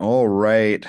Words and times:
All 0.00 0.26
right. 0.26 0.82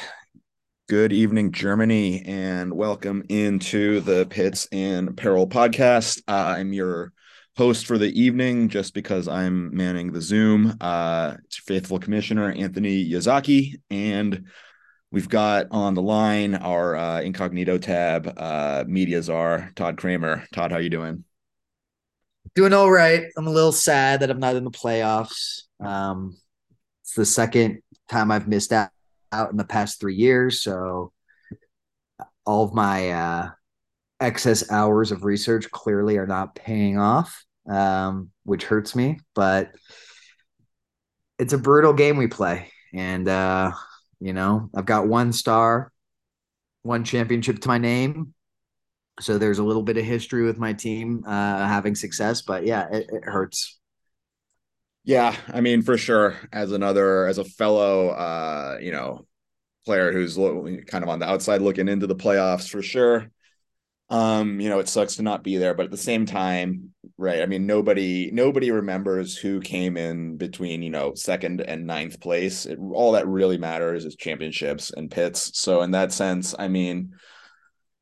Good 0.88 1.12
evening, 1.12 1.52
Germany, 1.52 2.22
and 2.22 2.74
welcome 2.74 3.26
into 3.28 4.00
the 4.00 4.26
Pits 4.26 4.70
and 4.72 5.18
Peril 5.18 5.50
podcast. 5.50 6.22
Uh, 6.30 6.56
I'm 6.58 6.72
your 6.72 7.12
host 7.58 7.88
for 7.88 7.98
the 7.98 8.08
evening 8.18 8.70
just 8.70 8.94
because 8.94 9.28
I'm 9.28 9.76
manning 9.76 10.14
the 10.14 10.22
Zoom. 10.22 10.78
Uh, 10.80 11.36
it's 11.44 11.58
faithful 11.58 12.00
commissioner 12.00 12.54
Anthony 12.54 13.06
Yazaki, 13.06 13.82
and 13.90 14.46
we've 15.12 15.28
got 15.28 15.68
on 15.72 15.94
the 15.94 16.02
line 16.02 16.56
our 16.56 16.96
uh, 16.96 17.20
incognito 17.20 17.80
tab 17.80 18.34
uh, 18.38 18.86
media 18.88 19.22
czar 19.22 19.74
Todd 19.76 19.98
Kramer. 19.98 20.46
Todd, 20.54 20.72
how 20.72 20.78
you 20.78 20.90
doing? 20.90 21.26
Doing 22.56 22.72
all 22.72 22.90
right. 22.90 23.26
I'm 23.38 23.48
a 23.48 23.52
little 23.52 23.74
sad 23.74 24.22
that 24.22 24.32
I'm 24.32 24.40
not 24.40 24.56
in 24.56 24.64
the 24.64 24.72
playoffs. 24.72 25.64
Um, 25.82 26.38
it's 27.04 27.14
the 27.14 27.26
second 27.26 27.82
time 28.08 28.32
I've 28.32 28.48
missed 28.48 28.72
out, 28.72 28.90
out 29.32 29.52
in 29.52 29.58
the 29.58 29.64
past 29.64 30.00
three 30.00 30.16
years, 30.16 30.62
so 30.62 31.12
all 32.46 32.66
of 32.66 32.74
my 32.74 33.12
uh, 33.12 33.50
excess 34.20 34.70
hours 34.72 35.12
of 35.12 35.24
research 35.24 35.70
clearly 35.72 36.18
are 36.18 36.28
not 36.28 36.56
paying 36.56 36.98
off, 36.98 37.44
um, 37.70 38.30
which 38.44 38.64
hurts 38.64 38.96
me. 38.96 39.20
But 39.36 39.72
it's 41.40 41.54
a 41.54 41.58
brutal 41.58 41.94
game 41.94 42.18
we 42.18 42.28
play, 42.28 42.72
and 42.94 43.28
uh, 43.28 43.72
you 44.20 44.34
know 44.34 44.70
I've 44.76 44.86
got 44.86 45.08
one 45.08 45.34
star, 45.34 45.92
one 46.84 47.04
championship 47.04 47.60
to 47.60 47.68
my 47.68 47.78
name. 47.78 48.34
So 49.20 49.38
there's 49.38 49.60
a 49.60 49.64
little 49.64 49.84
bit 49.84 49.98
of 49.98 50.06
history 50.06 50.44
with 50.44 50.58
my 50.58 50.74
team 50.74 51.24
uh, 51.28 51.68
having 51.68 51.96
success, 51.96 52.42
but 52.42 52.66
yeah, 52.66 52.88
it, 52.92 53.10
it 53.12 53.24
hurts. 53.26 53.81
Yeah, 55.04 55.36
I 55.48 55.62
mean, 55.62 55.82
for 55.82 55.98
sure. 55.98 56.36
As 56.54 56.72
another, 56.72 57.26
as 57.26 57.38
a 57.38 57.44
fellow, 57.44 58.10
uh, 58.10 58.78
you 58.82 58.92
know, 58.92 59.26
player 59.86 60.12
who's 60.12 60.36
kind 60.86 61.04
of 61.04 61.10
on 61.10 61.20
the 61.20 61.28
outside 61.28 61.62
looking 61.62 61.88
into 61.88 62.08
the 62.08 62.16
playoffs, 62.16 62.70
for 62.70 62.82
sure. 62.82 63.32
Um, 64.10 64.60
you 64.60 64.70
know, 64.70 64.80
it 64.80 64.90
sucks 64.90 65.16
to 65.16 65.24
not 65.24 65.44
be 65.44 65.58
there, 65.58 65.74
but 65.74 65.86
at 65.86 65.92
the 65.92 65.98
same 65.98 66.26
time, 66.26 66.94
right? 67.18 67.42
I 67.42 67.46
mean, 67.46 67.66
nobody, 67.66 68.30
nobody 68.32 68.70
remembers 68.70 69.38
who 69.38 69.62
came 69.62 69.98
in 69.98 70.38
between, 70.38 70.84
you 70.84 70.90
know, 70.90 71.14
second 71.16 71.62
and 71.62 71.88
ninth 71.88 72.20
place. 72.20 72.66
It, 72.66 72.78
all 72.78 73.14
that 73.14 73.28
really 73.28 73.58
matters 73.58 74.06
is 74.06 74.16
championships 74.18 74.92
and 74.92 75.10
pits. 75.10 75.58
So, 75.58 75.82
in 75.82 75.92
that 75.92 76.12
sense, 76.12 76.54
I 76.60 76.68
mean, 76.68 77.14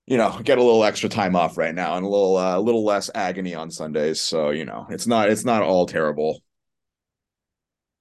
you 0.08 0.18
know, 0.18 0.40
get 0.44 0.58
a 0.58 0.64
little 0.64 0.84
extra 0.84 1.10
time 1.10 1.36
off 1.36 1.58
right 1.58 1.76
now 1.76 1.96
and 1.96 2.06
a 2.06 2.10
little, 2.10 2.36
uh, 2.38 2.58
a 2.58 2.62
little 2.62 2.84
less 2.84 3.12
agony 3.14 3.54
on 3.54 3.70
Sundays. 3.70 4.20
So, 4.20 4.50
you 4.50 4.66
know, 4.66 4.88
it's 4.90 5.06
not, 5.08 5.30
it's 5.30 5.46
not 5.46 5.62
all 5.62 5.86
terrible. 5.86 6.42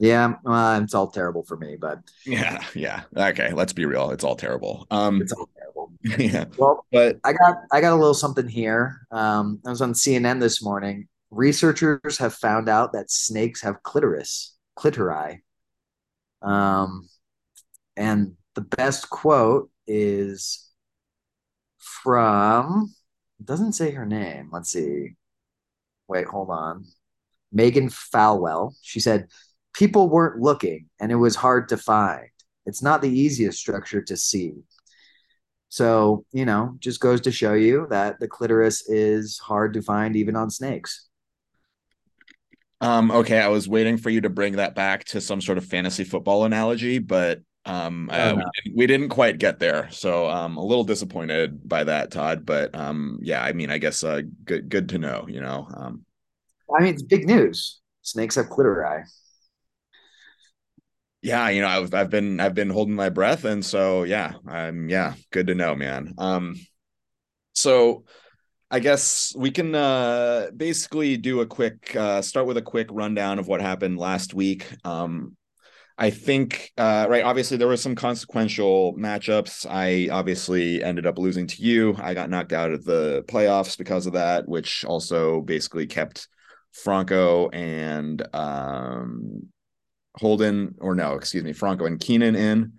Yeah, 0.00 0.34
uh, 0.46 0.80
it's 0.82 0.94
all 0.94 1.08
terrible 1.08 1.42
for 1.42 1.56
me, 1.56 1.76
but 1.76 1.98
yeah, 2.24 2.62
yeah. 2.74 3.02
Okay, 3.16 3.52
let's 3.52 3.72
be 3.72 3.84
real. 3.84 4.10
It's 4.10 4.22
all 4.22 4.36
terrible. 4.36 4.86
Um, 4.92 5.20
it's 5.20 5.32
all 5.32 5.48
terrible. 5.56 5.92
yeah. 6.18 6.44
Well, 6.56 6.86
but 6.92 7.18
I 7.24 7.32
got 7.32 7.56
I 7.72 7.80
got 7.80 7.94
a 7.94 7.96
little 7.96 8.14
something 8.14 8.46
here. 8.46 9.06
Um, 9.10 9.60
I 9.66 9.70
was 9.70 9.82
on 9.82 9.94
CNN 9.94 10.38
this 10.38 10.62
morning. 10.62 11.08
Researchers 11.30 12.18
have 12.18 12.32
found 12.34 12.68
out 12.68 12.92
that 12.92 13.10
snakes 13.10 13.60
have 13.62 13.82
clitoris, 13.82 14.56
clitori. 14.78 15.40
Um, 16.42 17.08
and 17.96 18.34
the 18.54 18.60
best 18.60 19.10
quote 19.10 19.68
is 19.88 20.70
from. 21.78 22.94
It 23.40 23.46
doesn't 23.46 23.72
say 23.72 23.90
her 23.90 24.06
name. 24.06 24.50
Let's 24.52 24.70
see. 24.70 25.16
Wait, 26.06 26.26
hold 26.26 26.50
on. 26.50 26.86
Megan 27.52 27.88
Folwell. 27.88 28.74
She 28.82 29.00
said 29.00 29.28
people 29.74 30.08
weren't 30.08 30.40
looking 30.40 30.86
and 31.00 31.12
it 31.12 31.16
was 31.16 31.36
hard 31.36 31.68
to 31.68 31.76
find. 31.76 32.28
It's 32.66 32.82
not 32.82 33.00
the 33.00 33.10
easiest 33.10 33.58
structure 33.58 34.02
to 34.02 34.16
see. 34.16 34.52
So, 35.70 36.24
you 36.32 36.44
know, 36.44 36.76
just 36.78 37.00
goes 37.00 37.20
to 37.22 37.32
show 37.32 37.54
you 37.54 37.86
that 37.90 38.20
the 38.20 38.28
clitoris 38.28 38.88
is 38.88 39.38
hard 39.38 39.74
to 39.74 39.82
find 39.82 40.16
even 40.16 40.36
on 40.36 40.50
snakes. 40.50 41.08
Um, 42.80 43.10
okay, 43.10 43.40
I 43.40 43.48
was 43.48 43.68
waiting 43.68 43.96
for 43.96 44.10
you 44.10 44.20
to 44.22 44.30
bring 44.30 44.56
that 44.56 44.74
back 44.74 45.04
to 45.06 45.20
some 45.20 45.40
sort 45.40 45.58
of 45.58 45.64
fantasy 45.64 46.04
football 46.04 46.44
analogy, 46.44 46.98
but 46.98 47.40
um, 47.64 48.08
uh, 48.10 48.34
we, 48.34 48.42
didn't, 48.42 48.76
we, 48.76 48.86
didn't, 48.86 49.08
quite 49.10 49.38
get 49.38 49.58
there. 49.58 49.88
So 49.90 50.26
I'm 50.26 50.52
um, 50.52 50.56
a 50.56 50.64
little 50.64 50.84
disappointed 50.84 51.68
by 51.68 51.84
that, 51.84 52.10
Todd. 52.10 52.46
But 52.46 52.74
um, 52.74 53.18
yeah, 53.20 53.42
I 53.42 53.52
mean, 53.52 53.70
I 53.70 53.78
guess 53.78 54.04
uh, 54.04 54.22
good 54.44 54.68
good 54.70 54.88
to 54.90 54.98
know. 54.98 55.26
You 55.28 55.40
know, 55.40 55.68
um, 55.76 56.04
I 56.74 56.82
mean, 56.82 56.94
it's 56.94 57.02
big 57.02 57.26
news. 57.26 57.80
Snakes 58.02 58.36
have 58.36 58.46
clitori 58.46 59.04
yeah 61.22 61.48
you 61.48 61.60
know 61.60 61.68
I've, 61.68 61.92
I've 61.94 62.10
been 62.10 62.40
i've 62.40 62.54
been 62.54 62.70
holding 62.70 62.94
my 62.94 63.08
breath 63.08 63.44
and 63.44 63.64
so 63.64 64.04
yeah 64.04 64.34
i'm 64.46 64.88
yeah 64.88 65.14
good 65.32 65.48
to 65.48 65.54
know 65.54 65.74
man 65.74 66.14
um 66.18 66.54
so 67.54 68.04
i 68.70 68.78
guess 68.78 69.32
we 69.36 69.50
can 69.50 69.74
uh 69.74 70.48
basically 70.56 71.16
do 71.16 71.40
a 71.40 71.46
quick 71.46 71.94
uh 71.96 72.22
start 72.22 72.46
with 72.46 72.56
a 72.56 72.62
quick 72.62 72.88
rundown 72.90 73.38
of 73.38 73.48
what 73.48 73.60
happened 73.60 73.98
last 73.98 74.34
week 74.34 74.66
um 74.84 75.36
I 76.00 76.10
think, 76.10 76.70
uh, 76.78 77.06
right. 77.10 77.24
Obviously, 77.24 77.56
there 77.56 77.66
were 77.66 77.76
some 77.76 77.96
consequential 77.96 78.94
matchups. 78.96 79.66
I 79.68 80.08
obviously 80.12 80.80
ended 80.80 81.06
up 81.06 81.18
losing 81.18 81.48
to 81.48 81.60
you. 81.60 81.96
I 81.98 82.14
got 82.14 82.30
knocked 82.30 82.52
out 82.52 82.70
of 82.70 82.84
the 82.84 83.24
playoffs 83.26 83.76
because 83.76 84.06
of 84.06 84.12
that, 84.12 84.46
which 84.46 84.84
also 84.84 85.40
basically 85.40 85.88
kept 85.88 86.28
Franco 86.72 87.48
and 87.48 88.24
um, 88.32 89.48
Holden, 90.18 90.74
or 90.80 90.94
no, 90.94 91.14
excuse 91.14 91.44
me, 91.44 91.52
Franco 91.52 91.86
and 91.86 92.00
Keenan 92.00 92.36
in. 92.36 92.72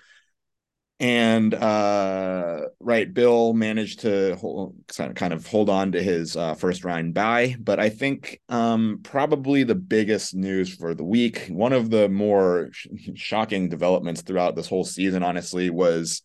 And 1.02 1.54
uh, 1.54 2.66
right, 2.82 3.12
Bill 3.14 3.54
managed 3.54 4.02
to 4.02 4.36
hold, 4.36 4.76
kind 5.16 5.32
of 5.32 5.48
hold 5.48 5.70
on 5.70 5.94
to 5.94 6.04
his 6.04 6.36
uh, 6.36 6.56
first 6.56 6.84
round 6.84 7.14
bye. 7.14 7.56
But 7.58 7.80
I 7.80 7.88
think 7.88 8.42
um, 8.50 9.00
probably 9.02 9.64
the 9.64 9.76
biggest 9.76 10.36
news 10.36 10.76
for 10.76 10.94
the 10.94 11.06
week, 11.06 11.48
one 11.48 11.72
of 11.72 11.90
the 11.90 12.10
more 12.10 12.70
sh- 12.74 12.88
shocking 13.16 13.70
developments 13.70 14.24
throughout 14.24 14.58
this 14.58 14.68
whole 14.68 14.84
season, 14.84 15.24
honestly, 15.24 15.70
was 15.70 16.22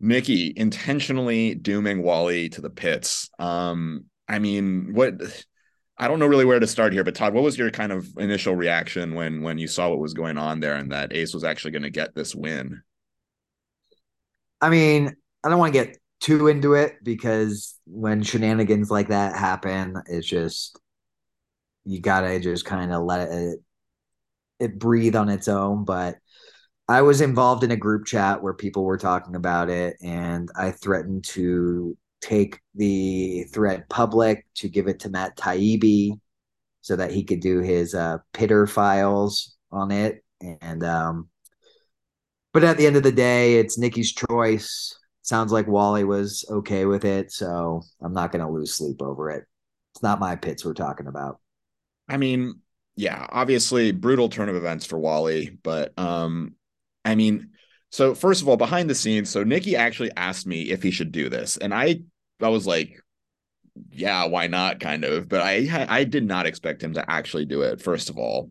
Nikki 0.00 0.52
intentionally 0.54 1.54
dooming 1.54 2.02
Wally 2.02 2.50
to 2.50 2.60
the 2.60 2.68
pits. 2.68 3.30
Um, 3.38 4.04
I 4.28 4.38
mean, 4.38 4.92
what 4.92 5.14
I 5.96 6.08
don't 6.08 6.18
know 6.18 6.26
really 6.26 6.44
where 6.44 6.58
to 6.58 6.66
start 6.66 6.92
here, 6.92 7.04
but 7.04 7.14
Todd, 7.14 7.34
what 7.34 7.44
was 7.44 7.56
your 7.56 7.70
kind 7.70 7.92
of 7.92 8.08
initial 8.18 8.56
reaction 8.56 9.14
when 9.14 9.42
when 9.42 9.58
you 9.58 9.68
saw 9.68 9.88
what 9.88 10.00
was 10.00 10.12
going 10.12 10.38
on 10.38 10.60
there 10.60 10.74
and 10.74 10.90
that 10.92 11.12
Ace 11.12 11.32
was 11.32 11.44
actually 11.44 11.70
going 11.70 11.82
to 11.82 11.90
get 11.90 12.14
this 12.14 12.34
win? 12.34 12.82
I 14.60 14.70
mean, 14.70 15.14
I 15.44 15.48
don't 15.48 15.58
want 15.58 15.74
to 15.74 15.84
get 15.84 15.98
too 16.20 16.48
into 16.48 16.74
it 16.74 16.96
because 17.02 17.78
when 17.86 18.22
shenanigans 18.22 18.90
like 18.90 19.08
that 19.08 19.36
happen, 19.36 19.96
it's 20.08 20.26
just 20.26 20.78
you 21.84 22.00
gotta 22.00 22.40
just 22.40 22.64
kind 22.64 22.92
of 22.92 23.04
let 23.04 23.28
it 23.30 23.58
it 24.58 24.78
breathe 24.78 25.14
on 25.16 25.28
its 25.28 25.48
own. 25.48 25.84
But 25.84 26.16
I 26.88 27.02
was 27.02 27.20
involved 27.20 27.62
in 27.64 27.70
a 27.70 27.76
group 27.76 28.06
chat 28.06 28.42
where 28.42 28.54
people 28.54 28.84
were 28.84 28.98
talking 28.98 29.36
about 29.36 29.70
it, 29.70 29.96
and 30.02 30.48
I 30.56 30.70
threatened 30.72 31.24
to 31.26 31.96
take 32.24 32.58
the 32.74 33.44
thread 33.52 33.86
public 33.88 34.46
to 34.54 34.68
give 34.68 34.88
it 34.88 35.00
to 35.00 35.10
Matt 35.10 35.36
Taibbi 35.36 36.18
so 36.80 36.96
that 36.96 37.12
he 37.12 37.22
could 37.22 37.40
do 37.40 37.60
his 37.60 37.94
uh, 37.94 38.18
pitter 38.32 38.66
files 38.66 39.56
on 39.70 39.90
it. 39.90 40.24
And 40.60 40.82
um, 40.82 41.28
but 42.52 42.64
at 42.64 42.78
the 42.78 42.86
end 42.86 42.96
of 42.96 43.02
the 43.02 43.12
day, 43.12 43.56
it's 43.56 43.78
Nikki's 43.78 44.12
choice. 44.12 44.98
Sounds 45.22 45.52
like 45.52 45.66
Wally 45.66 46.04
was 46.04 46.44
okay 46.50 46.86
with 46.86 47.04
it, 47.04 47.30
so 47.30 47.82
I'm 48.02 48.12
not 48.12 48.32
going 48.32 48.44
to 48.44 48.50
lose 48.50 48.74
sleep 48.74 49.02
over 49.02 49.30
it. 49.30 49.44
It's 49.94 50.02
not 50.02 50.20
my 50.20 50.36
pits 50.36 50.64
we're 50.64 50.74
talking 50.74 51.06
about. 51.06 51.40
I 52.08 52.16
mean, 52.16 52.60
yeah, 52.96 53.26
obviously 53.30 53.92
brutal 53.92 54.28
turn 54.28 54.48
of 54.48 54.56
events 54.56 54.86
for 54.86 54.98
Wally, 54.98 55.58
but 55.62 55.98
um, 55.98 56.54
I 57.04 57.14
mean, 57.14 57.50
so 57.90 58.14
first 58.14 58.42
of 58.42 58.48
all, 58.48 58.56
behind 58.56 58.90
the 58.90 58.94
scenes, 58.94 59.30
so 59.30 59.44
Nikki 59.44 59.76
actually 59.76 60.10
asked 60.16 60.46
me 60.46 60.70
if 60.70 60.82
he 60.82 60.90
should 60.90 61.12
do 61.12 61.28
this, 61.28 61.56
and 61.56 61.72
I 61.72 62.00
I 62.40 62.48
was 62.48 62.66
like, 62.66 63.00
yeah, 63.90 64.24
why 64.26 64.46
not? 64.46 64.80
Kind 64.80 65.04
of, 65.04 65.28
but 65.28 65.40
I 65.40 65.86
I 65.88 66.04
did 66.04 66.24
not 66.24 66.46
expect 66.46 66.82
him 66.82 66.94
to 66.94 67.10
actually 67.10 67.46
do 67.46 67.62
it. 67.62 67.82
First 67.82 68.10
of 68.10 68.18
all, 68.18 68.50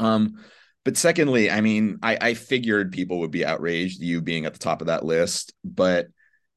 um, 0.00 0.44
but 0.84 0.96
secondly, 0.96 1.50
I 1.50 1.60
mean, 1.60 1.98
I 2.02 2.18
I 2.20 2.34
figured 2.34 2.92
people 2.92 3.20
would 3.20 3.30
be 3.30 3.44
outraged 3.44 4.00
you 4.00 4.20
being 4.20 4.46
at 4.46 4.52
the 4.52 4.58
top 4.58 4.80
of 4.80 4.86
that 4.86 5.04
list, 5.04 5.54
but 5.64 6.08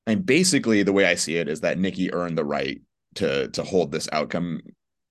and 0.08 0.26
basically 0.26 0.84
the 0.84 0.94
way 0.94 1.06
I 1.06 1.16
see 1.16 1.38
it 1.38 1.48
is 1.48 1.62
that 1.62 1.80
Nikki 1.80 2.14
earned 2.14 2.38
the 2.38 2.46
right 2.46 2.82
to 3.16 3.50
to 3.50 3.64
hold 3.64 3.92
this 3.92 4.10
outcome 4.12 4.62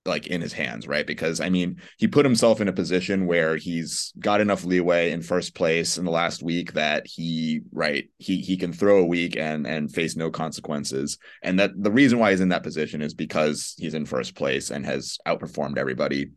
like 0.05 0.27
in 0.27 0.41
his 0.41 0.53
hands, 0.53 0.87
right? 0.87 1.05
Because 1.05 1.39
I 1.39 1.49
mean, 1.49 1.79
he 1.97 2.07
put 2.07 2.25
himself 2.25 2.59
in 2.59 2.67
a 2.67 2.73
position 2.73 3.27
where 3.27 3.55
he's 3.55 4.13
got 4.19 4.41
enough 4.41 4.63
leeway 4.63 5.11
in 5.11 5.21
first 5.21 5.53
place 5.53 5.97
in 5.97 6.05
the 6.05 6.11
last 6.11 6.41
week 6.41 6.73
that 6.73 7.05
he, 7.05 7.61
right, 7.71 8.09
he 8.17 8.41
he 8.41 8.57
can 8.57 8.73
throw 8.73 8.99
a 8.99 9.05
week 9.05 9.37
and 9.37 9.67
and 9.67 9.93
face 9.93 10.15
no 10.15 10.31
consequences. 10.31 11.17
And 11.43 11.59
that 11.59 11.71
the 11.75 11.91
reason 11.91 12.19
why 12.19 12.31
he's 12.31 12.41
in 12.41 12.49
that 12.49 12.63
position 12.63 13.01
is 13.01 13.13
because 13.13 13.75
he's 13.77 13.93
in 13.93 14.05
first 14.05 14.35
place 14.35 14.71
and 14.71 14.85
has 14.85 15.17
outperformed 15.27 15.77
everybody. 15.77 16.31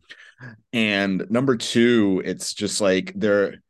And 0.73 1.25
number 1.29 1.55
two, 1.55 2.21
it's 2.25 2.53
just 2.53 2.81
like 2.81 3.13
there 3.15 3.63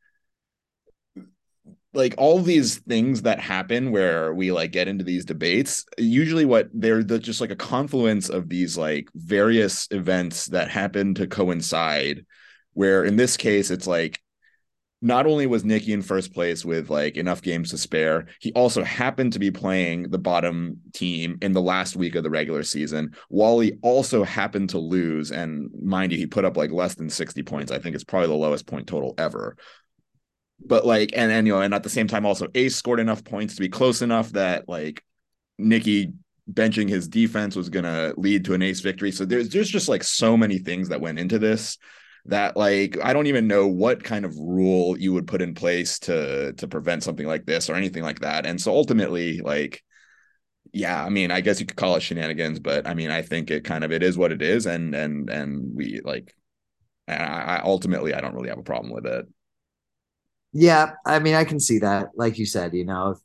like 1.96 2.14
all 2.18 2.40
these 2.40 2.78
things 2.80 3.22
that 3.22 3.40
happen 3.40 3.90
where 3.90 4.34
we 4.34 4.52
like 4.52 4.72
get 4.72 4.88
into 4.88 5.04
these 5.04 5.24
debates 5.24 5.84
usually 5.98 6.44
what 6.44 6.68
they're 6.72 7.02
the, 7.02 7.18
just 7.18 7.40
like 7.40 7.50
a 7.50 7.56
confluence 7.56 8.28
of 8.28 8.48
these 8.48 8.76
like 8.76 9.08
various 9.14 9.88
events 9.90 10.46
that 10.46 10.70
happen 10.70 11.14
to 11.14 11.26
coincide 11.26 12.24
where 12.74 13.04
in 13.04 13.16
this 13.16 13.36
case 13.36 13.70
it's 13.70 13.86
like 13.86 14.20
not 15.02 15.26
only 15.26 15.46
was 15.46 15.64
Nicky 15.64 15.92
in 15.92 16.02
first 16.02 16.32
place 16.32 16.64
with 16.64 16.88
like 16.88 17.16
enough 17.16 17.42
games 17.42 17.70
to 17.70 17.78
spare, 17.78 18.26
he 18.40 18.50
also 18.52 18.82
happened 18.82 19.34
to 19.34 19.38
be 19.38 19.50
playing 19.50 20.10
the 20.10 20.18
bottom 20.18 20.78
team 20.94 21.38
in 21.42 21.52
the 21.52 21.60
last 21.60 21.96
week 21.96 22.14
of 22.14 22.22
the 22.22 22.30
regular 22.30 22.62
season. 22.62 23.14
Wally 23.28 23.78
also 23.82 24.24
happened 24.24 24.70
to 24.70 24.78
lose. 24.78 25.30
And 25.30 25.70
mind 25.82 26.12
you, 26.12 26.18
he 26.18 26.26
put 26.26 26.46
up 26.46 26.56
like 26.56 26.70
less 26.70 26.94
than 26.94 27.10
60 27.10 27.42
points. 27.42 27.70
I 27.70 27.78
think 27.78 27.94
it's 27.94 28.04
probably 28.04 28.28
the 28.28 28.34
lowest 28.34 28.66
point 28.66 28.86
total 28.86 29.14
ever. 29.18 29.56
But 30.64 30.86
like, 30.86 31.10
and, 31.14 31.30
and 31.30 31.46
you 31.46 31.54
know, 31.54 31.60
and 31.60 31.74
at 31.74 31.82
the 31.82 31.90
same 31.90 32.08
time, 32.08 32.24
also 32.26 32.48
Ace 32.54 32.76
scored 32.76 33.00
enough 33.00 33.24
points 33.24 33.54
to 33.56 33.60
be 33.60 33.68
close 33.68 34.02
enough 34.02 34.30
that 34.32 34.68
like 34.68 35.02
Nicky 35.58 36.12
benching 36.50 36.88
his 36.88 37.08
defense 37.08 37.56
was 37.56 37.68
gonna 37.68 38.14
lead 38.16 38.44
to 38.44 38.54
an 38.54 38.62
ace 38.62 38.80
victory. 38.80 39.12
So 39.12 39.24
there's 39.24 39.50
there's 39.50 39.68
just 39.68 39.88
like 39.88 40.04
so 40.04 40.36
many 40.36 40.58
things 40.58 40.88
that 40.88 41.00
went 41.00 41.18
into 41.18 41.38
this 41.38 41.78
that 42.26 42.56
like 42.56 42.96
I 43.02 43.12
don't 43.12 43.26
even 43.26 43.46
know 43.46 43.66
what 43.66 44.02
kind 44.04 44.24
of 44.24 44.36
rule 44.38 44.98
you 44.98 45.12
would 45.12 45.26
put 45.26 45.42
in 45.42 45.54
place 45.54 45.98
to 46.00 46.52
to 46.54 46.68
prevent 46.68 47.02
something 47.02 47.26
like 47.26 47.46
this 47.46 47.68
or 47.70 47.74
anything 47.74 48.02
like 48.02 48.20
that. 48.20 48.46
And 48.46 48.60
so 48.60 48.72
ultimately, 48.72 49.40
like, 49.40 49.82
yeah, 50.72 51.04
I 51.04 51.08
mean, 51.08 51.30
I 51.30 51.40
guess 51.40 51.60
you 51.60 51.66
could 51.66 51.76
call 51.76 51.96
it 51.96 52.02
shenanigans, 52.02 52.60
but 52.60 52.86
I 52.86 52.94
mean, 52.94 53.10
I 53.10 53.22
think 53.22 53.50
it 53.50 53.64
kind 53.64 53.84
of 53.84 53.92
it 53.92 54.02
is 54.02 54.18
what 54.18 54.32
it 54.32 54.42
is, 54.42 54.66
and 54.66 54.94
and 54.94 55.30
and 55.30 55.74
we 55.74 56.00
like, 56.04 56.34
I, 57.08 57.14
I 57.14 57.62
ultimately 57.64 58.14
I 58.14 58.20
don't 58.20 58.34
really 58.34 58.50
have 58.50 58.58
a 58.58 58.62
problem 58.62 58.92
with 58.92 59.06
it. 59.06 59.26
Yeah, 60.52 60.92
I 61.04 61.18
mean, 61.18 61.34
I 61.34 61.44
can 61.44 61.60
see 61.60 61.78
that. 61.80 62.10
Like 62.14 62.38
you 62.38 62.46
said, 62.46 62.74
you 62.74 62.84
know, 62.84 63.10
if 63.10 63.18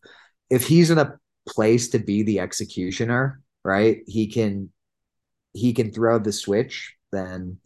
if 0.50 0.68
he's 0.68 0.92
in 0.92 0.98
a 0.98 1.18
place 1.48 1.90
to 1.90 2.00
be 2.00 2.24
the 2.24 2.40
executioner, 2.40 3.42
right? 3.64 4.02
He 4.08 4.28
can 4.28 4.72
he 5.54 5.74
can 5.74 5.92
throw 5.92 6.20
the 6.20 6.34
switch, 6.34 6.96
then 7.12 7.60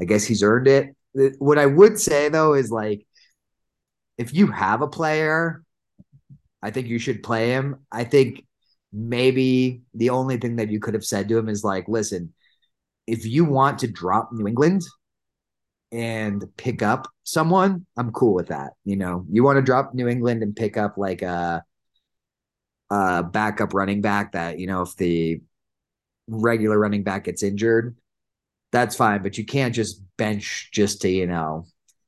I 0.00 0.04
guess 0.06 0.24
he's 0.24 0.42
earned 0.42 0.68
it. 0.68 0.96
What 1.40 1.58
I 1.58 1.66
would 1.66 2.00
say 2.00 2.28
though 2.28 2.54
is 2.54 2.70
like, 2.72 3.06
if 4.18 4.34
you 4.34 4.48
have 4.48 4.82
a 4.82 4.88
player, 4.88 5.62
I 6.62 6.70
think 6.70 6.88
you 6.88 6.98
should 6.98 7.22
play 7.22 7.50
him. 7.50 7.76
I 7.90 8.04
think 8.04 8.46
maybe 8.92 9.82
the 9.94 10.10
only 10.10 10.36
thing 10.36 10.56
that 10.56 10.70
you 10.70 10.80
could 10.80 10.94
have 10.94 11.04
said 11.04 11.28
to 11.28 11.38
him 11.38 11.48
is 11.48 11.64
like, 11.64 11.88
listen, 11.88 12.32
if 13.06 13.26
you 13.26 13.44
want 13.44 13.80
to 13.80 13.88
drop 13.88 14.30
New 14.32 14.48
England 14.48 14.82
and 15.92 16.44
pick 16.56 16.82
up 16.82 17.08
someone, 17.24 17.86
I'm 17.96 18.12
cool 18.12 18.34
with 18.34 18.48
that. 18.48 18.72
You 18.84 18.96
know, 18.96 19.24
you 19.30 19.42
want 19.42 19.56
to 19.56 19.62
drop 19.62 19.94
New 19.94 20.08
England 20.08 20.42
and 20.42 20.54
pick 20.54 20.76
up 20.76 20.96
like 20.96 21.22
a, 21.22 21.64
a 22.90 23.22
backup 23.22 23.74
running 23.74 24.00
back 24.00 24.32
that, 24.32 24.58
you 24.58 24.66
know, 24.66 24.82
if 24.82 24.94
the 24.96 25.40
regular 26.28 26.78
running 26.78 27.02
back 27.02 27.24
gets 27.24 27.42
injured, 27.42 27.96
that's 28.72 28.96
fine, 28.96 29.22
but 29.22 29.36
you 29.36 29.44
can't 29.44 29.74
just 29.74 30.02
bench 30.16 30.70
just 30.72 31.00
to, 31.02 31.08
you 31.08 31.26
know, 31.26 31.66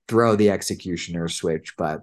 throw 0.09 0.37
the 0.37 0.51
executioner 0.51 1.29
switch. 1.29 1.75
But 1.77 2.03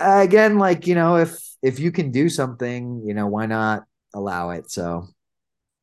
again, 0.00 0.58
like, 0.58 0.86
you 0.86 0.94
know, 0.94 1.16
if 1.16 1.38
if 1.62 1.78
you 1.78 1.92
can 1.92 2.10
do 2.10 2.28
something, 2.28 3.02
you 3.04 3.14
know, 3.14 3.26
why 3.26 3.46
not 3.46 3.84
allow 4.14 4.50
it? 4.50 4.70
So 4.70 5.06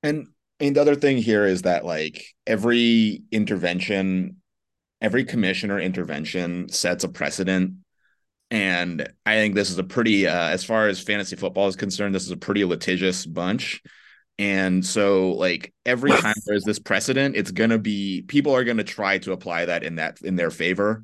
and 0.03 0.27
and 0.59 0.75
the 0.75 0.81
other 0.81 0.95
thing 0.95 1.17
here 1.17 1.45
is 1.45 1.63
that 1.63 1.85
like 1.85 2.25
every 2.47 3.23
intervention, 3.31 4.37
every 5.05 5.23
commissioner 5.23 5.79
intervention 5.79 6.67
sets 6.67 7.03
a 7.03 7.07
precedent. 7.07 7.75
And 8.49 9.07
I 9.23 9.35
think 9.35 9.53
this 9.53 9.69
is 9.69 9.77
a 9.77 9.83
pretty, 9.83 10.25
uh, 10.25 10.49
as 10.49 10.63
far 10.63 10.87
as 10.87 10.99
fantasy 10.99 11.35
football 11.35 11.67
is 11.67 11.75
concerned, 11.75 12.15
this 12.15 12.25
is 12.25 12.31
a 12.31 12.37
pretty 12.37 12.65
litigious 12.65 13.23
bunch. 13.23 13.83
And 14.39 14.83
so 14.83 15.33
like 15.33 15.75
every 15.85 16.09
time 16.21 16.33
there's 16.47 16.63
this 16.63 16.79
precedent, 16.79 17.35
it's 17.35 17.51
gonna 17.51 17.77
be 17.77 18.23
people 18.23 18.55
are 18.55 18.63
gonna 18.63 18.83
try 18.83 19.19
to 19.19 19.31
apply 19.31 19.65
that 19.65 19.83
in 19.83 19.97
that 19.97 20.19
in 20.23 20.37
their 20.37 20.49
favor 20.49 21.03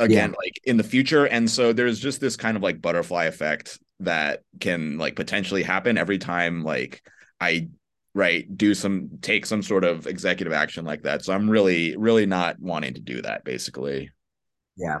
again, 0.00 0.30
yeah. 0.30 0.36
like 0.44 0.60
in 0.64 0.76
the 0.76 0.82
future. 0.82 1.24
And 1.24 1.48
so 1.48 1.72
there's 1.72 2.00
just 2.00 2.20
this 2.20 2.34
kind 2.34 2.56
of 2.56 2.62
like 2.64 2.82
butterfly 2.82 3.26
effect 3.26 3.78
that 4.00 4.42
can 4.58 4.98
like 4.98 5.14
potentially 5.14 5.62
happen 5.62 5.96
every 5.96 6.18
time 6.18 6.64
like 6.64 7.02
I 7.40 7.68
right 8.14 8.56
do 8.56 8.74
some 8.74 9.08
take 9.22 9.46
some 9.46 9.62
sort 9.62 9.84
of 9.84 10.06
executive 10.06 10.52
action 10.52 10.84
like 10.84 11.02
that. 11.02 11.24
So 11.24 11.32
I'm 11.32 11.48
really, 11.48 11.96
really 11.96 12.26
not 12.26 12.60
wanting 12.60 12.94
to 12.94 13.00
do 13.00 13.22
that 13.22 13.44
basically. 13.44 14.10
Yeah. 14.76 15.00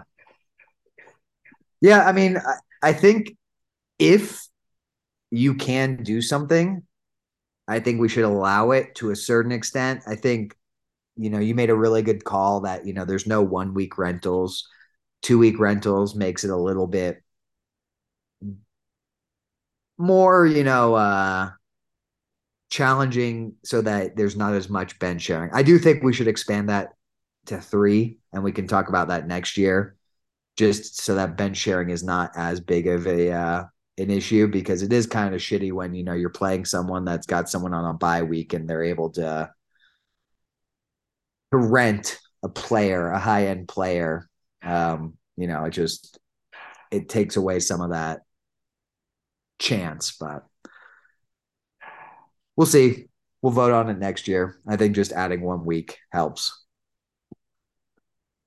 Yeah, 1.80 2.06
I 2.06 2.12
mean, 2.12 2.36
I, 2.38 2.90
I 2.90 2.92
think 2.92 3.36
if 3.98 4.46
you 5.30 5.54
can 5.54 6.02
do 6.02 6.22
something 6.22 6.82
I 7.68 7.80
think 7.80 8.00
we 8.00 8.08
should 8.08 8.24
allow 8.24 8.72
it 8.72 8.94
to 8.96 9.10
a 9.10 9.16
certain 9.16 9.52
extent. 9.52 10.02
I 10.06 10.16
think, 10.16 10.56
you 11.16 11.30
know, 11.30 11.38
you 11.38 11.54
made 11.54 11.70
a 11.70 11.76
really 11.76 12.02
good 12.02 12.24
call 12.24 12.60
that, 12.62 12.86
you 12.86 12.92
know, 12.92 13.04
there's 13.04 13.26
no 13.26 13.42
one 13.42 13.74
week 13.74 13.98
rentals. 13.98 14.68
Two 15.22 15.38
week 15.38 15.58
rentals 15.58 16.14
makes 16.14 16.44
it 16.44 16.50
a 16.50 16.56
little 16.56 16.86
bit 16.86 17.22
more, 19.96 20.46
you 20.46 20.64
know, 20.64 20.94
uh, 20.94 21.50
challenging 22.72 23.52
so 23.62 23.82
that 23.82 24.16
there's 24.16 24.34
not 24.34 24.54
as 24.54 24.70
much 24.70 24.98
bench 24.98 25.20
sharing. 25.20 25.50
I 25.52 25.62
do 25.62 25.78
think 25.78 26.02
we 26.02 26.14
should 26.14 26.26
expand 26.26 26.70
that 26.70 26.94
to 27.46 27.60
three, 27.60 28.16
and 28.32 28.42
we 28.42 28.50
can 28.50 28.66
talk 28.66 28.88
about 28.88 29.08
that 29.08 29.26
next 29.26 29.58
year, 29.58 29.94
just 30.56 30.98
so 30.98 31.16
that 31.16 31.36
bench 31.36 31.58
sharing 31.58 31.90
is 31.90 32.02
not 32.02 32.30
as 32.34 32.60
big 32.60 32.86
of 32.86 33.06
a 33.06 33.30
uh, 33.30 33.64
an 33.98 34.10
issue 34.10 34.48
because 34.48 34.82
it 34.82 34.90
is 34.90 35.06
kind 35.06 35.34
of 35.34 35.40
shitty 35.42 35.70
when 35.70 35.94
you 35.94 36.02
know 36.02 36.14
you're 36.14 36.30
playing 36.30 36.64
someone 36.64 37.04
that's 37.04 37.26
got 37.26 37.50
someone 37.50 37.74
on 37.74 37.94
a 37.94 37.98
bye 37.98 38.22
week 38.22 38.54
and 38.54 38.66
they're 38.66 38.82
able 38.82 39.10
to 39.10 39.50
to 41.50 41.58
rent 41.58 42.18
a 42.42 42.48
player, 42.48 43.10
a 43.10 43.18
high 43.18 43.48
end 43.48 43.68
player. 43.68 44.30
Um, 44.62 45.18
you 45.36 45.46
know, 45.46 45.64
it 45.66 45.72
just 45.72 46.18
it 46.90 47.10
takes 47.10 47.36
away 47.36 47.60
some 47.60 47.82
of 47.82 47.90
that 47.90 48.20
chance, 49.58 50.16
but 50.18 50.46
we'll 52.56 52.66
see. 52.66 53.06
We'll 53.40 53.52
vote 53.52 53.72
on 53.72 53.90
it 53.90 53.98
next 53.98 54.28
year. 54.28 54.60
I 54.66 54.76
think 54.76 54.94
just 54.94 55.12
adding 55.12 55.40
one 55.42 55.64
week 55.64 55.98
helps. 56.12 56.64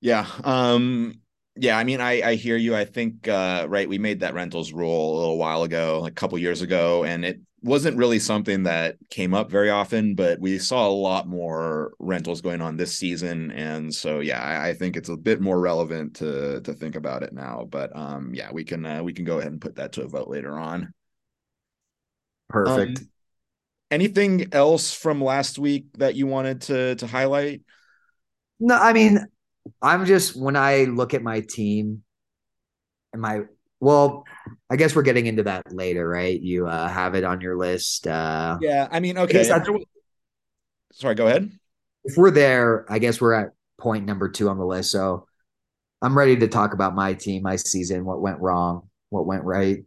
Yeah. 0.00 0.26
Um 0.44 1.20
yeah, 1.58 1.78
I 1.78 1.84
mean, 1.84 2.00
I 2.00 2.22
I 2.22 2.34
hear 2.34 2.56
you. 2.56 2.76
I 2.76 2.84
think 2.84 3.26
uh, 3.28 3.66
right. 3.68 3.88
We 3.88 3.98
made 3.98 4.20
that 4.20 4.34
rentals 4.34 4.72
rule 4.72 5.16
a 5.16 5.18
little 5.18 5.38
while 5.38 5.62
ago, 5.62 6.00
like 6.02 6.12
a 6.12 6.14
couple 6.14 6.38
years 6.38 6.60
ago, 6.60 7.04
and 7.04 7.24
it 7.24 7.40
wasn't 7.62 7.96
really 7.96 8.18
something 8.18 8.64
that 8.64 8.96
came 9.10 9.32
up 9.32 9.50
very 9.50 9.70
often. 9.70 10.14
But 10.14 10.38
we 10.38 10.58
saw 10.58 10.86
a 10.86 10.90
lot 10.90 11.26
more 11.26 11.94
rentals 11.98 12.42
going 12.42 12.60
on 12.60 12.76
this 12.76 12.96
season, 12.96 13.50
and 13.52 13.92
so 13.92 14.20
yeah, 14.20 14.40
I, 14.40 14.68
I 14.68 14.74
think 14.74 14.96
it's 14.96 15.08
a 15.08 15.16
bit 15.16 15.40
more 15.40 15.58
relevant 15.58 16.16
to 16.16 16.60
to 16.60 16.74
think 16.74 16.94
about 16.94 17.22
it 17.22 17.32
now. 17.32 17.66
But 17.68 17.96
um, 17.96 18.34
yeah, 18.34 18.50
we 18.52 18.64
can 18.64 18.84
uh, 18.84 19.02
we 19.02 19.14
can 19.14 19.24
go 19.24 19.38
ahead 19.38 19.52
and 19.52 19.60
put 19.60 19.76
that 19.76 19.92
to 19.92 20.02
a 20.02 20.08
vote 20.08 20.28
later 20.28 20.58
on. 20.58 20.92
Perfect. 22.50 22.98
Um, 22.98 23.08
anything 23.90 24.48
else 24.52 24.92
from 24.92 25.22
last 25.22 25.58
week 25.58 25.86
that 25.98 26.14
you 26.14 26.26
wanted 26.26 26.62
to 26.62 26.94
to 26.96 27.06
highlight? 27.06 27.62
No, 28.58 28.76
I 28.76 28.92
mean, 28.92 29.26
I'm 29.82 30.06
just 30.06 30.36
when 30.36 30.56
I 30.56 30.84
look 30.84 31.14
at 31.14 31.22
my 31.22 31.40
team 31.40 32.02
and 33.12 33.22
my 33.22 33.42
well, 33.80 34.24
I 34.70 34.76
guess 34.76 34.96
we're 34.96 35.02
getting 35.02 35.26
into 35.26 35.42
that 35.44 35.72
later, 35.72 36.08
right? 36.08 36.40
You 36.40 36.66
uh, 36.66 36.88
have 36.88 37.14
it 37.14 37.24
on 37.24 37.40
your 37.40 37.56
list. 37.56 38.06
Uh, 38.06 38.58
yeah, 38.60 38.88
I 38.90 39.00
mean, 39.00 39.18
okay. 39.18 39.50
I 39.50 39.60
Sorry, 40.92 41.14
go 41.14 41.26
ahead. 41.26 41.50
If 42.04 42.16
we're 42.16 42.30
there, 42.30 42.86
I 42.88 42.98
guess 42.98 43.20
we're 43.20 43.34
at 43.34 43.50
point 43.78 44.06
number 44.06 44.30
two 44.30 44.48
on 44.48 44.56
the 44.58 44.64
list. 44.64 44.90
So 44.90 45.26
I'm 46.00 46.16
ready 46.16 46.36
to 46.36 46.48
talk 46.48 46.72
about 46.72 46.94
my 46.94 47.14
team, 47.14 47.42
my 47.42 47.56
season, 47.56 48.04
what 48.04 48.20
went 48.20 48.40
wrong, 48.40 48.88
what 49.10 49.26
went 49.26 49.44
right. 49.44 49.84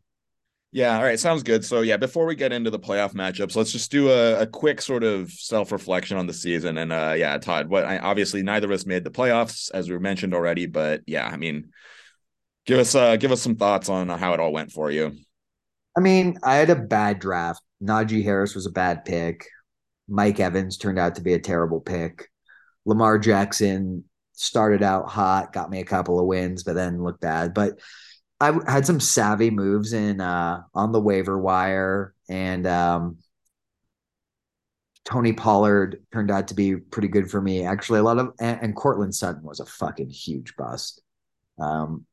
Yeah, 0.71 0.97
all 0.97 1.03
right, 1.03 1.19
sounds 1.19 1.41
good. 1.41 1.65
So 1.65 1.81
yeah, 1.81 1.97
before 1.97 2.27
we 2.27 2.35
get 2.35 2.53
into 2.53 2.69
the 2.69 2.77
playoff 2.77 3.13
matchups, 3.15 3.55
let's 3.55 3.71
just 3.71 3.89
do 3.89 4.11
a, 4.11 4.41
a 4.41 4.45
quick 4.45 4.81
sort 4.81 5.03
of 5.03 5.31
self-reflection 5.31 6.15
on 6.15 6.27
the 6.27 6.33
season. 6.33 6.77
And 6.77 6.93
uh 6.93 7.15
yeah, 7.17 7.37
Todd, 7.39 7.69
what 7.69 7.85
I 7.85 7.97
obviously 7.97 8.43
neither 8.43 8.67
of 8.67 8.71
us 8.71 8.85
made 8.85 9.03
the 9.03 9.09
playoffs, 9.09 9.71
as 9.73 9.89
we 9.89 9.97
mentioned 9.97 10.35
already, 10.35 10.67
but 10.67 11.01
yeah, 11.07 11.25
I 11.27 11.37
mean, 11.37 11.71
give 12.67 12.77
us 12.77 12.93
uh 12.93 13.15
give 13.15 13.31
us 13.31 13.41
some 13.41 13.55
thoughts 13.55 13.89
on 13.89 14.09
how 14.09 14.33
it 14.33 14.39
all 14.39 14.53
went 14.53 14.71
for 14.71 14.91
you. 14.91 15.15
I 15.97 16.01
mean, 16.01 16.37
I 16.43 16.55
had 16.55 16.69
a 16.69 16.75
bad 16.75 17.19
draft. 17.19 17.63
Najee 17.83 18.23
Harris 18.23 18.53
was 18.53 18.67
a 18.67 18.71
bad 18.71 19.05
pick. 19.05 19.47
Mike 20.07 20.39
Evans 20.39 20.77
turned 20.77 20.99
out 20.99 21.15
to 21.15 21.21
be 21.21 21.33
a 21.33 21.39
terrible 21.39 21.81
pick. 21.81 22.29
Lamar 22.85 23.17
Jackson 23.17 24.03
started 24.33 24.83
out 24.83 25.09
hot, 25.09 25.51
got 25.51 25.71
me 25.71 25.79
a 25.79 25.85
couple 25.85 26.19
of 26.19 26.27
wins, 26.27 26.63
but 26.63 26.75
then 26.75 27.03
looked 27.03 27.21
bad. 27.21 27.55
But 27.55 27.79
I 28.41 28.57
had 28.71 28.85
some 28.85 28.99
savvy 28.99 29.49
moves 29.49 29.93
in 29.93 30.21
uh, 30.21 30.63
on 30.73 30.91
the 30.91 30.99
waiver 31.01 31.37
wire, 31.37 32.13
and 32.29 32.65
um, 32.65 33.17
Tony 35.03 35.33
Pollard 35.33 36.03
turned 36.13 36.31
out 36.31 36.47
to 36.49 36.53
be 36.53 36.75
pretty 36.75 37.07
good 37.07 37.29
for 37.29 37.41
me. 37.41 37.65
Actually, 37.65 37.99
a 37.99 38.03
lot 38.03 38.17
of 38.17 38.33
and, 38.39 38.59
and 38.61 38.75
Courtland 38.75 39.13
Sutton 39.13 39.43
was 39.43 39.59
a 39.59 39.65
fucking 39.65 40.09
huge 40.09 40.55
bust. 40.55 41.01
Um, 41.59 42.05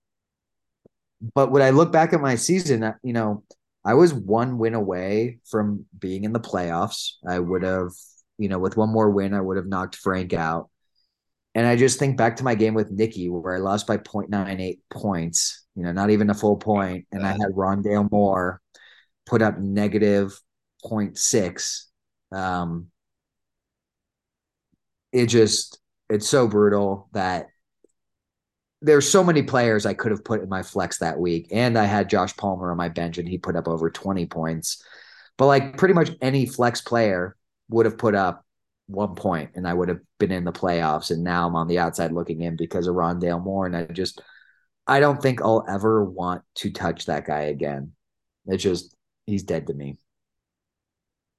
but 1.35 1.51
when 1.51 1.63
I 1.63 1.71
look 1.71 1.93
back 1.93 2.13
at 2.13 2.21
my 2.21 2.35
season, 2.35 2.93
you 3.03 3.13
know, 3.13 3.45
I 3.85 3.95
was 3.95 4.13
one 4.13 4.59
win 4.59 4.75
away 4.75 5.39
from 5.49 5.87
being 5.97 6.25
in 6.25 6.33
the 6.33 6.41
playoffs. 6.41 7.13
I 7.27 7.39
would 7.39 7.63
have, 7.63 7.93
you 8.37 8.49
know, 8.49 8.59
with 8.59 8.77
one 8.77 8.91
more 8.91 9.11
win, 9.11 9.33
I 9.33 9.41
would 9.41 9.57
have 9.57 9.67
knocked 9.67 9.97
Frank 9.97 10.33
out. 10.33 10.71
And 11.57 11.67
I 11.67 11.75
just 11.75 11.99
think 11.99 12.19
back 12.19 12.37
to 12.37 12.45
my 12.45 12.55
game 12.55 12.75
with 12.75 12.91
Nikki 12.91 13.31
where 13.31 13.57
I 13.57 13.61
lost 13.61 13.87
by 13.87 13.97
0.98 13.97 14.79
points, 14.91 15.65
you 15.75 15.85
know, 15.85 15.91
not 15.91 16.11
even 16.11 16.29
a 16.29 16.35
full 16.35 16.59
point, 16.59 17.07
And 17.11 17.27
I 17.27 17.31
had 17.31 17.53
Rondale 17.57 18.11
Moore 18.13 18.61
put 19.25 19.41
up 19.41 19.59
negative 19.59 20.39
0.6. 20.85 21.85
Um, 22.31 22.89
it 25.13 25.27
just, 25.29 25.79
it's 26.11 26.29
so 26.29 26.47
brutal 26.47 27.09
that 27.15 27.47
there's 28.83 29.11
so 29.11 29.25
many 29.25 29.43
players 29.43 29.87
I 29.87 29.95
could 29.95 30.11
have 30.11 30.27
put 30.27 30.43
in 30.43 30.51
my 30.51 30.63
flex 30.63 30.99
that 30.99 31.19
week. 31.19 31.49
And 31.53 31.79
I 31.79 31.85
had 31.85 32.11
Josh 32.11 32.37
Palmer 32.37 32.71
on 32.71 32.77
my 32.77 32.91
bench 32.91 33.17
and 33.17 33.27
he 33.27 33.39
put 33.39 33.57
up 33.57 33.67
over 33.67 33.91
20 33.91 34.27
points. 34.27 34.85
But 35.39 35.47
like 35.47 35.79
pretty 35.79 35.95
much 35.95 36.11
any 36.21 36.45
flex 36.45 36.83
player 36.83 37.35
would 37.71 37.87
have 37.87 37.97
put 37.97 38.15
up 38.15 38.46
one 38.87 39.15
point 39.15 39.51
and 39.55 39.67
I 39.67 39.75
would 39.75 39.89
have 39.89 40.01
been 40.19 40.33
in 40.33 40.45
the 40.45 40.53
playoffs. 40.53 41.11
And 41.11 41.25
now 41.25 41.47
I'm 41.47 41.57
on 41.57 41.69
the 41.69 41.79
outside 41.79 42.13
looking 42.13 42.43
in 42.43 42.57
because 42.57 42.87
of 42.87 42.95
Rondale 42.95 43.43
Moore. 43.43 43.67
And 43.67 43.77
I 43.77 43.85
just, 43.87 44.21
I 44.87 45.01
don't 45.01 45.21
think 45.21 45.43
I'll 45.43 45.65
ever 45.69 46.05
want 46.05 46.43
to 46.57 46.71
touch 46.71 47.07
that 47.07 47.27
guy 47.27 47.43
again. 47.43 47.93
It's 48.47 48.63
just, 48.63 48.95
he's 49.27 49.43
dead 49.43 49.67
to 49.67 49.75
me. 49.75 49.99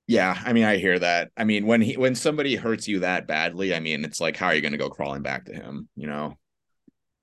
Yeah, 0.08 0.42
I 0.46 0.54
mean, 0.54 0.64
I 0.64 0.78
hear 0.78 0.98
that. 1.00 1.32
I 1.36 1.44
mean, 1.44 1.66
when 1.66 1.82
he 1.82 1.98
when 1.98 2.16
somebody 2.16 2.56
hurts 2.56 2.88
you 2.88 3.00
that 3.00 3.28
badly, 3.28 3.76
I 3.76 3.82
mean, 3.82 4.06
it's 4.06 4.22
like, 4.22 4.38
how 4.38 4.48
are 4.48 4.56
you 4.56 4.62
going 4.62 4.72
to 4.72 4.78
go 4.78 4.90
crawling 4.90 5.22
back 5.22 5.46
to 5.46 5.54
him? 5.54 5.90
You 5.98 6.08
know? 6.08 6.38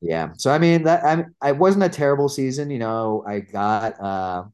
Yeah. 0.04 0.32
So 0.36 0.50
I 0.50 0.58
mean 0.58 0.82
that 0.82 1.02
I 1.02 1.24
I 1.40 1.52
wasn't 1.52 1.84
a 1.84 1.88
terrible 1.88 2.28
season. 2.28 2.70
You 2.70 2.78
know, 2.78 3.24
I 3.26 3.40
got 3.40 3.98
uh 3.98 4.44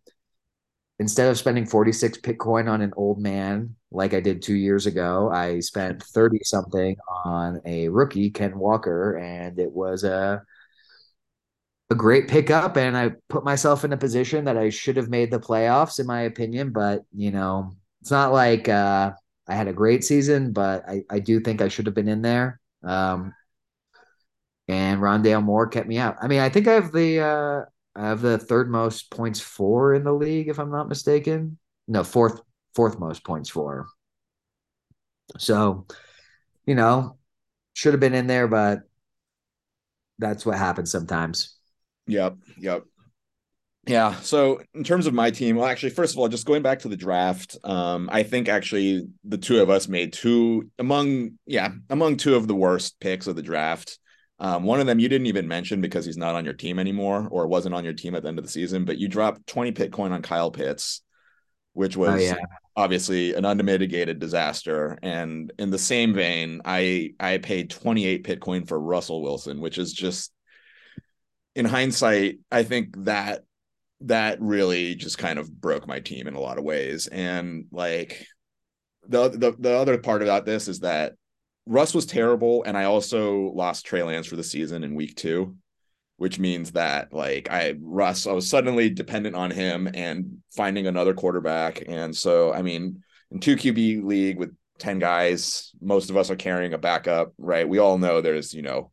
instead 1.01 1.29
of 1.29 1.39
spending 1.39 1.67
46 1.67 2.19
Bitcoin 2.19 2.71
on 2.71 2.83
an 2.83 2.93
old 2.97 3.21
man 3.21 3.75
like 3.93 4.15
I 4.15 4.21
did 4.21 4.43
two 4.43 4.55
years 4.55 4.87
ago, 4.87 5.31
I 5.31 5.61
spent 5.61 6.03
30 6.03 6.41
something 6.45 6.97
on 7.25 7.61
a 7.65 7.89
rookie, 7.89 8.31
Ken 8.31 8.59
Walker, 8.59 9.17
and 9.17 9.59
it 9.59 9.73
was 9.73 10.05
a 10.05 10.43
a 11.91 11.95
great 11.95 12.29
pickup. 12.29 12.77
And 12.77 12.97
I 12.97 13.13
put 13.29 13.45
myself 13.45 13.85
in 13.85 13.93
a 13.93 13.97
position 13.97 14.45
that 14.45 14.57
I 14.57 14.71
should 14.71 14.97
have 14.97 15.09
made 15.09 15.31
the 15.31 15.41
playoffs, 15.41 15.99
in 15.99 16.07
my 16.07 16.23
opinion. 16.23 16.71
But 16.71 17.03
you 17.13 17.31
know, 17.31 17.73
it's 18.01 18.11
not 18.11 18.33
like 18.33 18.69
uh 18.69 19.13
I 19.49 19.55
had 19.55 19.69
a 19.69 19.73
great 19.73 20.05
season, 20.05 20.53
but 20.53 20.89
I, 20.89 21.03
I 21.11 21.19
do 21.19 21.41
think 21.41 21.61
I 21.61 21.69
should 21.69 21.87
have 21.87 21.95
been 21.95 22.09
in 22.09 22.23
there. 22.23 22.61
Um, 22.85 23.35
and 24.69 25.01
Rondale 25.01 25.43
Moore 25.43 25.67
kept 25.67 25.89
me 25.89 25.99
out. 25.99 26.17
I 26.23 26.29
mean, 26.29 26.39
I 26.39 26.49
think 26.49 26.69
I 26.69 26.75
have 26.75 26.93
the 26.93 27.21
uh, 27.21 27.65
I 27.97 28.07
have 28.07 28.21
the 28.21 28.39
third 28.39 28.71
most 28.71 29.11
points 29.11 29.41
for 29.41 29.95
in 29.95 30.05
the 30.05 30.13
league, 30.13 30.49
if 30.49 30.61
I'm 30.61 30.71
not 30.71 30.89
mistaken. 30.89 31.59
No, 31.89 32.05
fourth 32.05 32.41
fourth 32.75 32.99
most 32.99 33.25
points 33.25 33.49
for. 33.49 33.89
So, 35.39 35.87
you 36.67 36.75
know, 36.75 37.19
should 37.75 37.93
have 37.93 38.01
been 38.01 38.15
in 38.15 38.27
there, 38.27 38.49
but 38.49 38.81
that's 40.19 40.45
what 40.45 40.59
happens 40.59 40.91
sometimes. 40.91 41.57
Yep, 42.07 42.37
yep. 42.59 42.85
Yeah. 43.87 44.15
So 44.21 44.61
in 44.75 44.85
terms 44.85 45.07
of 45.07 45.15
my 45.15 45.31
team, 45.31 45.57
well, 45.57 45.67
actually, 45.67 45.91
first 45.91 46.15
of 46.15 46.19
all, 46.19 46.29
just 46.29 46.47
going 46.47 46.63
back 46.63 46.81
to 46.81 46.89
the 46.89 46.97
draft, 46.97 47.57
um, 47.65 48.11
I 48.13 48.23
think 48.23 48.49
actually 48.49 49.09
the 49.25 49.39
two 49.39 49.63
of 49.63 49.71
us 49.71 49.89
made 49.89 50.13
two 50.13 50.71
among, 50.79 51.39
yeah, 51.47 51.73
among 51.89 52.19
two 52.19 52.35
of 52.35 52.47
the 52.47 52.55
worst 52.55 53.01
picks 53.01 53.27
of 53.27 53.37
the 53.37 53.43
draft. 53.43 53.99
Um, 54.39 54.65
one 54.65 54.81
of 54.81 54.87
them 54.87 54.99
you 54.99 55.09
didn't 55.09 55.27
even 55.27 55.49
mention 55.49 55.81
because 55.81 56.05
he's 56.05 56.17
not 56.17 56.35
on 56.35 56.45
your 56.45 56.55
team 56.55 56.79
anymore 56.79 57.29
or 57.31 57.47
wasn't 57.47 57.75
on 57.75 57.85
your 57.85 57.93
team 57.93 58.15
at 58.15 58.23
the 58.23 58.29
end 58.29 58.39
of 58.39 58.45
the 58.45 58.51
season, 58.51 58.85
but 58.85 58.99
you 58.99 59.09
dropped 59.09 59.47
20 59.47 59.73
Bitcoin 59.73 60.13
on 60.13 60.23
Kyle 60.23 60.51
Pitts, 60.51 61.03
which 61.73 61.97
oh, 61.97 62.01
was 62.01 62.11
oh, 62.11 62.17
yeah. 62.17 62.37
obviously 62.77 63.35
an 63.35 63.45
unmitigated 63.45 64.19
disaster. 64.19 64.99
And 65.03 65.53
in 65.59 65.71
the 65.71 65.79
same 65.79 66.15
vein, 66.15 66.61
I 66.65 67.15
I 67.21 67.39
paid 67.39 67.71
28 67.71 68.25
Bitcoin 68.25 68.67
for 68.67 68.81
Russell 68.81 69.23
Wilson, 69.23 69.61
which 69.61 69.79
is 69.79 69.93
just 69.93 70.33
in 71.55 71.65
hindsight, 71.65 72.39
I 72.51 72.63
think 72.63 73.05
that 73.05 73.43
that 74.03 74.41
really 74.41 74.95
just 74.95 75.19
kind 75.19 75.39
of 75.39 75.51
broke 75.61 75.87
my 75.87 76.01
team 76.01 76.27
in 76.27 76.35
a 76.35 76.41
lot 76.41 76.59
of 76.59 76.65
ways. 76.65 77.07
And 77.07 77.67
like 77.71 78.27
the 79.07 79.29
the 79.29 79.55
the 79.59 79.77
other 79.77 79.99
part 79.99 80.23
about 80.23 80.47
this 80.47 80.69
is 80.69 80.81
that 80.81 81.15
Russ 81.67 81.95
was 81.95 82.07
terrible, 82.07 82.65
and 82.65 82.77
I 82.77 82.85
also 82.85 83.53
lost 83.55 83.87
Trey 83.87 84.03
Lance 84.03 84.27
for 84.27 84.37
the 84.37 84.43
season 84.43 84.83
in 84.83 84.95
week 84.95 85.17
two, 85.17 85.57
which 86.21 86.39
means 86.39 86.73
that 86.73 87.15
like 87.15 87.51
I 87.51 87.77
Russ, 87.81 88.27
I 88.27 88.33
was 88.33 88.47
suddenly 88.47 88.91
dependent 88.91 89.35
on 89.35 89.51
him 89.51 89.89
and 89.95 90.43
finding 90.55 90.87
another 90.87 91.15
quarterback. 91.15 91.83
And 91.89 92.15
so 92.15 92.53
I 92.53 92.61
mean, 92.61 93.03
in 93.31 93.41
two 93.41 93.57
QB 93.57 94.05
league 94.05 94.39
with 94.39 94.55
10 94.81 94.99
guys, 94.99 95.71
most 95.81 96.11
of 96.11 96.19
us 96.19 96.31
are 96.31 96.37
carrying 96.37 96.75
a 96.75 96.79
backup, 96.79 97.33
right? 97.39 97.67
We 97.67 97.79
all 97.79 97.97
know 97.97 98.21
there's, 98.21 98.53
you 98.53 98.61
know, 98.61 98.91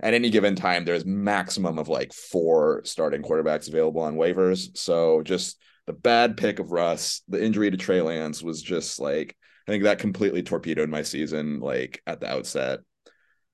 at 0.00 0.12
any 0.12 0.28
given 0.28 0.54
time, 0.54 0.84
there's 0.84 1.06
maximum 1.06 1.78
of 1.78 1.88
like 1.88 2.12
four 2.12 2.82
starting 2.84 3.22
quarterbacks 3.22 3.68
available 3.68 4.02
on 4.02 4.16
waivers. 4.16 4.76
So 4.76 5.22
just 5.22 5.58
the 5.86 5.94
bad 5.94 6.36
pick 6.36 6.58
of 6.58 6.72
Russ, 6.72 7.22
the 7.26 7.42
injury 7.42 7.70
to 7.70 7.78
Trey 7.78 8.02
Lance 8.02 8.42
was 8.42 8.60
just 8.60 9.00
like 9.00 9.34
I 9.66 9.72
think 9.72 9.84
that 9.84 9.98
completely 9.98 10.42
torpedoed 10.42 10.90
my 10.90 11.00
season, 11.00 11.58
like 11.58 12.02
at 12.06 12.20
the 12.20 12.30
outset. 12.30 12.80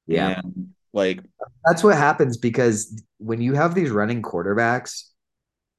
Yeah. 0.08 0.40
And, 0.42 0.74
like 0.92 1.20
that's 1.64 1.82
what 1.82 1.96
happens 1.96 2.36
because 2.36 3.02
when 3.18 3.40
you 3.40 3.54
have 3.54 3.74
these 3.74 3.90
running 3.90 4.22
quarterbacks, 4.22 5.04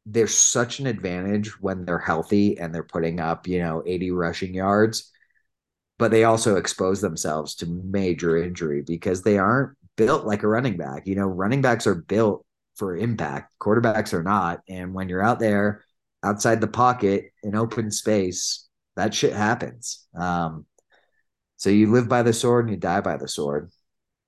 there's 0.05 0.35
such 0.35 0.79
an 0.79 0.87
advantage 0.87 1.59
when 1.61 1.85
they're 1.85 1.99
healthy 1.99 2.57
and 2.59 2.73
they're 2.73 2.83
putting 2.83 3.19
up, 3.19 3.47
you 3.47 3.59
know, 3.59 3.83
80 3.85 4.11
rushing 4.11 4.53
yards, 4.53 5.11
but 5.97 6.11
they 6.11 6.23
also 6.23 6.55
expose 6.57 6.99
themselves 6.99 7.55
to 7.55 7.67
major 7.67 8.37
injury 8.37 8.81
because 8.81 9.21
they 9.21 9.37
aren't 9.37 9.77
built 9.95 10.25
like 10.25 10.43
a 10.43 10.47
running 10.47 10.77
back. 10.77 11.07
You 11.07 11.15
know, 11.15 11.27
running 11.27 11.61
backs 11.61 11.87
are 11.87 11.95
built 11.95 12.45
for 12.75 12.97
impact, 12.97 13.53
quarterbacks 13.59 14.13
are 14.13 14.23
not. 14.23 14.61
And 14.67 14.93
when 14.93 15.09
you're 15.09 15.23
out 15.23 15.39
there 15.39 15.83
outside 16.23 16.59
the 16.59 16.67
pocket 16.67 17.31
in 17.43 17.55
open 17.55 17.91
space, 17.91 18.67
that 18.95 19.13
shit 19.13 19.33
happens. 19.33 20.05
Um, 20.15 20.65
so 21.57 21.69
you 21.69 21.91
live 21.91 22.09
by 22.09 22.23
the 22.23 22.33
sword 22.33 22.65
and 22.65 22.73
you 22.73 22.79
die 22.79 23.01
by 23.01 23.17
the 23.17 23.27
sword. 23.27 23.71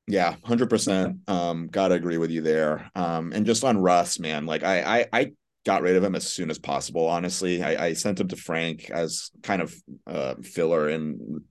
Yeah, 0.07 0.35
hundred 0.43 0.69
percent. 0.69 1.17
Um, 1.27 1.67
gotta 1.67 1.95
agree 1.95 2.17
with 2.17 2.29
you 2.29 2.41
there. 2.41 2.91
Um, 2.95 3.31
and 3.33 3.45
just 3.45 3.63
on 3.63 3.79
Russ, 3.79 4.19
man, 4.19 4.45
like 4.45 4.63
I, 4.63 4.99
I, 5.01 5.05
I 5.11 5.31
got 5.65 5.81
rid 5.81 5.95
of 5.95 6.03
him 6.03 6.13
as 6.15 6.27
soon 6.31 6.51
as 6.51 6.59
possible. 6.59 7.07
Honestly, 7.07 7.63
I, 7.63 7.87
I 7.87 7.93
sent 7.93 8.19
him 8.19 8.27
to 8.27 8.35
Frank 8.35 8.91
as 8.91 9.31
kind 9.41 9.61
of 9.63 9.73
uh, 10.05 10.35
filler 10.43 10.89
in 10.89 11.41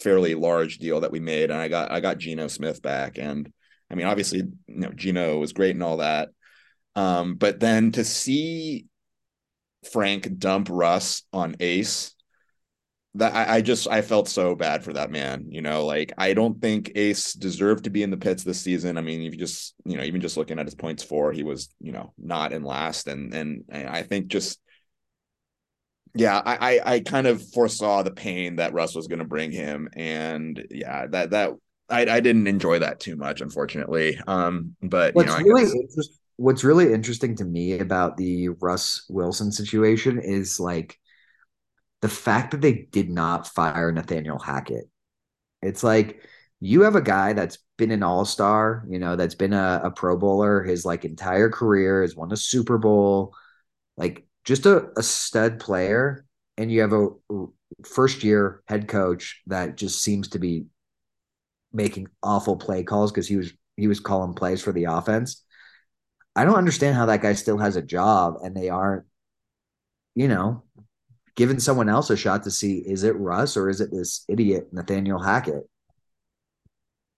fairly 0.00 0.34
large 0.34 0.78
deal 0.78 1.00
that 1.00 1.10
we 1.10 1.18
made, 1.18 1.50
and 1.50 1.60
I 1.60 1.66
got, 1.68 1.90
I 1.90 1.98
got 2.00 2.18
Geno 2.18 2.46
Smith 2.46 2.82
back, 2.82 3.18
and 3.18 3.52
I 3.90 3.96
mean, 3.96 4.06
obviously, 4.06 4.38
you 4.38 4.52
know, 4.68 4.90
Geno 4.90 5.38
was 5.38 5.52
great 5.52 5.74
and 5.74 5.82
all 5.82 5.96
that. 5.96 6.28
Um, 6.94 7.34
but 7.34 7.58
then 7.58 7.90
to 7.92 8.04
see 8.04 8.86
Frank 9.92 10.38
dump 10.38 10.68
Russ 10.70 11.22
on 11.32 11.56
Ace 11.60 12.13
that 13.16 13.34
I, 13.34 13.56
I, 13.56 13.60
just 13.60 13.86
I 13.88 14.02
felt 14.02 14.28
so 14.28 14.54
bad 14.54 14.82
for 14.82 14.92
that 14.92 15.10
man. 15.10 15.46
You 15.48 15.62
know, 15.62 15.86
like 15.86 16.12
I 16.18 16.34
don't 16.34 16.60
think 16.60 16.92
Ace 16.96 17.32
deserved 17.32 17.84
to 17.84 17.90
be 17.90 18.02
in 18.02 18.10
the 18.10 18.16
pits 18.16 18.42
this 18.42 18.60
season. 18.60 18.98
I 18.98 19.02
mean, 19.02 19.22
if 19.22 19.32
you 19.32 19.38
just 19.38 19.74
you 19.84 19.96
know 19.96 20.02
even 20.02 20.20
just 20.20 20.36
looking 20.36 20.58
at 20.58 20.66
his 20.66 20.74
points 20.74 21.02
for, 21.02 21.32
he 21.32 21.42
was 21.42 21.68
you 21.80 21.92
know 21.92 22.12
not 22.18 22.52
in 22.52 22.64
last, 22.64 23.06
and 23.06 23.32
and 23.32 23.64
I 23.72 24.02
think 24.02 24.28
just 24.28 24.58
yeah, 26.14 26.40
I 26.44 26.56
I, 26.56 26.94
I 26.94 27.00
kind 27.00 27.26
of 27.26 27.46
foresaw 27.52 28.02
the 28.02 28.12
pain 28.12 28.56
that 28.56 28.72
Russ 28.72 28.94
was 28.94 29.06
going 29.06 29.20
to 29.20 29.24
bring 29.24 29.52
him, 29.52 29.88
and 29.94 30.66
yeah, 30.70 31.06
that 31.06 31.30
that 31.30 31.52
I 31.88 32.02
I 32.02 32.20
didn't 32.20 32.46
enjoy 32.46 32.80
that 32.80 33.00
too 33.00 33.16
much, 33.16 33.40
unfortunately. 33.40 34.18
Um, 34.26 34.76
but 34.82 35.14
what's 35.14 35.38
you 35.38 35.44
know, 35.44 35.54
really 35.54 35.64
guess... 35.64 36.08
what's 36.36 36.64
really 36.64 36.92
interesting 36.92 37.36
to 37.36 37.44
me 37.44 37.78
about 37.78 38.16
the 38.16 38.48
Russ 38.48 39.06
Wilson 39.08 39.52
situation 39.52 40.18
is 40.18 40.58
like 40.58 40.98
the 42.04 42.08
fact 42.10 42.50
that 42.50 42.60
they 42.60 42.86
did 42.92 43.08
not 43.08 43.48
fire 43.48 43.90
Nathaniel 43.90 44.38
Hackett. 44.38 44.90
It's 45.62 45.82
like 45.82 46.20
you 46.60 46.82
have 46.82 46.96
a 46.96 47.00
guy 47.00 47.32
that's 47.32 47.56
been 47.78 47.90
an 47.92 48.02
all-star, 48.02 48.84
you 48.90 48.98
know, 48.98 49.16
that's 49.16 49.34
been 49.34 49.54
a, 49.54 49.80
a 49.84 49.90
pro 49.90 50.18
bowler 50.18 50.62
his 50.62 50.84
like 50.84 51.06
entire 51.06 51.48
career, 51.48 52.02
has 52.02 52.14
won 52.14 52.30
a 52.30 52.36
Super 52.36 52.76
Bowl, 52.76 53.32
like 53.96 54.26
just 54.44 54.66
a, 54.66 54.90
a 54.98 55.02
stud 55.02 55.58
player, 55.60 56.26
and 56.58 56.70
you 56.70 56.82
have 56.82 56.92
a 56.92 57.08
first 57.86 58.22
year 58.22 58.62
head 58.68 58.86
coach 58.86 59.40
that 59.46 59.78
just 59.78 60.02
seems 60.02 60.28
to 60.28 60.38
be 60.38 60.66
making 61.72 62.08
awful 62.22 62.56
play 62.56 62.82
calls 62.82 63.12
because 63.12 63.26
he 63.26 63.36
was 63.36 63.50
he 63.78 63.88
was 63.88 63.98
calling 63.98 64.34
plays 64.34 64.60
for 64.60 64.72
the 64.72 64.84
offense. 64.84 65.42
I 66.36 66.44
don't 66.44 66.56
understand 66.56 66.96
how 66.96 67.06
that 67.06 67.22
guy 67.22 67.32
still 67.32 67.56
has 67.56 67.76
a 67.76 67.82
job 67.82 68.40
and 68.42 68.54
they 68.54 68.68
aren't, 68.68 69.06
you 70.14 70.28
know, 70.28 70.64
giving 71.36 71.58
someone 71.58 71.88
else 71.88 72.10
a 72.10 72.16
shot 72.16 72.42
to 72.44 72.50
see 72.50 72.78
is 72.78 73.02
it 73.02 73.16
Russ 73.16 73.56
or 73.56 73.68
is 73.68 73.80
it 73.80 73.90
this 73.90 74.24
idiot 74.28 74.68
Nathaniel 74.72 75.22
Hackett? 75.22 75.68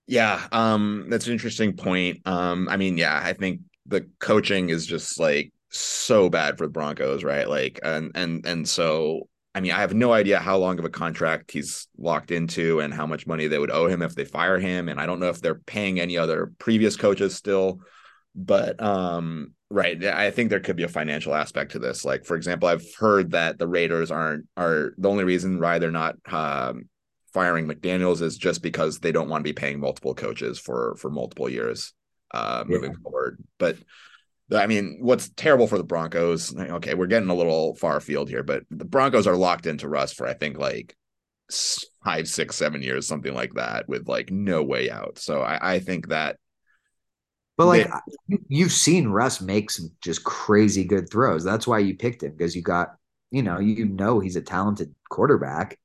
Yeah, 0.06 0.46
um, 0.52 1.06
that's 1.08 1.26
an 1.26 1.32
interesting 1.32 1.76
point. 1.76 2.26
Um, 2.26 2.68
I 2.68 2.76
mean, 2.76 2.96
yeah, 2.96 3.20
I 3.22 3.32
think 3.32 3.62
the 3.86 4.08
coaching 4.20 4.68
is 4.70 4.86
just 4.86 5.18
like 5.18 5.52
so 5.70 6.28
bad 6.28 6.56
for 6.56 6.66
the 6.66 6.72
Broncos, 6.72 7.24
right? 7.24 7.48
Like, 7.48 7.80
and 7.82 8.12
and 8.14 8.46
and 8.46 8.68
so 8.68 9.28
I 9.56 9.60
mean, 9.60 9.72
I 9.72 9.80
have 9.80 9.94
no 9.94 10.12
idea 10.12 10.38
how 10.38 10.58
long 10.58 10.78
of 10.78 10.84
a 10.84 10.90
contract 10.90 11.50
he's 11.50 11.88
locked 11.96 12.30
into 12.30 12.80
and 12.80 12.92
how 12.92 13.06
much 13.06 13.26
money 13.26 13.46
they 13.46 13.58
would 13.58 13.70
owe 13.70 13.86
him 13.86 14.02
if 14.02 14.14
they 14.14 14.26
fire 14.26 14.58
him. 14.58 14.90
And 14.90 15.00
I 15.00 15.06
don't 15.06 15.18
know 15.18 15.30
if 15.30 15.40
they're 15.40 15.54
paying 15.54 15.98
any 15.98 16.18
other 16.18 16.52
previous 16.58 16.94
coaches 16.94 17.34
still. 17.34 17.80
But 18.34 18.82
um, 18.82 19.54
right, 19.70 20.02
I 20.04 20.30
think 20.30 20.50
there 20.50 20.60
could 20.60 20.76
be 20.76 20.84
a 20.84 20.88
financial 20.88 21.34
aspect 21.34 21.72
to 21.72 21.78
this. 21.78 22.04
Like, 22.04 22.24
for 22.24 22.36
example, 22.36 22.68
I've 22.68 22.86
heard 22.94 23.32
that 23.32 23.58
the 23.58 23.66
Raiders 23.66 24.10
aren't 24.10 24.46
are 24.56 24.92
the 24.98 25.08
only 25.08 25.24
reason 25.24 25.60
why 25.60 25.78
they're 25.78 25.90
not 25.90 26.16
um, 26.32 26.88
firing 27.32 27.68
McDaniels 27.68 28.22
is 28.22 28.36
just 28.36 28.62
because 28.62 28.98
they 28.98 29.12
don't 29.12 29.28
want 29.28 29.42
to 29.44 29.48
be 29.48 29.52
paying 29.52 29.80
multiple 29.80 30.14
coaches 30.14 30.58
for 30.58 30.96
for 30.96 31.10
multiple 31.10 31.48
years 31.48 31.92
uh, 32.32 32.64
moving 32.66 32.92
yeah. 32.92 32.98
forward. 33.02 33.42
But 33.58 33.76
I 34.52 34.66
mean, 34.66 34.98
what's 35.00 35.28
terrible 35.30 35.66
for 35.66 35.78
the 35.78 35.84
Broncos? 35.84 36.56
Okay, 36.56 36.94
we're 36.94 37.06
getting 37.06 37.30
a 37.30 37.34
little 37.34 37.74
far 37.74 37.96
afield 37.96 38.28
here, 38.28 38.42
but 38.42 38.62
the 38.70 38.84
Broncos 38.84 39.26
are 39.26 39.36
locked 39.36 39.66
into 39.66 39.88
Russ 39.88 40.12
for 40.12 40.26
I 40.26 40.34
think 40.34 40.58
like 40.58 40.94
five, 42.04 42.28
six, 42.28 42.56
seven 42.56 42.82
years, 42.82 43.06
something 43.06 43.34
like 43.34 43.54
that, 43.54 43.88
with 43.88 44.08
like 44.08 44.30
no 44.30 44.62
way 44.62 44.90
out. 44.90 45.18
So 45.18 45.42
I, 45.42 45.74
I 45.74 45.78
think 45.80 46.08
that. 46.08 46.36
But 47.56 47.66
like 47.66 47.90
they, 48.28 48.38
you've 48.48 48.72
seen 48.72 49.08
Russ 49.08 49.40
make 49.40 49.70
some 49.70 49.90
just 50.02 50.24
crazy 50.24 50.84
good 50.84 51.10
throws. 51.10 51.42
That's 51.42 51.66
why 51.66 51.78
you 51.78 51.96
picked 51.96 52.22
him 52.22 52.32
because 52.32 52.54
you 52.54 52.62
got, 52.62 52.96
you 53.30 53.42
know, 53.42 53.58
you 53.58 53.86
know 53.86 54.20
he's 54.20 54.36
a 54.36 54.42
talented 54.42 54.94
quarterback. 55.08 55.78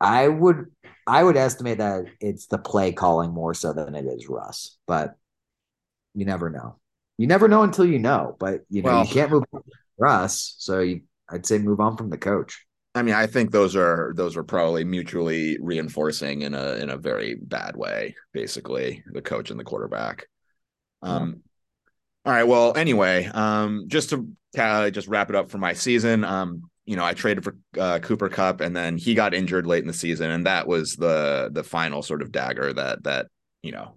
I 0.00 0.26
would 0.28 0.66
I 1.06 1.22
would 1.22 1.36
estimate 1.36 1.78
that 1.78 2.06
it's 2.20 2.46
the 2.46 2.58
play 2.58 2.92
calling 2.92 3.32
more 3.32 3.54
so 3.54 3.72
than 3.72 3.94
it 3.94 4.06
is 4.06 4.28
Russ, 4.28 4.76
but 4.86 5.14
you 6.14 6.24
never 6.24 6.50
know 6.50 6.76
you 7.18 7.26
never 7.26 7.48
know 7.48 7.62
until 7.62 7.84
you 7.84 7.98
know. 7.98 8.36
But 8.38 8.62
you 8.68 8.82
know, 8.82 8.90
well, 8.90 9.04
you 9.04 9.10
can't 9.10 9.30
move 9.30 9.44
Russ, 9.98 10.54
so 10.58 10.80
you, 10.80 11.02
I'd 11.28 11.46
say 11.46 11.58
move 11.58 11.80
on 11.80 11.96
from 11.96 12.10
the 12.10 12.18
coach. 12.18 12.66
I 12.94 13.02
mean, 13.02 13.14
I 13.14 13.26
think 13.26 13.50
those 13.50 13.74
are 13.76 14.12
those 14.16 14.36
are 14.36 14.44
probably 14.44 14.84
mutually 14.84 15.58
reinforcing 15.60 16.42
in 16.42 16.54
a 16.54 16.74
in 16.74 16.90
a 16.90 16.96
very 16.96 17.36
bad 17.36 17.76
way. 17.76 18.14
Basically, 18.32 19.02
the 19.12 19.22
coach 19.22 19.50
and 19.50 19.58
the 19.58 19.64
quarterback. 19.64 20.26
Um, 21.04 21.42
all 22.24 22.32
right. 22.32 22.44
Well, 22.44 22.76
anyway, 22.76 23.26
um, 23.26 23.84
just 23.86 24.10
to 24.10 24.26
uh, 24.58 24.90
just 24.90 25.08
wrap 25.08 25.30
it 25.30 25.36
up 25.36 25.50
for 25.50 25.58
my 25.58 25.74
season. 25.74 26.24
Um, 26.24 26.70
you 26.86 26.96
know, 26.96 27.04
I 27.04 27.14
traded 27.14 27.44
for 27.44 27.56
uh, 27.78 27.98
Cooper 28.00 28.28
Kupp, 28.28 28.60
and 28.60 28.76
then 28.76 28.96
he 28.98 29.14
got 29.14 29.34
injured 29.34 29.66
late 29.66 29.82
in 29.82 29.86
the 29.86 29.92
season, 29.92 30.30
and 30.30 30.46
that 30.46 30.66
was 30.66 30.96
the 30.96 31.50
the 31.52 31.64
final 31.64 32.02
sort 32.02 32.22
of 32.22 32.32
dagger 32.32 32.72
that 32.72 33.04
that 33.04 33.26
you 33.62 33.72
know 33.72 33.96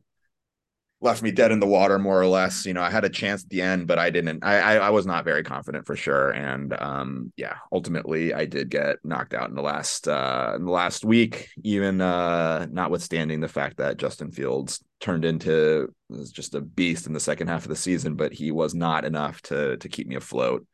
left 1.00 1.22
me 1.22 1.30
dead 1.30 1.52
in 1.52 1.60
the 1.60 1.68
water 1.68 2.00
more 2.00 2.20
or 2.20 2.26
less 2.26 2.66
you 2.66 2.74
know 2.74 2.82
i 2.82 2.90
had 2.90 3.06
a 3.06 3.10
chance 3.10 3.44
at 3.44 3.50
the 3.50 3.62
end 3.62 3.86
but 3.86 4.00
i 4.00 4.10
didn't 4.10 4.44
i 4.44 4.60
i, 4.60 4.76
I 4.76 4.90
was 4.90 5.06
not 5.06 5.26
very 5.26 5.44
confident 5.44 5.86
for 5.86 5.96
sure 5.96 6.32
and 6.32 6.74
um 6.82 7.32
yeah 7.38 7.58
ultimately 7.72 8.34
i 8.34 8.46
did 8.46 8.70
get 8.70 8.98
knocked 9.04 9.34
out 9.34 9.50
in 9.50 9.56
the 9.56 9.62
last 9.62 10.08
uh 10.08 10.54
in 10.56 10.66
the 10.66 10.72
last 10.72 11.06
week 11.06 11.50
even 11.64 12.02
uh 12.02 12.66
notwithstanding 12.72 13.40
the 13.42 13.48
fact 13.48 13.78
that 13.78 13.98
justin 13.98 14.32
fields 14.32 14.84
turned 15.00 15.24
into 15.24 15.94
just 16.32 16.56
a 16.56 16.62
beast 16.62 17.06
in 17.06 17.14
the 17.14 17.20
second 17.20 17.48
half 17.48 17.64
of 17.64 17.70
the 17.70 17.76
season 17.76 18.16
but 18.16 18.34
he 18.34 18.52
was 18.52 18.74
not 18.74 19.06
enough 19.06 19.42
to 19.44 19.78
to 19.78 19.90
keep 19.90 20.08
me 20.08 20.16
afloat 20.16 20.66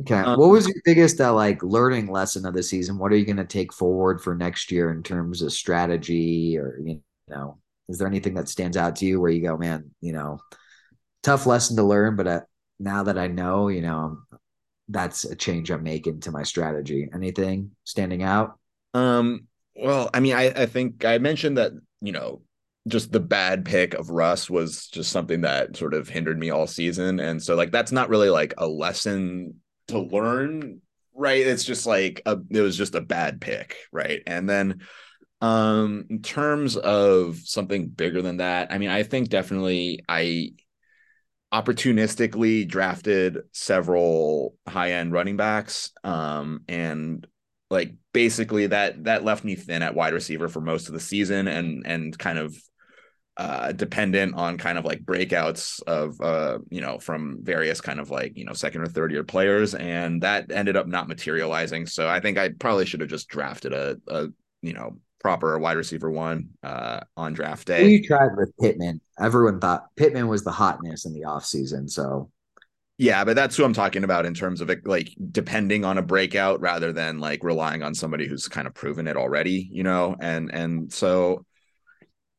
Okay. 0.00 0.14
Um, 0.14 0.38
what 0.38 0.48
was 0.48 0.66
your 0.66 0.76
biggest 0.82 1.20
uh, 1.20 1.34
like 1.34 1.62
learning 1.62 2.06
lesson 2.06 2.46
of 2.46 2.54
the 2.54 2.62
season? 2.62 2.96
What 2.96 3.12
are 3.12 3.18
you 3.18 3.26
going 3.26 3.36
to 3.36 3.44
take 3.44 3.70
forward 3.70 4.18
for 4.22 4.34
next 4.34 4.72
year 4.72 4.90
in 4.90 5.02
terms 5.02 5.42
of 5.42 5.52
strategy 5.52 6.56
or 6.56 6.78
you 6.82 7.02
know 7.28 7.58
is 7.88 7.98
there 7.98 8.08
anything 8.08 8.34
that 8.34 8.48
stands 8.48 8.76
out 8.76 8.96
to 8.96 9.06
you 9.06 9.20
where 9.20 9.30
you 9.30 9.42
go, 9.42 9.56
man, 9.56 9.90
you 10.00 10.12
know, 10.12 10.38
tough 11.22 11.46
lesson 11.46 11.76
to 11.76 11.82
learn, 11.82 12.16
but 12.16 12.26
uh, 12.26 12.40
now 12.78 13.04
that 13.04 13.18
I 13.18 13.28
know, 13.28 13.68
you 13.68 13.82
know, 13.82 14.18
that's 14.88 15.24
a 15.24 15.34
change 15.34 15.70
I'm 15.70 15.82
making 15.82 16.20
to 16.20 16.30
my 16.30 16.42
strategy. 16.42 17.08
Anything 17.12 17.70
standing 17.84 18.22
out? 18.22 18.58
Um, 18.92 19.46
well, 19.74 20.10
I 20.12 20.20
mean, 20.20 20.34
I, 20.34 20.50
I 20.50 20.66
think 20.66 21.04
I 21.04 21.18
mentioned 21.18 21.58
that, 21.58 21.72
you 22.00 22.12
know, 22.12 22.42
just 22.86 23.10
the 23.12 23.20
bad 23.20 23.64
pick 23.64 23.94
of 23.94 24.10
Russ 24.10 24.50
was 24.50 24.88
just 24.88 25.10
something 25.10 25.40
that 25.40 25.76
sort 25.76 25.94
of 25.94 26.08
hindered 26.08 26.38
me 26.38 26.50
all 26.50 26.66
season. 26.66 27.18
And 27.18 27.42
so 27.42 27.54
like 27.54 27.72
that's 27.72 27.92
not 27.92 28.10
really 28.10 28.28
like 28.28 28.54
a 28.58 28.66
lesson 28.66 29.54
to 29.88 29.98
learn, 29.98 30.80
right? 31.14 31.46
It's 31.46 31.64
just 31.64 31.86
like 31.86 32.20
a 32.26 32.38
it 32.50 32.60
was 32.60 32.76
just 32.76 32.94
a 32.94 33.00
bad 33.00 33.40
pick, 33.40 33.76
right? 33.90 34.22
And 34.26 34.48
then 34.48 34.82
um, 35.44 36.06
in 36.08 36.22
terms 36.22 36.74
of 36.78 37.36
something 37.36 37.88
bigger 37.88 38.22
than 38.22 38.38
that, 38.38 38.72
I 38.72 38.78
mean, 38.78 38.88
I 38.88 39.02
think 39.02 39.28
definitely 39.28 40.00
I 40.08 40.52
opportunistically 41.52 42.66
drafted 42.66 43.40
several 43.52 44.56
high-end 44.66 45.12
running 45.12 45.36
backs. 45.36 45.90
Um, 46.02 46.62
and 46.66 47.26
like 47.68 47.92
basically 48.14 48.68
that 48.68 49.04
that 49.04 49.24
left 49.24 49.44
me 49.44 49.54
thin 49.54 49.82
at 49.82 49.94
wide 49.94 50.14
receiver 50.14 50.48
for 50.48 50.62
most 50.62 50.88
of 50.88 50.94
the 50.94 51.00
season 51.00 51.46
and 51.46 51.86
and 51.86 52.18
kind 52.18 52.38
of 52.38 52.56
uh 53.36 53.72
dependent 53.72 54.34
on 54.36 54.56
kind 54.58 54.78
of 54.78 54.84
like 54.84 55.02
breakouts 55.02 55.82
of 55.82 56.20
uh 56.20 56.58
you 56.70 56.80
know 56.80 56.98
from 56.98 57.38
various 57.42 57.80
kind 57.80 57.98
of 57.98 58.10
like 58.10 58.36
you 58.36 58.44
know 58.44 58.52
second 58.52 58.82
or 58.82 58.86
third 58.86 59.10
year 59.10 59.24
players 59.24 59.74
and 59.74 60.22
that 60.22 60.52
ended 60.52 60.76
up 60.76 60.86
not 60.86 61.08
materializing 61.08 61.86
so 61.86 62.06
i 62.08 62.20
think 62.20 62.38
i 62.38 62.50
probably 62.50 62.86
should 62.86 63.00
have 63.00 63.10
just 63.10 63.28
drafted 63.28 63.72
a, 63.72 63.96
a 64.06 64.28
you 64.62 64.72
know 64.72 64.98
proper 65.24 65.58
wide 65.58 65.78
receiver 65.78 66.10
one 66.10 66.50
uh, 66.62 67.00
on 67.16 67.32
draft 67.32 67.66
day. 67.66 67.84
We 67.84 68.06
tried 68.06 68.36
with 68.36 68.52
Pittman. 68.60 69.00
Everyone 69.18 69.58
thought 69.58 69.86
Pittman 69.96 70.28
was 70.28 70.44
the 70.44 70.52
hotness 70.52 71.06
in 71.06 71.14
the 71.14 71.22
offseason. 71.22 71.90
So 71.90 72.30
yeah, 72.98 73.24
but 73.24 73.34
that's 73.34 73.56
who 73.56 73.64
I'm 73.64 73.72
talking 73.72 74.04
about 74.04 74.26
in 74.26 74.34
terms 74.34 74.60
of 74.60 74.68
it, 74.68 74.86
like 74.86 75.16
depending 75.32 75.82
on 75.82 75.96
a 75.96 76.02
breakout 76.02 76.60
rather 76.60 76.92
than 76.92 77.20
like 77.20 77.42
relying 77.42 77.82
on 77.82 77.94
somebody 77.94 78.28
who's 78.28 78.48
kind 78.48 78.66
of 78.66 78.74
proven 78.74 79.08
it 79.08 79.16
already, 79.16 79.66
you 79.72 79.82
know? 79.82 80.14
And 80.20 80.52
and 80.52 80.92
so 80.92 81.46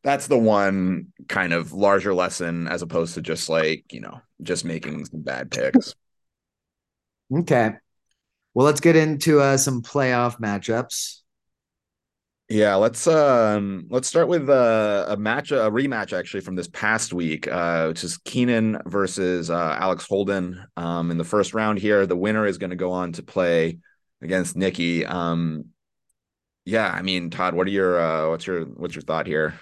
that's 0.04 0.28
the 0.28 0.38
one 0.38 1.08
kind 1.28 1.54
of 1.54 1.74
larger 1.74 2.14
lesson 2.14 2.68
as 2.68 2.84
opposed 2.84 3.16
to 3.16 3.22
just 3.24 3.50
like, 3.50 3.92
you 3.92 4.02
know, 4.02 4.22
just 4.44 4.64
making 4.64 5.06
some 5.06 5.24
bad 5.24 5.50
picks. 5.50 5.96
Okay. 7.36 7.72
Well, 8.54 8.68
let's 8.68 8.80
get 8.80 8.96
into 8.96 9.42
uh, 9.42 9.58
some 9.58 9.82
playoff 9.82 10.40
matchups. 10.40 11.22
Yeah, 12.48 12.76
let's 12.76 13.08
um 13.08 13.88
let's 13.90 14.08
start 14.08 14.28
with 14.28 14.50
uh, 14.50 15.06
a 15.10 15.18
match 15.18 15.52
a 15.52 15.72
rematch 15.72 16.14
actually 16.14 16.42
from 16.42 16.56
this 16.56 16.68
past 16.68 17.12
week, 17.12 17.48
uh, 17.48 17.88
which 17.88 18.04
is 18.04 18.18
Keenan 18.18 18.78
versus 18.86 19.50
uh, 19.50 19.78
Alex 19.80 20.06
Holden. 20.06 20.64
Um, 20.78 21.10
in 21.10 21.18
the 21.18 21.24
first 21.24 21.56
round 21.56 21.80
here, 21.80 22.06
the 22.06 22.16
winner 22.16 22.46
is 22.46 22.60
going 22.60 22.70
to 22.70 22.76
go 22.76 22.92
on 22.92 23.14
to 23.14 23.24
play 23.24 23.80
against 24.22 24.56
Nikki. 24.56 25.04
Um, 25.04 25.66
yeah, 26.66 26.88
I 26.88 27.02
mean, 27.02 27.32
Todd, 27.32 27.56
what 27.56 27.66
are 27.66 27.72
your 27.72 28.00
uh, 28.00 28.30
what's 28.30 28.46
your 28.46 28.66
what's 28.66 28.94
your 28.94 29.02
thought 29.02 29.26
here? 29.26 29.60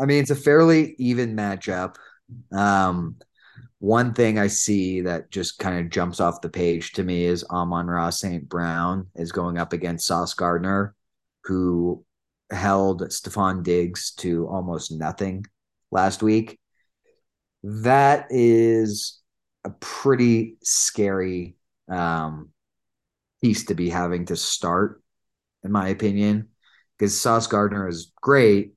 I 0.00 0.06
mean, 0.06 0.22
it's 0.22 0.30
a 0.30 0.36
fairly 0.36 0.94
even 0.98 1.36
matchup. 1.36 1.96
Um, 2.52 3.16
one 3.80 4.14
thing 4.14 4.38
I 4.38 4.46
see 4.46 5.02
that 5.02 5.30
just 5.30 5.58
kind 5.58 5.78
of 5.78 5.90
jumps 5.90 6.20
off 6.20 6.40
the 6.40 6.48
page 6.48 6.92
to 6.92 7.04
me 7.04 7.26
is 7.26 7.44
Amon-Ra 7.44 8.08
St. 8.08 8.48
Brown 8.48 9.08
is 9.14 9.30
going 9.30 9.58
up 9.58 9.74
against 9.74 10.06
Sauce 10.06 10.32
Gardner 10.32 10.95
who 11.46 12.04
held 12.50 13.02
Stefon 13.02 13.62
Diggs 13.62 14.12
to 14.18 14.46
almost 14.48 14.92
nothing 14.92 15.46
last 15.90 16.22
week. 16.22 16.58
That 17.62 18.26
is 18.30 19.20
a 19.64 19.70
pretty 19.70 20.56
scary 20.62 21.56
um, 21.88 22.50
piece 23.42 23.66
to 23.66 23.74
be 23.74 23.90
having 23.90 24.26
to 24.26 24.36
start, 24.36 25.02
in 25.64 25.72
my 25.72 25.88
opinion, 25.88 26.48
because 26.96 27.18
Sauce 27.18 27.46
Gardner 27.46 27.88
is 27.88 28.12
great. 28.20 28.74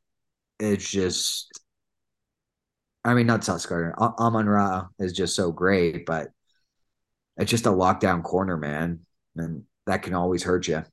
It's 0.59 0.89
just, 0.89 1.61
I 3.05 3.13
mean, 3.13 3.27
not 3.27 3.43
Sauce 3.43 3.65
Gardner. 3.65 3.95
Amon 3.97 4.47
Ra 4.47 4.87
is 4.97 5.13
just 5.13 5.35
so 5.35 5.51
great, 5.51 6.05
but 6.05 6.29
it's 7.37 7.51
just 7.51 7.67
a 7.67 7.71
lockdown 7.71 8.23
corner, 8.23 8.57
man, 8.57 9.01
and 9.35 9.63
that 9.85 10.01
can 10.01 10.13
always 10.13 10.43
hurt 10.43 10.67
you. 10.67 10.83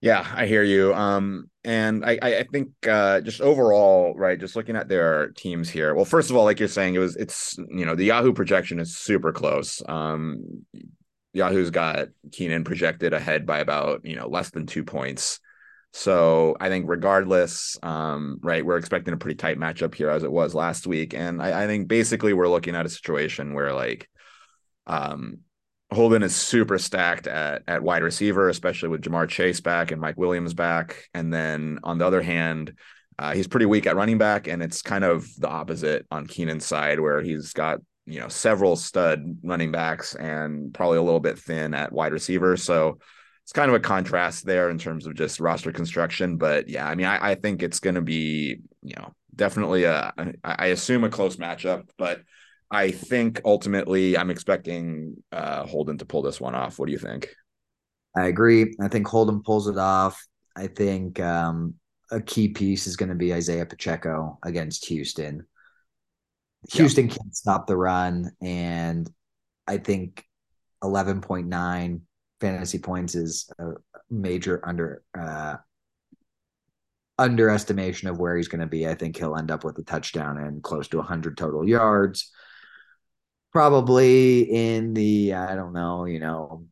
Yeah, 0.00 0.26
I 0.34 0.46
hear 0.46 0.62
you. 0.62 0.94
Um, 0.94 1.50
and 1.64 2.04
I, 2.04 2.18
I 2.22 2.42
think 2.52 2.70
uh, 2.86 3.20
just 3.22 3.40
overall, 3.40 4.14
right, 4.14 4.38
just 4.38 4.54
looking 4.54 4.76
at 4.76 4.88
their 4.88 5.28
teams 5.30 5.68
here. 5.68 5.94
Well, 5.94 6.04
first 6.04 6.30
of 6.30 6.36
all, 6.36 6.44
like 6.44 6.60
you're 6.60 6.68
saying, 6.68 6.94
it 6.94 6.98
was 7.00 7.16
it's 7.16 7.56
you 7.58 7.84
know 7.84 7.94
the 7.94 8.04
Yahoo 8.04 8.32
projection 8.32 8.78
is 8.78 8.96
super 8.96 9.32
close. 9.32 9.82
Um, 9.88 10.64
Yahoo's 11.32 11.70
got 11.70 12.08
Keenan 12.30 12.64
projected 12.64 13.12
ahead 13.12 13.46
by 13.46 13.58
about 13.58 14.04
you 14.04 14.16
know 14.16 14.28
less 14.28 14.50
than 14.50 14.66
two 14.66 14.84
points. 14.84 15.40
So 15.92 16.56
I 16.60 16.68
think 16.68 16.84
regardless, 16.88 17.78
um, 17.82 18.38
right, 18.42 18.64
we're 18.64 18.76
expecting 18.76 19.14
a 19.14 19.16
pretty 19.16 19.36
tight 19.36 19.58
matchup 19.58 19.94
here 19.94 20.10
as 20.10 20.24
it 20.24 20.30
was 20.30 20.54
last 20.54 20.86
week, 20.86 21.14
and 21.14 21.42
I, 21.42 21.64
I 21.64 21.66
think 21.66 21.88
basically 21.88 22.34
we're 22.34 22.48
looking 22.48 22.76
at 22.76 22.86
a 22.86 22.90
situation 22.90 23.54
where 23.54 23.72
like, 23.72 24.08
um, 24.86 25.38
Holden 25.92 26.22
is 26.22 26.34
super 26.34 26.78
stacked 26.78 27.26
at 27.26 27.62
at 27.68 27.82
wide 27.82 28.02
receiver, 28.02 28.48
especially 28.48 28.88
with 28.88 29.02
Ja'Marr 29.02 29.28
Chase 29.28 29.60
back 29.60 29.92
and 29.92 30.00
Mike 30.00 30.16
Williams 30.18 30.54
back. 30.54 31.04
And 31.14 31.32
then 31.32 31.78
on 31.84 31.98
the 31.98 32.06
other 32.06 32.22
hand, 32.22 32.74
Uh, 33.18 33.32
he's 33.32 33.48
pretty 33.48 33.64
weak 33.64 33.86
at 33.86 33.96
running 33.96 34.18
back, 34.18 34.46
and 34.46 34.62
it's 34.62 34.82
kind 34.82 35.02
of 35.02 35.26
the 35.38 35.48
opposite 35.48 36.04
on 36.10 36.26
Keenan's 36.26 36.66
side, 36.66 37.00
where 37.00 37.22
he's 37.22 37.54
got 37.54 37.80
you 38.04 38.20
know 38.20 38.28
several 38.28 38.76
stud 38.76 39.38
running 39.42 39.72
backs 39.72 40.14
and 40.14 40.74
probably 40.74 40.98
a 40.98 41.02
little 41.02 41.20
bit 41.20 41.38
thin 41.38 41.72
at 41.72 41.92
wide 41.92 42.12
receiver. 42.12 42.58
So 42.58 42.98
it's 43.42 43.52
kind 43.54 43.70
of 43.70 43.74
a 43.74 43.80
contrast 43.80 44.44
there 44.44 44.68
in 44.68 44.76
terms 44.78 45.06
of 45.06 45.14
just 45.14 45.40
roster 45.40 45.72
construction. 45.72 46.36
But 46.36 46.68
yeah, 46.68 46.86
I 46.86 46.94
mean, 46.94 47.06
I, 47.06 47.30
I 47.30 47.34
think 47.36 47.62
it's 47.62 47.80
going 47.80 47.94
to 47.96 48.02
be 48.02 48.58
you 48.82 48.96
know 48.96 49.14
definitely 49.34 49.84
a 49.84 50.12
I 50.44 50.66
assume 50.66 51.04
a 51.04 51.08
close 51.08 51.36
matchup, 51.36 51.88
but 51.96 52.20
I 52.70 52.90
think 52.90 53.40
ultimately 53.44 54.18
I'm 54.18 54.30
expecting 54.30 55.22
uh, 55.30 55.66
Holden 55.66 55.98
to 55.98 56.04
pull 56.04 56.22
this 56.22 56.40
one 56.40 56.54
off. 56.54 56.78
What 56.78 56.86
do 56.86 56.92
you 56.92 56.98
think? 56.98 57.28
I 58.16 58.26
agree. 58.26 58.74
I 58.80 58.88
think 58.88 59.06
Holden 59.06 59.42
pulls 59.42 59.68
it 59.68 59.78
off. 59.78 60.20
I 60.56 60.66
think 60.68 61.20
um, 61.20 61.74
a 62.10 62.20
key 62.20 62.48
piece 62.48 62.86
is 62.86 62.96
going 62.96 63.10
to 63.10 63.14
be 63.14 63.34
Isaiah 63.34 63.66
Pacheco 63.66 64.38
against 64.42 64.86
Houston. 64.86 65.46
Houston 66.72 67.08
yeah. 67.08 67.14
can't 67.14 67.36
stop 67.36 67.66
the 67.66 67.76
run, 67.76 68.32
and 68.40 69.08
I 69.68 69.78
think 69.78 70.24
11.9 70.82 72.00
fantasy 72.40 72.78
points 72.78 73.14
is 73.14 73.50
a 73.58 73.72
major 74.10 74.60
under 74.66 75.02
uh, 75.18 75.56
underestimation 77.18 78.08
of 78.08 78.18
where 78.18 78.36
he's 78.36 78.48
going 78.48 78.60
to 78.60 78.66
be. 78.66 78.88
I 78.88 78.94
think 78.94 79.16
he'll 79.16 79.36
end 79.36 79.50
up 79.50 79.64
with 79.64 79.78
a 79.78 79.82
touchdown 79.82 80.38
and 80.38 80.62
close 80.62 80.88
to 80.88 80.98
100 80.98 81.36
total 81.36 81.68
yards. 81.68 82.32
Probably 83.56 84.42
in 84.42 84.92
the, 84.92 85.32
I 85.32 85.54
don't 85.54 85.72
know, 85.72 86.04
you 86.04 86.20
know, 86.20 86.66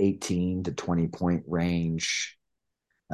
18 0.00 0.64
to 0.64 0.72
20 0.72 1.06
point 1.06 1.44
range. 1.46 2.36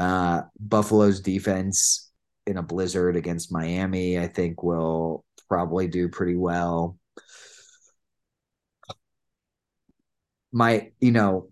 Uh, 0.00 0.44
Buffalo's 0.58 1.20
defense 1.20 2.10
in 2.46 2.56
a 2.56 2.62
blizzard 2.62 3.16
against 3.16 3.52
Miami, 3.52 4.18
I 4.18 4.28
think, 4.28 4.62
will 4.62 5.26
probably 5.46 5.88
do 5.88 6.08
pretty 6.08 6.36
well. 6.36 6.98
My, 10.50 10.90
you 10.98 11.12
know, 11.12 11.50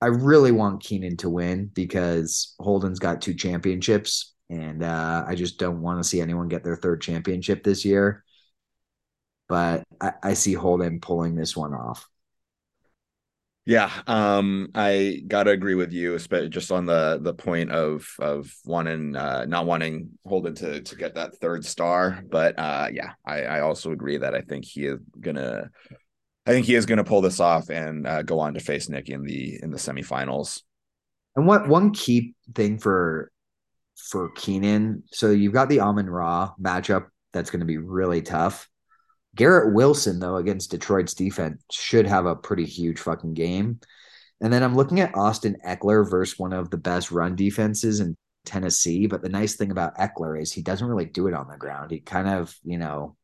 I 0.00 0.06
really 0.06 0.50
want 0.50 0.82
Keenan 0.82 1.16
to 1.18 1.30
win 1.30 1.70
because 1.72 2.56
Holden's 2.58 2.98
got 2.98 3.22
two 3.22 3.34
championships, 3.34 4.34
and 4.50 4.82
uh, 4.82 5.24
I 5.28 5.36
just 5.36 5.60
don't 5.60 5.80
want 5.80 6.02
to 6.02 6.08
see 6.08 6.20
anyone 6.20 6.48
get 6.48 6.64
their 6.64 6.74
third 6.74 7.02
championship 7.02 7.62
this 7.62 7.84
year. 7.84 8.24
But 9.52 9.84
I, 10.00 10.12
I 10.22 10.32
see 10.32 10.54
Holden 10.54 10.98
pulling 10.98 11.34
this 11.34 11.54
one 11.54 11.74
off. 11.74 12.08
Yeah, 13.66 13.90
um, 14.06 14.70
I 14.74 15.20
gotta 15.28 15.50
agree 15.50 15.74
with 15.74 15.92
you, 15.92 16.14
especially 16.14 16.48
just 16.48 16.72
on 16.72 16.86
the 16.86 17.18
the 17.20 17.34
point 17.34 17.70
of 17.70 18.08
of 18.18 18.50
wanting 18.64 19.14
uh, 19.14 19.44
not 19.44 19.66
wanting 19.66 20.12
Holden 20.24 20.54
to 20.54 20.80
to 20.80 20.96
get 20.96 21.16
that 21.16 21.36
third 21.36 21.66
star. 21.66 22.24
But 22.30 22.58
uh, 22.58 22.88
yeah, 22.94 23.12
I, 23.26 23.42
I 23.42 23.60
also 23.60 23.92
agree 23.92 24.16
that 24.16 24.34
I 24.34 24.40
think 24.40 24.64
he 24.64 24.86
is 24.86 25.00
gonna 25.20 25.68
I 26.46 26.50
think 26.52 26.64
he 26.64 26.74
is 26.74 26.86
gonna 26.86 27.04
pull 27.04 27.20
this 27.20 27.38
off 27.38 27.68
and 27.68 28.06
uh, 28.06 28.22
go 28.22 28.38
on 28.38 28.54
to 28.54 28.60
face 28.60 28.88
Nick 28.88 29.10
in 29.10 29.22
the 29.22 29.62
in 29.62 29.70
the 29.70 29.76
semifinals. 29.76 30.62
And 31.36 31.46
what 31.46 31.68
one 31.68 31.92
key 31.92 32.34
thing 32.54 32.78
for 32.78 33.30
for 33.96 34.30
Keenan, 34.30 35.02
so 35.12 35.30
you've 35.30 35.52
got 35.52 35.68
the 35.68 35.80
Amon 35.80 36.08
Ra 36.08 36.52
matchup 36.58 37.08
that's 37.34 37.50
going 37.50 37.60
to 37.60 37.66
be 37.66 37.76
really 37.76 38.22
tough. 38.22 38.66
Garrett 39.34 39.74
Wilson, 39.74 40.18
though, 40.18 40.36
against 40.36 40.70
Detroit's 40.70 41.14
defense, 41.14 41.62
should 41.70 42.06
have 42.06 42.26
a 42.26 42.36
pretty 42.36 42.66
huge 42.66 42.98
fucking 42.98 43.34
game. 43.34 43.80
And 44.40 44.52
then 44.52 44.62
I'm 44.62 44.74
looking 44.74 45.00
at 45.00 45.14
Austin 45.14 45.56
Ekeler 45.64 46.08
versus 46.08 46.38
one 46.38 46.52
of 46.52 46.70
the 46.70 46.76
best 46.76 47.10
run 47.10 47.36
defenses 47.36 48.00
in 48.00 48.16
Tennessee. 48.44 49.06
But 49.06 49.22
the 49.22 49.28
nice 49.28 49.56
thing 49.56 49.70
about 49.70 49.96
Ekeler 49.96 50.40
is 50.40 50.52
he 50.52 50.62
doesn't 50.62 50.86
really 50.86 51.06
do 51.06 51.28
it 51.28 51.34
on 51.34 51.48
the 51.48 51.56
ground. 51.56 51.90
He 51.90 52.00
kind 52.00 52.28
of, 52.28 52.54
you 52.64 52.76
know, 52.76 53.16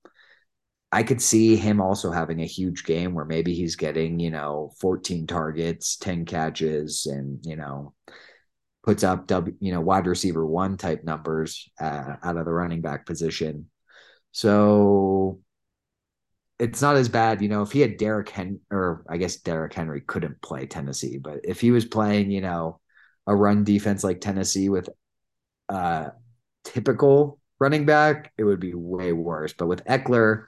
I 0.90 1.02
could 1.02 1.20
see 1.20 1.56
him 1.56 1.80
also 1.80 2.10
having 2.10 2.40
a 2.40 2.46
huge 2.46 2.84
game 2.84 3.12
where 3.12 3.26
maybe 3.26 3.52
he's 3.52 3.76
getting, 3.76 4.18
you 4.20 4.30
know, 4.30 4.72
14 4.80 5.26
targets, 5.26 5.96
10 5.96 6.24
catches, 6.24 7.04
and, 7.04 7.44
you 7.44 7.56
know, 7.56 7.92
puts 8.84 9.04
up, 9.04 9.26
W, 9.26 9.54
you 9.60 9.72
know, 9.72 9.82
wide 9.82 10.06
receiver 10.06 10.46
one 10.46 10.78
type 10.78 11.04
numbers 11.04 11.68
uh, 11.78 12.14
out 12.22 12.38
of 12.38 12.46
the 12.46 12.52
running 12.52 12.80
back 12.80 13.04
position. 13.04 13.68
So 14.32 15.40
it's 16.58 16.82
not 16.82 16.96
as 16.96 17.08
bad, 17.08 17.40
you 17.42 17.48
know, 17.48 17.62
if 17.62 17.72
he 17.72 17.80
had 17.80 17.96
Derrick 17.98 18.28
Henry, 18.30 18.58
or 18.70 19.04
I 19.08 19.16
guess 19.16 19.36
Derrick 19.36 19.74
Henry 19.74 20.00
couldn't 20.00 20.42
play 20.42 20.66
Tennessee, 20.66 21.18
but 21.18 21.40
if 21.44 21.60
he 21.60 21.70
was 21.70 21.84
playing, 21.84 22.30
you 22.30 22.40
know, 22.40 22.80
a 23.26 23.34
run 23.36 23.64
defense 23.64 24.02
like 24.04 24.20
Tennessee 24.20 24.68
with 24.68 24.88
uh 25.68 26.10
typical 26.64 27.40
running 27.60 27.86
back, 27.86 28.32
it 28.38 28.44
would 28.44 28.60
be 28.60 28.74
way 28.74 29.12
worse. 29.12 29.52
But 29.52 29.68
with 29.68 29.84
Ekeler, 29.84 30.46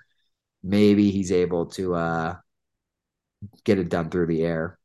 maybe 0.63 1.11
he's 1.11 1.33
able 1.33 1.67
to 1.67 1.95
uh 1.95 2.37
get 3.65 3.79
it 3.79 3.89
done 3.89 4.11
through 4.11 4.27
the 4.27 4.43
air. 4.43 4.79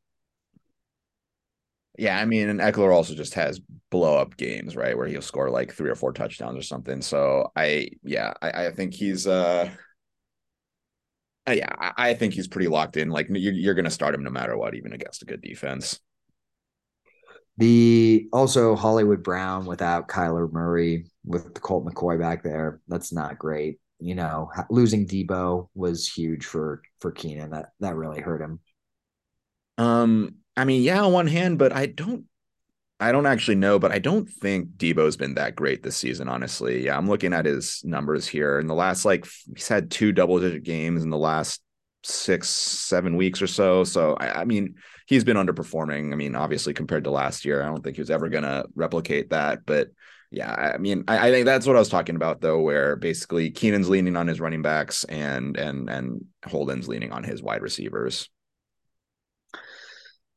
Yeah, 1.97 2.17
I 2.19 2.25
mean, 2.25 2.49
and 2.49 2.59
Ekeler 2.59 2.93
also 2.93 3.15
just 3.15 3.35
has 3.35 3.61
blow 3.89 4.17
up 4.17 4.35
games, 4.35 4.75
right, 4.75 4.97
where 4.97 5.07
he'll 5.07 5.21
score 5.21 5.49
like 5.49 5.73
three 5.73 5.89
or 5.89 5.95
four 5.95 6.11
touchdowns 6.11 6.57
or 6.57 6.61
something. 6.61 7.01
So 7.01 7.51
I, 7.55 7.89
yeah, 8.03 8.33
I, 8.41 8.65
I 8.67 8.71
think 8.71 8.93
he's 8.93 9.27
uh 9.27 9.69
uh, 11.47 11.51
yeah, 11.51 11.69
I, 11.77 12.09
I, 12.09 12.13
think 12.13 12.33
he's 12.33 12.47
pretty 12.47 12.67
locked 12.67 12.97
in. 12.97 13.09
Like 13.09 13.27
you're, 13.29 13.53
you're 13.53 13.73
going 13.73 13.85
to 13.85 13.91
start 13.91 14.15
him 14.15 14.23
no 14.23 14.29
matter 14.29 14.57
what, 14.57 14.75
even 14.75 14.93
against 14.93 15.21
a 15.21 15.25
good 15.25 15.41
defense. 15.41 15.99
The 17.57 18.27
also 18.33 18.75
Hollywood 18.75 19.23
Brown 19.23 19.65
without 19.65 20.07
Kyler 20.07 20.51
Murray 20.51 21.05
with 21.23 21.61
Colt 21.61 21.85
McCoy 21.85 22.19
back 22.19 22.43
there. 22.43 22.81
That's 22.87 23.13
not 23.13 23.39
great. 23.39 23.79
You 23.99 24.15
know, 24.15 24.51
losing 24.69 25.07
Deebo 25.07 25.69
was 25.73 26.07
huge 26.07 26.45
for 26.45 26.81
for 26.99 27.11
Keenan. 27.11 27.51
That 27.51 27.67
that 27.79 27.95
really 27.95 28.19
hurt 28.19 28.41
him. 28.41 28.59
Um, 29.77 30.35
I 30.57 30.65
mean, 30.65 30.83
yeah, 30.83 31.03
on 31.03 31.13
one 31.13 31.27
hand, 31.27 31.57
but 31.57 31.71
I 31.71 31.85
don't 31.85 32.25
I 32.99 33.11
don't 33.11 33.25
actually 33.25 33.55
know, 33.55 33.77
but 33.77 33.91
I 33.91 33.99
don't 33.99 34.29
think 34.29 34.69
Deebo's 34.77 35.17
been 35.17 35.35
that 35.35 35.55
great 35.55 35.83
this 35.83 35.97
season, 35.97 36.29
honestly. 36.29 36.85
Yeah, 36.85 36.97
I'm 36.97 37.09
looking 37.09 37.33
at 37.33 37.45
his 37.45 37.81
numbers 37.83 38.25
here. 38.25 38.57
In 38.57 38.67
the 38.67 38.73
last, 38.73 39.03
like, 39.03 39.25
he's 39.53 39.67
had 39.67 39.91
two 39.91 40.13
double 40.13 40.39
digit 40.39 40.63
games 40.63 41.03
in 41.03 41.09
the 41.09 41.17
last 41.17 41.61
six, 42.03 42.47
seven 42.47 43.17
weeks 43.17 43.41
or 43.41 43.47
so. 43.47 43.83
So, 43.83 44.15
I, 44.17 44.41
I 44.41 44.45
mean, 44.45 44.75
he's 45.07 45.25
been 45.25 45.35
underperforming. 45.35 46.13
I 46.13 46.15
mean, 46.15 46.35
obviously, 46.35 46.73
compared 46.73 47.03
to 47.03 47.11
last 47.11 47.43
year, 47.43 47.61
I 47.61 47.65
don't 47.65 47.83
think 47.83 47.97
he 47.97 48.01
was 48.01 48.11
ever 48.11 48.29
going 48.29 48.43
to 48.43 48.65
replicate 48.75 49.31
that. 49.31 49.65
But 49.65 49.89
yeah, 50.31 50.53
I 50.53 50.77
mean, 50.77 51.03
I, 51.07 51.27
I, 51.27 51.31
think 51.31 51.45
that's 51.45 51.67
what 51.67 51.75
I 51.75 51.79
was 51.79 51.89
talking 51.89 52.15
about, 52.15 52.39
though, 52.39 52.61
where 52.61 52.95
basically 52.95 53.51
Keenan's 53.51 53.89
leaning 53.89 54.15
on 54.15 54.27
his 54.27 54.39
running 54.39 54.61
backs 54.61 55.03
and 55.05 55.57
and 55.57 55.89
and 55.89 56.25
Holden's 56.45 56.87
leaning 56.87 57.11
on 57.11 57.23
his 57.23 57.43
wide 57.43 57.61
receivers. 57.61 58.29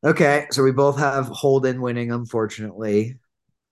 Okay, 0.01 0.47
so 0.51 0.63
we 0.63 0.71
both 0.71 0.97
have 0.97 1.27
Holden 1.27 1.81
winning, 1.81 2.11
unfortunately. 2.11 3.17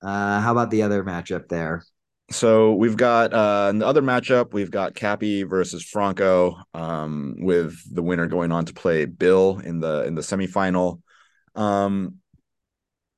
Uh, 0.01 0.41
how 0.41 0.51
about 0.51 0.71
the 0.71 0.83
other 0.83 1.03
matchup 1.03 1.47
there? 1.47 1.83
So 2.29 2.73
we've 2.73 2.97
got 2.97 3.33
uh, 3.33 3.67
in 3.69 3.79
the 3.79 3.87
other 3.87 4.01
matchup, 4.01 4.51
we've 4.51 4.69
got 4.69 4.93
Cappy 4.93 5.43
versus 5.43 5.83
Franco, 5.83 6.57
um, 6.73 7.35
with 7.39 7.79
the 7.93 8.03
winner 8.03 8.27
going 8.27 8.51
on 8.51 8.65
to 8.65 8.73
play 8.73 9.05
Bill 9.05 9.59
in 9.59 9.79
the 9.79 10.03
in 10.03 10.15
the 10.15 10.21
semifinal. 10.21 11.01
Um, 11.55 12.15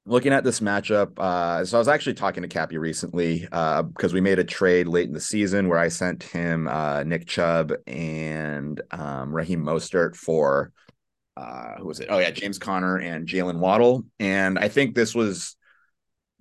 looking 0.06 0.32
at 0.32 0.44
this 0.44 0.60
matchup, 0.60 1.18
uh, 1.18 1.66
so 1.66 1.78
I 1.78 1.80
was 1.80 1.88
actually 1.88 2.14
talking 2.14 2.44
to 2.44 2.48
Cappy 2.48 2.78
recently 2.78 3.48
uh, 3.52 3.82
because 3.82 4.14
we 4.14 4.22
made 4.22 4.38
a 4.38 4.44
trade 4.44 4.88
late 4.88 5.08
in 5.08 5.14
the 5.14 5.20
season 5.20 5.68
where 5.68 5.80
I 5.80 5.88
sent 5.88 6.22
him 6.22 6.68
uh, 6.68 7.02
Nick 7.02 7.26
Chubb 7.26 7.74
and 7.88 8.80
um, 8.92 9.34
Raheem 9.34 9.64
Mostert 9.64 10.16
for 10.16 10.72
uh, 11.40 11.76
who 11.78 11.86
was 11.88 12.00
it? 12.00 12.08
Oh 12.10 12.20
yeah, 12.20 12.32
James 12.32 12.60
Conner 12.60 12.98
and 12.98 13.28
Jaylen 13.28 13.60
Waddle. 13.60 14.04
And 14.20 14.60
I 14.60 14.68
think 14.68 14.94
this 14.94 15.16
was 15.16 15.56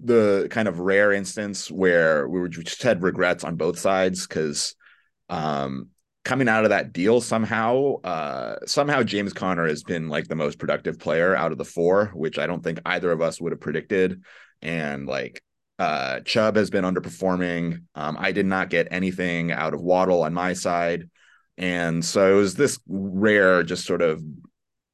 the 0.00 0.48
kind 0.50 0.66
of 0.68 0.80
rare 0.80 1.12
instance 1.12 1.70
where 1.70 2.28
we 2.28 2.40
were 2.40 2.48
just 2.48 2.82
had 2.82 3.02
regrets 3.02 3.44
on 3.44 3.56
both 3.56 3.78
sides 3.78 4.26
because 4.26 4.74
um, 5.28 5.88
coming 6.24 6.48
out 6.48 6.64
of 6.64 6.70
that 6.70 6.92
deal 6.92 7.20
somehow 7.20 7.94
uh, 8.02 8.56
somehow 8.66 9.02
James 9.02 9.32
Conner 9.32 9.68
has 9.68 9.82
been 9.84 10.08
like 10.08 10.26
the 10.26 10.34
most 10.34 10.58
productive 10.58 10.98
player 10.98 11.34
out 11.34 11.52
of 11.52 11.58
the 11.58 11.64
four, 11.64 12.06
which 12.14 12.38
I 12.38 12.46
don't 12.46 12.62
think 12.62 12.80
either 12.84 13.12
of 13.12 13.22
us 13.22 13.40
would 13.40 13.52
have 13.52 13.60
predicted. 13.60 14.22
And 14.62 15.06
like 15.06 15.40
uh, 15.78 16.20
Chubb 16.20 16.56
has 16.56 16.70
been 16.70 16.84
underperforming. 16.84 17.84
Um, 17.94 18.16
I 18.18 18.32
did 18.32 18.46
not 18.46 18.68
get 18.68 18.88
anything 18.90 19.52
out 19.52 19.74
of 19.74 19.80
Waddle 19.80 20.24
on 20.24 20.34
my 20.34 20.54
side. 20.54 21.08
And 21.56 22.04
so 22.04 22.32
it 22.32 22.36
was 22.36 22.54
this 22.54 22.78
rare, 22.86 23.62
just 23.64 23.84
sort 23.84 24.02
of 24.02 24.22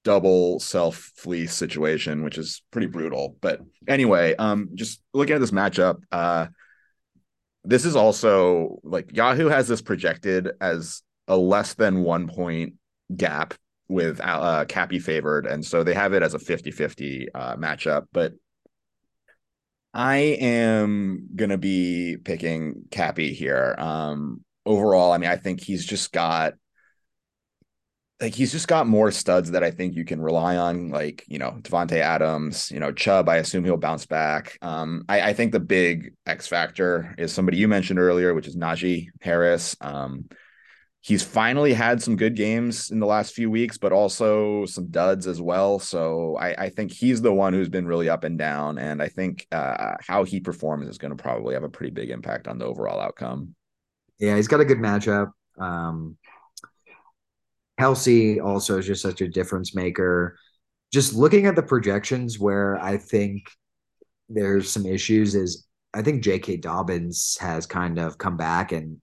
double 0.05 0.61
self 0.61 1.11
fleece 1.17 1.55
situation, 1.55 2.23
which 2.23 2.39
is 2.39 2.63
pretty 2.71 2.87
brutal. 2.87 3.37
But 3.41 3.61
anyway, 3.89 4.37
um, 4.37 4.71
just 4.75 5.01
looking 5.13 5.35
at 5.35 5.41
this 5.41 5.51
matchup, 5.51 6.03
uh, 6.13 6.47
this 7.65 7.85
is 7.85 7.97
also 7.97 8.79
like 8.85 9.15
Yahoo 9.17 9.47
has 9.47 9.67
this 9.67 9.83
projected 9.83 10.51
as 10.61 11.03
a 11.27 11.37
less 11.37 11.75
than 11.75 12.03
one 12.03 12.29
point 12.29 12.75
gap 13.17 13.55
with 13.89 14.21
uh, 14.23 14.65
Cappy 14.67 14.99
favored, 14.99 15.47
and 15.47 15.65
so 15.65 15.83
they 15.83 15.95
have 15.95 16.13
it 16.13 16.23
as 16.23 16.35
a 16.35 16.39
50 16.39 16.71
50 16.71 17.29
uh, 17.35 17.57
matchup. 17.57 18.07
But 18.13 18.35
I 19.93 20.17
am 20.41 21.29
gonna 21.35 21.59
be 21.59 22.19
picking 22.23 22.85
Cappy 22.91 23.33
here. 23.33 23.75
Um, 23.79 24.45
overall, 24.67 25.13
I 25.13 25.19
mean, 25.19 25.31
I 25.31 25.37
think 25.37 25.63
he's 25.63 25.87
just 25.87 26.13
got 26.13 26.55
like 28.25 28.35
he's 28.35 28.53
just 28.53 28.69
got 28.69 28.87
more 28.87 29.11
studs 29.11 29.51
that 29.51 29.63
I 29.63 29.71
think 29.71 29.95
you 29.95 30.05
can 30.07 30.19
rely 30.19 30.57
on, 30.57 30.89
like 30.89 31.25
you 31.27 31.39
know 31.39 31.59
Davante 31.61 31.99
Adams, 31.99 32.71
you 32.71 32.81
know 32.81 32.91
Chubb. 32.91 33.29
I 33.29 33.37
assume 33.37 33.65
he'll 33.65 33.77
bounce 33.77 34.07
back. 34.07 34.57
Um, 34.63 35.05
I, 35.11 35.21
I, 35.21 35.33
think 35.35 35.53
the 35.53 35.61
big 35.61 36.15
X 36.25 36.47
factor 36.47 37.15
is 37.19 37.35
somebody 37.35 37.59
you 37.59 37.69
mentioned 37.69 37.99
earlier, 37.99 38.33
which 38.33 38.47
is 38.47 38.57
Najee 38.57 39.09
Harris. 39.21 39.77
Um, 39.83 40.31
he's 41.03 41.23
finally 41.23 41.75
had 41.75 42.03
some 42.03 42.17
good 42.17 42.35
games 42.35 42.91
in 42.91 42.99
the 42.99 43.07
last 43.07 43.35
few 43.35 43.51
weeks, 43.51 43.77
but 43.77 43.93
also 43.93 44.65
some 44.65 44.87
duds 44.91 45.27
as 45.27 45.43
well. 45.43 45.79
So 45.79 46.39
I, 46.41 46.65
I 46.65 46.69
think 46.71 46.93
he's 46.93 47.21
the 47.21 47.33
one 47.33 47.53
who's 47.53 47.69
been 47.69 47.87
really 47.87 48.09
up 48.09 48.25
and 48.25 48.39
down, 48.39 48.79
and 48.79 49.03
I 49.03 49.09
think 49.09 49.47
uh, 49.53 49.97
how 50.01 50.25
he 50.25 50.41
performs 50.41 50.89
is 50.89 50.97
going 50.97 51.15
to 51.15 51.23
probably 51.23 51.53
have 51.53 51.63
a 51.63 51.69
pretty 51.69 51.93
big 51.93 52.09
impact 52.09 52.49
on 52.49 52.57
the 52.57 52.65
overall 52.65 53.01
outcome. 53.01 53.55
Yeah, 54.19 54.37
he's 54.37 54.49
got 54.49 54.61
a 54.61 54.65
good 54.65 54.79
matchup. 54.79 55.31
Um, 55.59 56.17
Kelce 57.81 58.43
also 58.43 58.79
is 58.79 58.87
just 58.87 59.03
such 59.03 59.21
a 59.21 59.29
difference 59.29 59.75
maker. 59.75 60.39
Just 60.93 61.15
looking 61.15 61.47
at 61.47 61.57
the 61.57 61.63
projections, 61.63 62.39
where 62.39 62.81
I 62.81 62.97
think 62.99 63.49
there's 64.29 64.71
some 64.71 64.87
issues 64.87 65.35
is 65.35 65.67
I 65.93 66.03
think 66.03 66.23
J.K. 66.23 66.59
Dobbins 66.59 67.37
has 67.41 67.67
kind 67.67 67.99
of 67.99 68.19
come 68.19 68.37
back 68.37 68.73
and 68.73 69.01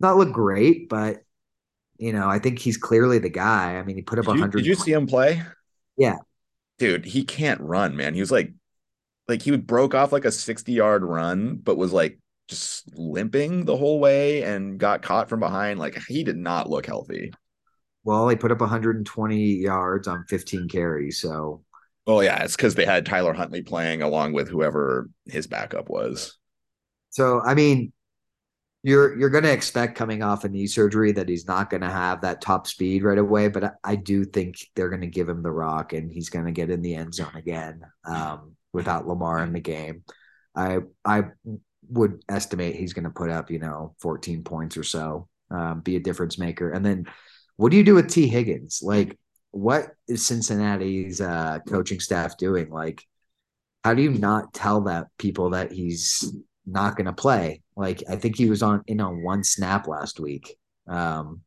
not 0.00 0.16
look 0.16 0.32
great, 0.32 0.88
but 0.88 1.18
you 1.96 2.12
know, 2.12 2.28
I 2.28 2.38
think 2.38 2.58
he's 2.58 2.76
clearly 2.76 3.18
the 3.18 3.28
guy. 3.28 3.76
I 3.76 3.82
mean, 3.82 3.96
he 3.96 4.02
put 4.02 4.18
up 4.18 4.28
a 4.28 4.34
hundred. 4.34 4.58
Did 4.58 4.66
you 4.66 4.74
see 4.74 4.92
him 4.92 5.06
play? 5.06 5.42
Yeah, 5.96 6.16
dude, 6.78 7.04
he 7.04 7.24
can't 7.24 7.60
run, 7.60 7.96
man. 7.96 8.14
He 8.14 8.20
was 8.20 8.30
like, 8.30 8.52
like 9.26 9.42
he 9.42 9.50
would 9.50 9.66
broke 9.66 9.94
off 9.94 10.12
like 10.12 10.24
a 10.24 10.32
sixty 10.32 10.72
yard 10.72 11.02
run, 11.02 11.56
but 11.56 11.76
was 11.76 11.92
like 11.92 12.18
just 12.48 12.96
limping 12.96 13.64
the 13.64 13.76
whole 13.76 14.00
way 14.00 14.42
and 14.42 14.78
got 14.78 15.02
caught 15.02 15.28
from 15.28 15.40
behind. 15.40 15.78
Like 15.78 15.98
he 16.08 16.24
did 16.24 16.36
not 16.36 16.70
look 16.70 16.86
healthy. 16.86 17.32
Well, 18.08 18.26
he 18.30 18.36
put 18.36 18.50
up 18.52 18.60
120 18.62 19.36
yards 19.36 20.08
on 20.08 20.24
15 20.30 20.66
carries. 20.70 21.20
So, 21.20 21.62
well, 22.06 22.24
yeah, 22.24 22.42
it's 22.42 22.56
because 22.56 22.74
they 22.74 22.86
had 22.86 23.04
Tyler 23.04 23.34
Huntley 23.34 23.60
playing 23.60 24.00
along 24.00 24.32
with 24.32 24.48
whoever 24.48 25.10
his 25.26 25.46
backup 25.46 25.90
was. 25.90 26.38
So, 27.10 27.42
I 27.42 27.52
mean, 27.52 27.92
you're 28.82 29.14
you're 29.18 29.28
going 29.28 29.44
to 29.44 29.52
expect 29.52 29.94
coming 29.94 30.22
off 30.22 30.44
a 30.44 30.48
knee 30.48 30.66
surgery 30.66 31.12
that 31.12 31.28
he's 31.28 31.46
not 31.46 31.68
going 31.68 31.82
to 31.82 31.90
have 31.90 32.22
that 32.22 32.40
top 32.40 32.66
speed 32.66 33.02
right 33.02 33.18
away. 33.18 33.48
But 33.48 33.64
I, 33.64 33.70
I 33.84 33.96
do 33.96 34.24
think 34.24 34.56
they're 34.74 34.88
going 34.88 35.02
to 35.02 35.06
give 35.06 35.28
him 35.28 35.42
the 35.42 35.50
rock, 35.50 35.92
and 35.92 36.10
he's 36.10 36.30
going 36.30 36.46
to 36.46 36.52
get 36.52 36.70
in 36.70 36.80
the 36.80 36.94
end 36.94 37.12
zone 37.12 37.36
again 37.36 37.82
um, 38.06 38.56
without 38.72 39.06
Lamar 39.06 39.42
in 39.42 39.52
the 39.52 39.60
game. 39.60 40.02
I 40.56 40.78
I 41.04 41.24
would 41.90 42.22
estimate 42.26 42.74
he's 42.74 42.94
going 42.94 43.04
to 43.04 43.10
put 43.10 43.28
up 43.28 43.50
you 43.50 43.58
know 43.58 43.94
14 44.00 44.44
points 44.44 44.78
or 44.78 44.84
so, 44.84 45.28
um, 45.50 45.80
be 45.80 45.96
a 45.96 46.00
difference 46.00 46.38
maker, 46.38 46.70
and 46.70 46.86
then 46.86 47.04
what 47.58 47.72
do 47.72 47.76
you 47.76 47.82
do 47.82 47.96
with 47.96 48.08
Tee 48.08 48.28
Higgins? 48.28 48.80
Like, 48.82 49.18
what 49.50 49.88
is 50.06 50.24
Cincinnati's 50.24 51.20
uh, 51.20 51.58
coaching 51.68 51.98
staff 51.98 52.38
doing? 52.38 52.70
Like, 52.70 53.04
how 53.84 53.94
do 53.94 54.02
you 54.02 54.12
not 54.12 54.54
tell 54.54 54.82
that 54.82 55.08
people 55.18 55.50
that 55.50 55.72
he's 55.72 56.32
not 56.66 56.96
going 56.96 57.06
to 57.06 57.12
play? 57.12 57.62
Like, 57.76 58.04
I 58.08 58.14
think 58.14 58.36
he 58.36 58.48
was 58.48 58.62
on 58.62 58.84
in 58.86 59.00
on 59.00 59.24
one 59.24 59.42
snap 59.42 59.88
last 59.88 60.20
week. 60.20 60.56
Um, 60.86 61.40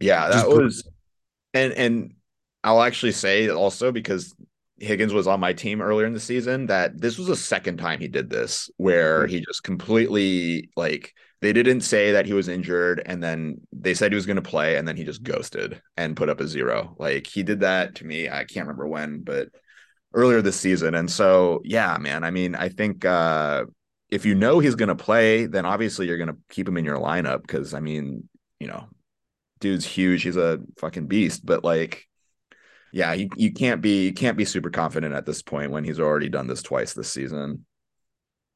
yeah, 0.00 0.28
that 0.28 0.48
was, 0.48 0.88
and 1.52 1.74
and 1.74 2.14
I'll 2.64 2.82
actually 2.82 3.12
say 3.12 3.50
also 3.50 3.92
because 3.92 4.34
Higgins 4.78 5.12
was 5.12 5.26
on 5.26 5.40
my 5.40 5.52
team 5.52 5.82
earlier 5.82 6.06
in 6.06 6.14
the 6.14 6.20
season 6.20 6.66
that 6.66 6.98
this 6.98 7.18
was 7.18 7.26
the 7.26 7.36
second 7.36 7.76
time 7.76 8.00
he 8.00 8.08
did 8.08 8.30
this 8.30 8.70
where 8.78 9.26
he 9.26 9.40
just 9.40 9.62
completely 9.62 10.70
like 10.74 11.12
they 11.40 11.52
didn't 11.52 11.82
say 11.82 12.12
that 12.12 12.26
he 12.26 12.32
was 12.32 12.48
injured 12.48 13.02
and 13.06 13.22
then 13.22 13.60
they 13.72 13.94
said 13.94 14.10
he 14.10 14.16
was 14.16 14.26
going 14.26 14.36
to 14.36 14.42
play 14.42 14.76
and 14.76 14.86
then 14.86 14.96
he 14.96 15.04
just 15.04 15.22
ghosted 15.22 15.80
and 15.96 16.16
put 16.16 16.28
up 16.28 16.40
a 16.40 16.46
zero. 16.46 16.96
Like 16.98 17.26
he 17.26 17.42
did 17.42 17.60
that 17.60 17.96
to 17.96 18.06
me 18.06 18.28
i 18.28 18.44
can't 18.44 18.66
remember 18.66 18.86
when 18.86 19.20
but 19.20 19.48
earlier 20.14 20.42
this 20.42 20.58
season. 20.58 20.94
And 20.94 21.10
so 21.10 21.60
yeah 21.64 21.96
man 21.98 22.24
i 22.24 22.30
mean 22.30 22.54
i 22.54 22.68
think 22.68 23.04
uh 23.04 23.64
if 24.10 24.24
you 24.24 24.34
know 24.34 24.58
he's 24.58 24.74
going 24.74 24.88
to 24.88 24.96
play 24.96 25.46
then 25.46 25.66
obviously 25.66 26.06
you're 26.06 26.16
going 26.16 26.28
to 26.28 26.38
keep 26.48 26.66
him 26.66 26.78
in 26.78 26.84
your 26.84 26.96
lineup 26.98 27.42
because 27.42 27.74
i 27.74 27.80
mean 27.80 28.26
you 28.58 28.66
know 28.66 28.88
dude's 29.60 29.84
huge 29.84 30.22
he's 30.22 30.36
a 30.36 30.60
fucking 30.78 31.06
beast. 31.06 31.44
But 31.44 31.64
like 31.64 32.06
yeah 32.90 33.12
you, 33.12 33.28
you 33.36 33.52
can't 33.52 33.82
be 33.82 34.06
you 34.06 34.12
can't 34.14 34.36
be 34.36 34.44
super 34.44 34.70
confident 34.70 35.14
at 35.14 35.26
this 35.26 35.42
point 35.42 35.70
when 35.70 35.84
he's 35.84 36.00
already 36.00 36.28
done 36.28 36.46
this 36.46 36.62
twice 36.62 36.94
this 36.94 37.12
season. 37.12 37.64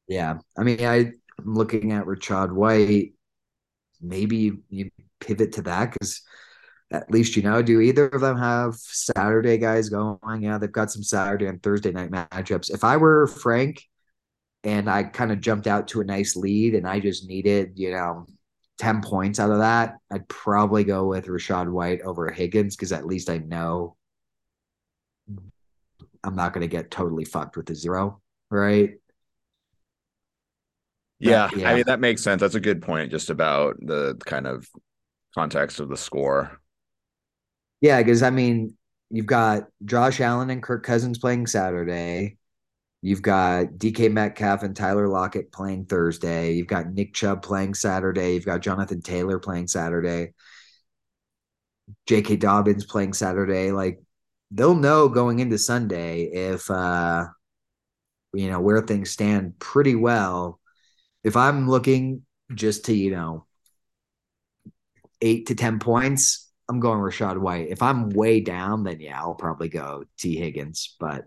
Yeah 0.07 0.39
i 0.57 0.63
mean 0.63 0.85
i 0.85 1.11
I'm 1.39 1.53
looking 1.53 1.91
at 1.91 2.05
Rachaad 2.05 2.51
White. 2.51 3.13
Maybe 4.01 4.53
you 4.69 4.89
pivot 5.19 5.53
to 5.53 5.61
that 5.63 5.91
because 5.91 6.21
at 6.91 7.09
least 7.09 7.35
you 7.35 7.41
know, 7.41 7.61
do 7.61 7.81
either 7.81 8.07
of 8.07 8.21
them 8.21 8.37
have 8.37 8.75
Saturday 8.75 9.57
guys 9.57 9.89
going? 9.89 10.41
Yeah, 10.41 10.57
they've 10.57 10.71
got 10.71 10.91
some 10.91 11.03
Saturday 11.03 11.47
and 11.47 11.61
Thursday 11.61 11.91
night 11.91 12.11
matchups. 12.11 12.71
If 12.71 12.83
I 12.83 12.97
were 12.97 13.27
Frank 13.27 13.83
and 14.63 14.89
I 14.89 15.03
kind 15.03 15.31
of 15.31 15.41
jumped 15.41 15.67
out 15.67 15.87
to 15.89 16.01
a 16.01 16.05
nice 16.05 16.35
lead 16.35 16.75
and 16.75 16.87
I 16.87 16.99
just 16.99 17.27
needed, 17.27 17.73
you 17.75 17.91
know, 17.91 18.27
10 18.77 19.01
points 19.01 19.39
out 19.39 19.51
of 19.51 19.59
that, 19.59 19.95
I'd 20.11 20.27
probably 20.27 20.83
go 20.83 21.07
with 21.07 21.27
Rachaad 21.27 21.71
White 21.71 22.01
over 22.01 22.29
Higgins 22.29 22.75
because 22.75 22.91
at 22.91 23.05
least 23.05 23.29
I 23.29 23.37
know 23.37 23.95
I'm 26.23 26.35
not 26.35 26.53
going 26.53 26.61
to 26.61 26.67
get 26.67 26.91
totally 26.91 27.25
fucked 27.25 27.57
with 27.57 27.65
the 27.65 27.75
zero, 27.75 28.21
right? 28.49 28.91
Yeah, 31.23 31.49
yeah, 31.55 31.69
I 31.71 31.75
mean 31.75 31.83
that 31.87 31.99
makes 31.99 32.21
sense. 32.21 32.41
That's 32.41 32.55
a 32.55 32.59
good 32.59 32.81
point, 32.81 33.11
just 33.11 33.29
about 33.29 33.77
the 33.79 34.19
kind 34.25 34.45
of 34.45 34.67
context 35.33 35.79
of 35.79 35.89
the 35.89 35.97
score. 35.97 36.59
Yeah, 37.81 37.99
because 38.01 38.23
I 38.23 38.29
mean, 38.29 38.75
you've 39.09 39.25
got 39.25 39.63
Josh 39.85 40.19
Allen 40.19 40.49
and 40.49 40.61
Kirk 40.61 40.83
Cousins 40.83 41.17
playing 41.17 41.47
Saturday. 41.47 42.37
You've 43.01 43.21
got 43.21 43.77
DK 43.77 44.09
Metcalf 44.09 44.63
and 44.63 44.75
Tyler 44.75 45.07
Lockett 45.07 45.51
playing 45.51 45.85
Thursday. 45.85 46.53
You've 46.53 46.67
got 46.67 46.93
Nick 46.93 47.13
Chubb 47.13 47.41
playing 47.41 47.73
Saturday. 47.73 48.33
You've 48.33 48.45
got 48.45 48.61
Jonathan 48.61 49.01
Taylor 49.01 49.39
playing 49.39 49.67
Saturday. 49.67 50.33
J.K. 52.07 52.37
Dobbins 52.37 52.85
playing 52.85 53.13
Saturday. 53.13 53.71
Like 53.71 54.01
they'll 54.51 54.75
know 54.75 55.09
going 55.09 55.39
into 55.39 55.57
Sunday 55.57 56.23
if 56.23 56.69
uh 56.71 57.25
you 58.33 58.49
know 58.49 58.59
where 58.59 58.81
things 58.81 59.11
stand 59.11 59.59
pretty 59.59 59.95
well 59.95 60.59
if 61.23 61.35
I'm 61.35 61.69
looking 61.69 62.23
just 62.53 62.85
to, 62.85 62.93
you 62.93 63.11
know, 63.11 63.45
eight 65.21 65.47
to 65.47 65.55
10 65.55 65.79
points, 65.79 66.51
I'm 66.69 66.79
going 66.79 66.99
Rachaad 66.99 67.37
White. 67.37 67.69
If 67.69 67.81
I'm 67.81 68.09
way 68.09 68.39
down, 68.39 68.83
then 68.83 68.99
yeah, 68.99 69.19
I'll 69.19 69.35
probably 69.35 69.69
go 69.69 70.03
Tee 70.17 70.37
Higgins, 70.37 70.95
but 70.99 71.25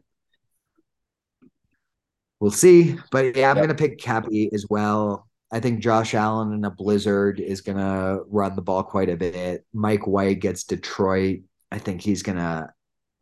we'll 2.40 2.50
see. 2.50 2.96
But 3.10 3.36
yeah, 3.36 3.50
I'm 3.50 3.56
yep. 3.56 3.66
going 3.66 3.76
to 3.76 3.82
pick 3.88 3.98
Cappy 3.98 4.50
as 4.52 4.66
well. 4.68 5.28
I 5.52 5.60
think 5.60 5.80
Josh 5.80 6.14
Allen 6.14 6.52
in 6.52 6.64
a 6.64 6.70
blizzard 6.70 7.38
is 7.38 7.60
going 7.60 7.78
to 7.78 8.22
run 8.28 8.56
the 8.56 8.62
ball 8.62 8.82
quite 8.82 9.08
a 9.08 9.16
bit. 9.16 9.64
Mike 9.72 10.06
White 10.06 10.40
gets 10.40 10.64
Detroit. 10.64 11.40
I 11.70 11.78
think 11.78 12.02
he's 12.02 12.22
going 12.22 12.38
to 12.38 12.68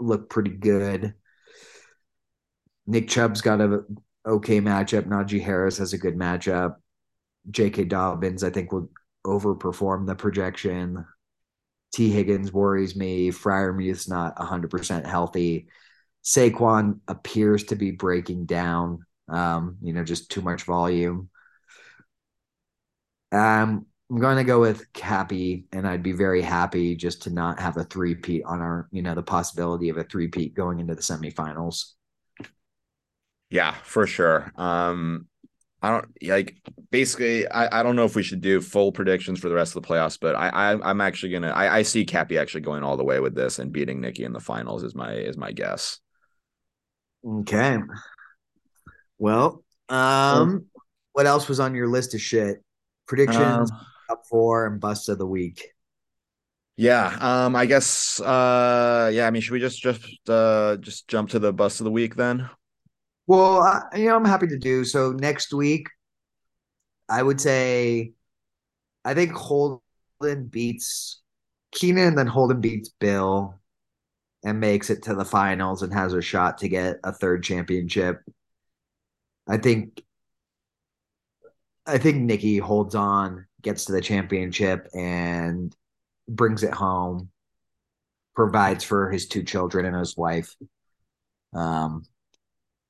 look 0.00 0.30
pretty 0.30 0.50
good. 0.50 1.14
Nick 2.86 3.08
Chubb's 3.08 3.40
got 3.40 3.60
a 3.60 3.84
okay 4.26 4.60
matchup. 4.60 5.06
Najee 5.06 5.42
Harris 5.42 5.78
has 5.78 5.92
a 5.92 5.98
good 5.98 6.16
matchup. 6.16 6.76
J.K. 7.50 7.84
Dobbins, 7.84 8.42
I 8.42 8.50
think, 8.50 8.72
will 8.72 8.90
overperform 9.26 10.06
the 10.06 10.14
projection. 10.14 11.04
Tee 11.94 12.10
Higgins 12.10 12.52
worries 12.52 12.96
me. 12.96 13.30
Freiermuth's 13.30 14.08
not 14.08 14.36
100% 14.36 15.06
healthy. 15.06 15.68
Saquon 16.24 17.00
appears 17.06 17.64
to 17.64 17.76
be 17.76 17.90
breaking 17.90 18.46
down, 18.46 19.04
um, 19.28 19.76
you 19.82 19.92
know, 19.92 20.02
just 20.02 20.30
too 20.30 20.40
much 20.40 20.62
volume. 20.62 21.28
Um, 23.30 23.86
I'm 24.10 24.20
going 24.20 24.36
to 24.36 24.44
go 24.44 24.60
with 24.60 24.92
Cappy, 24.92 25.66
and 25.72 25.86
I'd 25.86 26.02
be 26.02 26.12
very 26.12 26.42
happy 26.42 26.94
just 26.96 27.22
to 27.22 27.30
not 27.30 27.60
have 27.60 27.76
a 27.76 27.84
three-peat 27.84 28.44
on 28.44 28.60
our, 28.60 28.88
you 28.90 29.02
know, 29.02 29.14
the 29.14 29.22
possibility 29.22 29.88
of 29.88 29.96
a 29.96 30.04
three-peat 30.04 30.54
going 30.54 30.80
into 30.80 30.94
the 30.94 31.02
semifinals. 31.02 31.92
Yeah, 33.50 33.74
for 33.84 34.06
sure. 34.06 34.52
Um, 34.56 35.28
I 35.84 35.90
don't 35.90 36.08
like 36.22 36.56
basically. 36.90 37.46
I, 37.46 37.80
I 37.80 37.82
don't 37.82 37.94
know 37.94 38.06
if 38.06 38.16
we 38.16 38.22
should 38.22 38.40
do 38.40 38.62
full 38.62 38.90
predictions 38.90 39.38
for 39.38 39.50
the 39.50 39.54
rest 39.54 39.76
of 39.76 39.82
the 39.82 39.88
playoffs, 39.88 40.18
but 40.18 40.34
I, 40.34 40.48
I 40.48 40.90
am 40.90 41.00
actually 41.02 41.32
gonna. 41.32 41.50
I, 41.50 41.76
I 41.76 41.82
see 41.82 42.06
Cappy 42.06 42.38
actually 42.38 42.62
going 42.62 42.82
all 42.82 42.96
the 42.96 43.04
way 43.04 43.20
with 43.20 43.34
this 43.34 43.58
and 43.58 43.70
beating 43.70 44.00
Nikki 44.00 44.24
in 44.24 44.32
the 44.32 44.40
finals 44.40 44.82
is 44.82 44.94
my 44.94 45.12
is 45.12 45.36
my 45.36 45.52
guess. 45.52 46.00
Okay. 47.26 47.78
Well, 49.18 49.62
um, 49.90 50.66
what 51.12 51.26
else 51.26 51.48
was 51.48 51.60
on 51.60 51.74
your 51.74 51.88
list 51.88 52.14
of 52.14 52.20
shit? 52.20 52.64
Predictions, 53.06 53.70
um, 53.70 53.78
up 54.08 54.22
four, 54.30 54.66
and 54.66 54.80
bust 54.80 55.10
of 55.10 55.18
the 55.18 55.26
week. 55.26 55.68
Yeah, 56.76 57.16
um, 57.20 57.54
I 57.54 57.66
guess. 57.66 58.20
Uh, 58.20 59.10
yeah, 59.12 59.26
I 59.26 59.30
mean, 59.30 59.42
should 59.42 59.52
we 59.52 59.60
just 59.60 59.82
just 59.82 60.30
uh 60.30 60.78
just 60.80 61.08
jump 61.08 61.28
to 61.30 61.38
the 61.38 61.52
bust 61.52 61.80
of 61.80 61.84
the 61.84 61.90
week 61.90 62.14
then? 62.14 62.48
Well, 63.26 63.60
I, 63.60 63.96
you 63.96 64.06
know, 64.06 64.16
I'm 64.16 64.24
happy 64.24 64.46
to 64.48 64.58
do 64.58 64.84
so. 64.84 65.12
Next 65.12 65.52
week, 65.52 65.88
I 67.08 67.22
would 67.22 67.40
say, 67.40 68.12
I 69.04 69.14
think 69.14 69.32
Holden 69.32 69.80
beats 70.48 71.22
Keenan, 71.72 72.14
then 72.14 72.26
Holden 72.26 72.60
beats 72.60 72.90
Bill, 73.00 73.58
and 74.44 74.60
makes 74.60 74.90
it 74.90 75.02
to 75.04 75.14
the 75.14 75.24
finals 75.24 75.82
and 75.82 75.92
has 75.92 76.12
a 76.12 76.20
shot 76.22 76.58
to 76.58 76.68
get 76.68 76.98
a 77.02 77.12
third 77.12 77.42
championship. 77.42 78.20
I 79.48 79.56
think, 79.58 80.02
I 81.86 81.98
think 81.98 82.22
Nikki 82.22 82.58
holds 82.58 82.94
on, 82.94 83.46
gets 83.62 83.86
to 83.86 83.92
the 83.92 84.00
championship, 84.00 84.88
and 84.94 85.74
brings 86.28 86.62
it 86.62 86.72
home. 86.72 87.30
Provides 88.34 88.82
for 88.82 89.10
his 89.10 89.28
two 89.28 89.44
children 89.44 89.86
and 89.86 89.96
his 89.96 90.16
wife. 90.16 90.54
Um, 91.54 92.02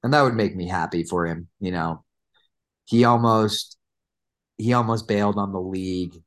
and 0.05 0.13
that 0.13 0.23
would 0.23 0.35
make 0.35 0.55
me 0.55 0.69
happy 0.69 1.03
for 1.03 1.27
him. 1.27 1.49
You 1.59 1.73
know, 1.73 2.05
he 2.85 3.05
almost 3.05 3.79
he 4.59 4.75
almost 4.75 5.09
bailed 5.09 5.39
on 5.39 5.51
the 5.51 5.61
league. 5.61 6.23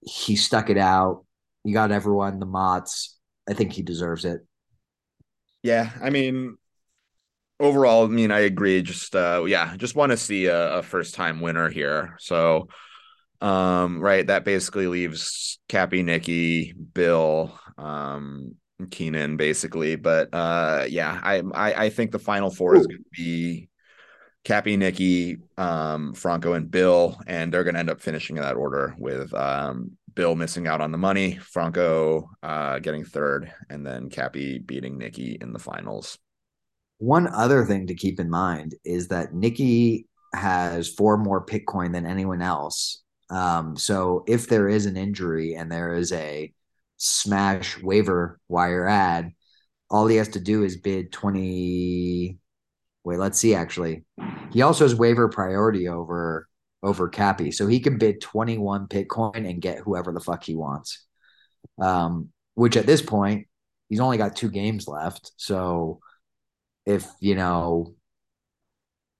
He 0.00 0.36
stuck 0.36 0.70
it 0.70 0.78
out. 0.78 1.26
He 1.64 1.72
got 1.72 1.90
everyone 1.90 2.38
the 2.38 2.46
Mott's. 2.46 3.18
I 3.48 3.54
think 3.54 3.72
he 3.72 3.82
deserves 3.82 4.24
it. 4.24 4.40
Yeah, 5.64 5.90
I 6.00 6.10
mean, 6.10 6.56
overall, 7.58 8.04
I 8.04 8.08
mean, 8.08 8.30
I 8.30 8.40
agree. 8.40 8.82
Just 8.82 9.16
uh, 9.16 9.44
yeah, 9.46 9.76
just 9.76 9.96
want 9.96 10.10
to 10.12 10.16
see 10.16 10.46
a, 10.46 10.78
a 10.78 10.82
first 10.82 11.16
time 11.16 11.40
winner 11.40 11.70
here. 11.70 12.16
So, 12.20 12.68
um, 13.40 14.00
right, 14.00 14.24
that 14.28 14.44
basically 14.44 14.86
leaves 14.86 15.58
Cappy, 15.68 16.04
Nikki, 16.04 16.72
Bill, 16.72 17.58
um, 17.76 18.54
Keenan, 18.90 19.36
basically. 19.36 19.96
But 19.96 20.28
uh, 20.32 20.86
yeah, 20.88 21.20
I 21.22 21.42
I, 21.54 21.84
I 21.84 21.90
think 21.90 22.10
the 22.12 22.18
final 22.18 22.50
four 22.50 22.74
Ooh. 22.74 22.80
is 22.80 22.86
going 22.86 23.02
to 23.02 23.10
be 23.22 23.68
Cappy, 24.44 24.76
Nikki, 24.76 25.38
um, 25.56 26.14
Franco, 26.14 26.54
and 26.54 26.70
Bill, 26.70 27.20
and 27.26 27.52
they're 27.52 27.64
going 27.64 27.74
to 27.74 27.80
end 27.80 27.90
up 27.90 28.00
finishing 28.00 28.36
in 28.36 28.42
that 28.42 28.56
order 28.56 28.94
with 28.98 29.32
um, 29.34 29.92
Bill 30.14 30.34
missing 30.34 30.66
out 30.66 30.80
on 30.80 30.90
the 30.90 30.98
money, 30.98 31.36
Franco 31.36 32.28
uh, 32.42 32.78
getting 32.80 33.04
third, 33.04 33.52
and 33.70 33.86
then 33.86 34.10
Cappy 34.10 34.58
beating 34.58 34.98
Nikki 34.98 35.38
in 35.40 35.52
the 35.52 35.58
finals. 35.58 36.18
One 36.98 37.28
other 37.28 37.64
thing 37.64 37.86
to 37.88 37.94
keep 37.94 38.20
in 38.20 38.30
mind 38.30 38.74
is 38.84 39.08
that 39.08 39.34
Nikki 39.34 40.06
has 40.34 40.88
four 40.88 41.16
more 41.18 41.44
Bitcoin 41.44 41.92
than 41.92 42.06
anyone 42.06 42.42
else. 42.42 43.02
Um, 43.30 43.76
so 43.76 44.24
if 44.26 44.48
there 44.48 44.68
is 44.68 44.86
an 44.86 44.96
injury 44.96 45.54
and 45.54 45.70
there 45.70 45.94
is 45.94 46.12
a 46.12 46.52
smash 47.02 47.80
waiver 47.82 48.38
wire 48.48 48.86
ad, 48.86 49.32
all 49.90 50.06
he 50.06 50.16
has 50.16 50.28
to 50.28 50.40
do 50.40 50.62
is 50.62 50.76
bid 50.76 51.12
20 51.12 52.38
Wait, 53.04 53.18
let's 53.18 53.38
see. 53.38 53.54
Actually, 53.54 54.04
he 54.52 54.62
also 54.62 54.84
has 54.84 54.94
waiver 54.94 55.28
priority 55.28 55.88
over 55.88 56.48
over 56.82 57.08
Cappy, 57.08 57.50
so 57.50 57.66
he 57.66 57.80
can 57.80 57.98
bid 57.98 58.20
twenty 58.20 58.58
one 58.58 58.86
Bitcoin 58.86 59.48
and 59.48 59.60
get 59.60 59.78
whoever 59.78 60.12
the 60.12 60.20
fuck 60.20 60.44
he 60.44 60.54
wants. 60.54 61.04
Um, 61.80 62.30
which 62.54 62.76
at 62.76 62.86
this 62.86 63.02
point, 63.02 63.48
he's 63.88 64.00
only 64.00 64.18
got 64.18 64.36
two 64.36 64.50
games 64.50 64.86
left. 64.86 65.32
So 65.36 66.00
if 66.86 67.06
you 67.20 67.34
know, 67.34 67.94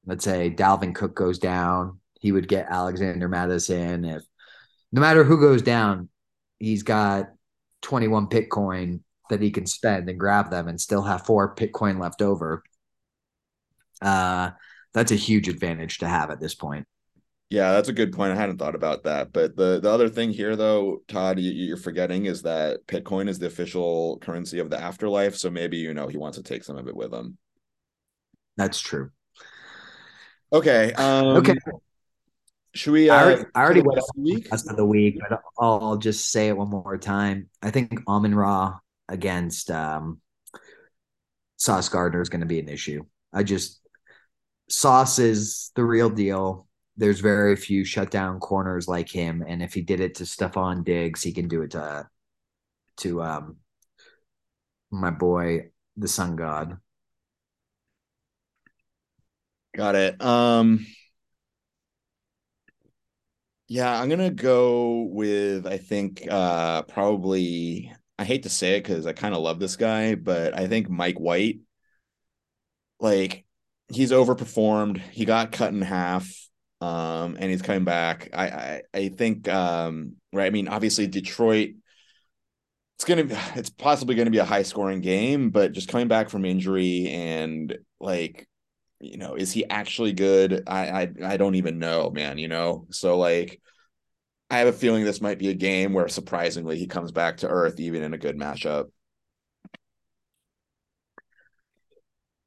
let's 0.07 0.25
say 0.25 0.51
Dalvin 0.51 0.95
Cook 0.95 1.14
goes 1.14 1.38
down, 1.38 1.99
he 2.21 2.31
would 2.31 2.47
get 2.47 2.68
Alexander 2.71 3.29
Mattison. 3.29 4.05
If 4.05 4.23
no 4.92 5.01
matter 5.01 5.25
who 5.25 5.40
goes 5.40 5.62
down, 5.62 6.09
he's 6.61 6.85
got 6.85 7.32
21 7.83 8.29
Bitcoin 8.29 9.01
that 9.31 9.42
he 9.42 9.51
can 9.51 9.66
spend 9.66 10.09
and 10.09 10.18
grab 10.18 10.51
them 10.51 10.68
and 10.68 10.81
still 10.81 11.03
have 11.03 11.27
four 11.27 11.55
Bitcoin 11.55 12.01
left 12.01 12.23
over 12.23 12.62
uh, 14.03 14.51
that's 14.92 15.12
a 15.12 15.16
huge 15.16 15.49
advantage 15.49 15.99
to 15.99 16.09
have 16.09 16.31
at 16.31 16.40
this 16.40 16.55
point. 16.55 16.87
Yeah, 17.49 17.73
that's 17.73 17.88
a 17.88 17.95
good 17.95 18.12
point. 18.12 18.33
I 18.33 18.37
hadn't 18.37 18.59
thought 18.59 18.75
about 18.75 19.05
that. 19.05 19.33
But 19.33 19.57
the 19.57 19.79
the 19.79 19.90
other 19.90 20.09
thing 20.09 20.31
here, 20.31 20.57
though, 20.57 21.03
Todd, 21.07 21.38
you, 21.38 21.75
are 21.75 21.79
forgetting 21.79 22.25
is 22.25 22.42
that 22.42 22.87
Bitcoin 22.87 23.29
is 23.29 23.38
the 23.38 23.47
official 23.47 24.18
currency 24.21 24.59
of 24.59 24.71
the 24.71 24.81
afterlife. 24.81 25.37
So 25.37 25.51
maybe 25.51 25.77
you 25.77 25.92
know 25.92 26.09
he 26.09 26.16
wants 26.16 26.38
to 26.38 26.42
take 26.42 26.64
some 26.64 26.79
of 26.79 26.88
it 26.88 26.97
with 26.97 27.12
him. 27.12 27.37
That's 28.57 28.81
true. 28.81 29.11
Okay. 30.53 30.92
Um, 30.95 31.37
okay. 31.38 31.55
Should 32.75 32.93
we? 32.93 33.11
Uh, 33.11 33.15
I 33.15 33.23
already, 33.23 33.45
I 33.55 33.63
already 33.63 33.83
went 33.83 34.01
the 34.15 34.47
rest 34.51 34.71
of 34.71 34.77
the 34.77 34.87
week, 34.87 35.19
but 35.29 35.41
I'll, 35.59 35.97
just 35.99 36.31
say 36.31 36.49
it 36.49 36.57
one 36.57 36.71
more 36.71 36.97
time. 36.97 37.51
I 37.61 37.71
think 37.71 38.03
Amon 38.09 38.35
Ra 38.35 38.79
against 39.09 39.71
um, 39.71 40.21
Sauce 41.57 41.89
Gardner 41.89 42.23
is 42.23 42.31
going 42.31 42.41
to 42.41 42.47
be 42.47 42.61
an 42.61 42.69
issue. 42.69 43.05
I 43.33 43.43
just 43.43 43.81
Sauce 44.71 45.19
is 45.19 45.71
the 45.77 45.85
real 45.85 46.09
deal. 46.09 46.67
There's 46.97 47.21
very 47.21 47.57
few 47.57 47.85
shutdown 47.85 48.41
corners 48.41 48.89
like 48.89 49.11
him, 49.11 49.45
and 49.47 49.63
if 49.63 49.75
he 49.75 49.83
did 49.83 50.01
it 50.01 50.17
to 50.17 50.25
Stefon 50.25 50.85
Diggs, 50.85 51.23
he 51.23 51.33
can 51.33 51.49
do 51.49 51.63
it 51.63 51.73
to 51.73 52.09
to 52.99 53.23
um 53.23 53.57
my 54.91 55.11
boy, 55.11 55.71
the 55.97 56.09
Sun 56.09 56.37
God. 56.37 56.79
Got 59.75 59.95
it. 59.95 60.23
Um 60.23 60.87
yeah, 63.73 63.99
I'm 63.99 64.11
gonna 64.11 64.31
go 64.31 65.09
with 65.11 65.67
I 65.67 65.79
think 65.79 66.27
uh 66.31 66.83
probably 66.83 67.91
I 68.19 68.25
hate 68.25 68.43
to 68.43 68.51
say 68.51 68.77
it 68.77 68.83
because 68.85 69.07
I 69.07 69.15
kind 69.15 69.35
of 69.35 69.41
love 69.41 69.61
this 69.61 69.77
guy, 69.77 70.15
but 70.15 70.55
I 70.55 70.67
think 70.69 70.91
Mike 70.91 71.19
White, 71.19 71.61
like 73.01 73.47
he's 73.89 74.13
overperformed. 74.13 74.99
He 74.99 75.25
got 75.25 75.53
cut 75.53 75.73
in 75.73 75.81
half, 75.81 76.31
um, 76.83 77.39
and 77.41 77.51
he's 77.51 77.63
coming 77.63 77.85
back. 77.85 78.29
I 78.35 78.49
I, 78.49 78.83
I 78.93 79.09
think 79.09 79.49
um, 79.49 80.17
right. 80.35 80.47
I 80.47 80.51
mean, 80.51 80.69
obviously 80.69 81.07
Detroit. 81.07 81.71
It's 82.97 83.05
gonna. 83.07 83.25
It's 83.57 83.71
possibly 83.71 84.15
to 84.17 84.31
be 84.31 84.37
a 84.37 84.45
high 84.45 84.65
scoring 84.65 85.01
game, 85.01 85.49
but 85.49 85.73
just 85.73 85.89
coming 85.89 86.09
back 86.09 86.29
from 86.29 86.45
injury 86.45 87.09
and 87.09 87.75
like, 88.01 88.47
you 89.03 89.19
know, 89.19 89.35
is 89.35 89.53
he 89.53 89.69
actually 89.69 90.12
good? 90.15 90.65
I 90.67 91.03
I 91.03 91.12
I 91.25 91.37
don't 91.37 91.57
even 91.57 91.79
know, 91.79 92.11
man. 92.11 92.38
You 92.38 92.49
know, 92.49 92.87
so 92.91 93.19
like. 93.19 93.61
I 94.51 94.59
have 94.59 94.69
a 94.69 94.73
feeling 94.75 95.03
this 95.03 95.23
might 95.23 95.38
be 95.38 95.49
a 95.49 95.55
game 95.55 95.95
where 95.95 96.09
surprisingly 96.09 96.79
he 96.79 96.87
comes 96.87 97.11
back 97.11 97.38
to 97.38 97.49
earth 97.49 97.81
even 97.81 98.03
in 98.03 98.12
a 98.12 98.19
good 98.19 98.37
matchup. 98.37 98.91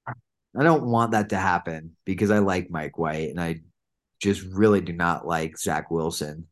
I 0.07 0.63
don't 0.63 0.85
want 0.85 1.11
that 1.11 1.29
to 1.29 1.37
happen 1.37 1.95
because 2.05 2.31
I 2.31 2.39
like 2.39 2.69
Mike 2.69 2.99
White 2.99 3.29
and 3.29 3.41
I 3.41 3.61
just 4.21 4.43
really 4.43 4.81
do 4.81 4.93
not 4.93 5.27
like 5.27 5.57
Zach 5.57 5.89
Wilson. 5.89 6.47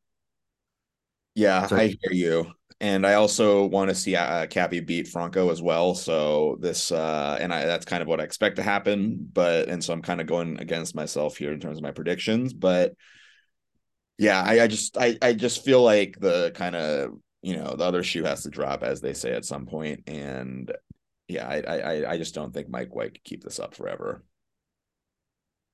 Yeah, 1.35 1.67
so 1.67 1.75
I, 1.75 1.81
I 1.81 1.87
hear 2.01 2.11
you. 2.11 2.51
And 2.83 3.07
I 3.07 3.13
also 3.13 3.65
want 3.65 3.87
to 3.91 3.95
see 3.95 4.13
uh, 4.17 4.45
Cappy 4.47 4.81
beat 4.81 5.07
Franco 5.07 5.49
as 5.51 5.61
well. 5.61 5.95
So 5.95 6.57
this, 6.59 6.91
uh, 6.91 7.37
and 7.39 7.53
I, 7.53 7.63
that's 7.63 7.85
kind 7.85 8.01
of 8.01 8.09
what 8.09 8.19
I 8.19 8.25
expect 8.25 8.57
to 8.57 8.61
happen. 8.61 9.25
But, 9.31 9.69
and 9.69 9.81
so 9.81 9.93
I'm 9.93 10.01
kind 10.01 10.19
of 10.19 10.27
going 10.27 10.59
against 10.59 10.93
myself 10.93 11.37
here 11.37 11.53
in 11.53 11.61
terms 11.61 11.77
of 11.77 11.83
my 11.83 11.91
predictions. 11.91 12.51
But 12.51 12.93
yeah, 14.17 14.43
I, 14.45 14.63
I 14.63 14.67
just, 14.67 14.97
I, 14.97 15.17
I 15.21 15.31
just 15.31 15.63
feel 15.63 15.81
like 15.81 16.19
the 16.19 16.51
kind 16.55 16.75
of, 16.75 17.11
you 17.41 17.55
know, 17.55 17.73
the 17.73 17.85
other 17.85 18.03
shoe 18.03 18.25
has 18.25 18.43
to 18.43 18.49
drop, 18.49 18.83
as 18.83 18.99
they 18.99 19.13
say 19.13 19.31
at 19.31 19.45
some 19.45 19.65
point. 19.65 20.03
And 20.07 20.69
yeah, 21.29 21.47
I, 21.47 21.61
I 21.61 22.11
I 22.11 22.17
just 22.17 22.35
don't 22.35 22.53
think 22.53 22.67
Mike 22.67 22.93
White 22.93 23.13
could 23.13 23.23
keep 23.23 23.45
this 23.45 23.59
up 23.59 23.75
forever. 23.75 24.25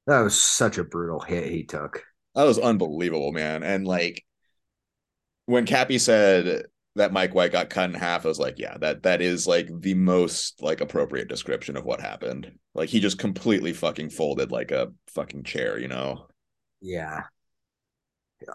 That 0.06 0.22
was 0.22 0.40
such 0.40 0.78
a 0.78 0.84
brutal 0.84 1.22
hit 1.22 1.52
he 1.52 1.64
took. 1.64 2.04
That 2.36 2.44
was 2.44 2.60
unbelievable, 2.60 3.32
man. 3.32 3.64
And 3.64 3.88
like 3.88 4.24
when 5.48 5.66
Cappy 5.66 5.98
said 5.98 6.66
that 7.00 7.14
Mike 7.14 7.34
White 7.34 7.52
got 7.52 7.70
cut 7.70 7.90
in 7.90 7.96
half, 7.96 8.26
I 8.26 8.28
was 8.28 8.40
like, 8.40 8.60
yeah, 8.60 8.78
that 8.78 9.04
that 9.04 9.22
is 9.22 9.48
like 9.48 9.70
the 9.82 9.96
most 9.96 10.62
like 10.62 10.82
appropriate 10.82 11.28
description 11.28 11.76
of 11.76 11.86
what 11.86 12.02
happened. 12.02 12.52
Like 12.76 12.90
he 12.90 13.00
just 13.00 13.18
completely 13.18 13.74
fucking 13.74 14.12
folded 14.12 14.52
like 14.52 14.72
a 14.72 14.94
fucking 15.08 15.44
chair, 15.44 15.80
you 15.80 15.88
know? 15.88 16.28
Yeah. 16.82 17.24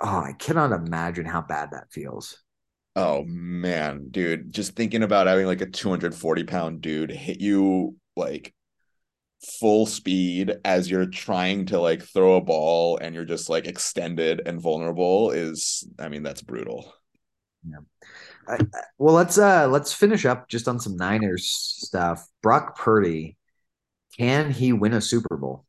Oh, 0.01 0.21
I 0.21 0.33
cannot 0.39 0.73
imagine 0.73 1.27
how 1.27 1.43
bad 1.43 1.73
that 1.73 1.91
feels. 1.91 2.43
Oh 2.97 3.25
man, 3.27 4.09
dude, 4.11 4.53
just 4.53 4.77
thinking 4.77 5.03
about 5.03 5.27
having 5.27 5.47
like 5.47 5.61
a 5.61 5.67
240 5.67 6.45
pound 6.45 6.81
dude 6.81 7.11
hit 7.11 7.41
you 7.41 7.97
like 8.17 8.55
full 9.61 9.87
speed 9.87 10.55
as 10.65 10.91
you're 10.91 11.07
trying 11.07 11.67
to 11.67 11.81
like 11.81 12.03
throw 12.03 12.37
a 12.37 12.41
ball 12.41 12.99
and 12.99 13.15
you're 13.15 13.25
just 13.25 13.51
like 13.51 13.67
extended 13.67 14.43
and 14.47 14.61
vulnerable 14.61 15.31
is, 15.33 15.87
I 15.99 16.09
mean, 16.09 16.23
that's 16.23 16.43
brutal. 16.43 16.95
Yeah. 17.69 17.79
I, 18.47 18.59
well, 18.99 19.15
let's 19.15 19.39
uh 19.39 19.69
let's 19.69 19.93
finish 19.93 20.25
up 20.27 20.49
just 20.49 20.69
on 20.69 20.79
some 20.79 20.97
Niners 20.97 21.47
stuff. 21.47 22.27
Brock 22.43 22.77
Purdy, 22.79 23.37
can 24.19 24.51
he 24.51 24.73
win 24.73 24.93
a 24.93 25.01
Super 25.01 25.37
Bowl? 25.37 25.65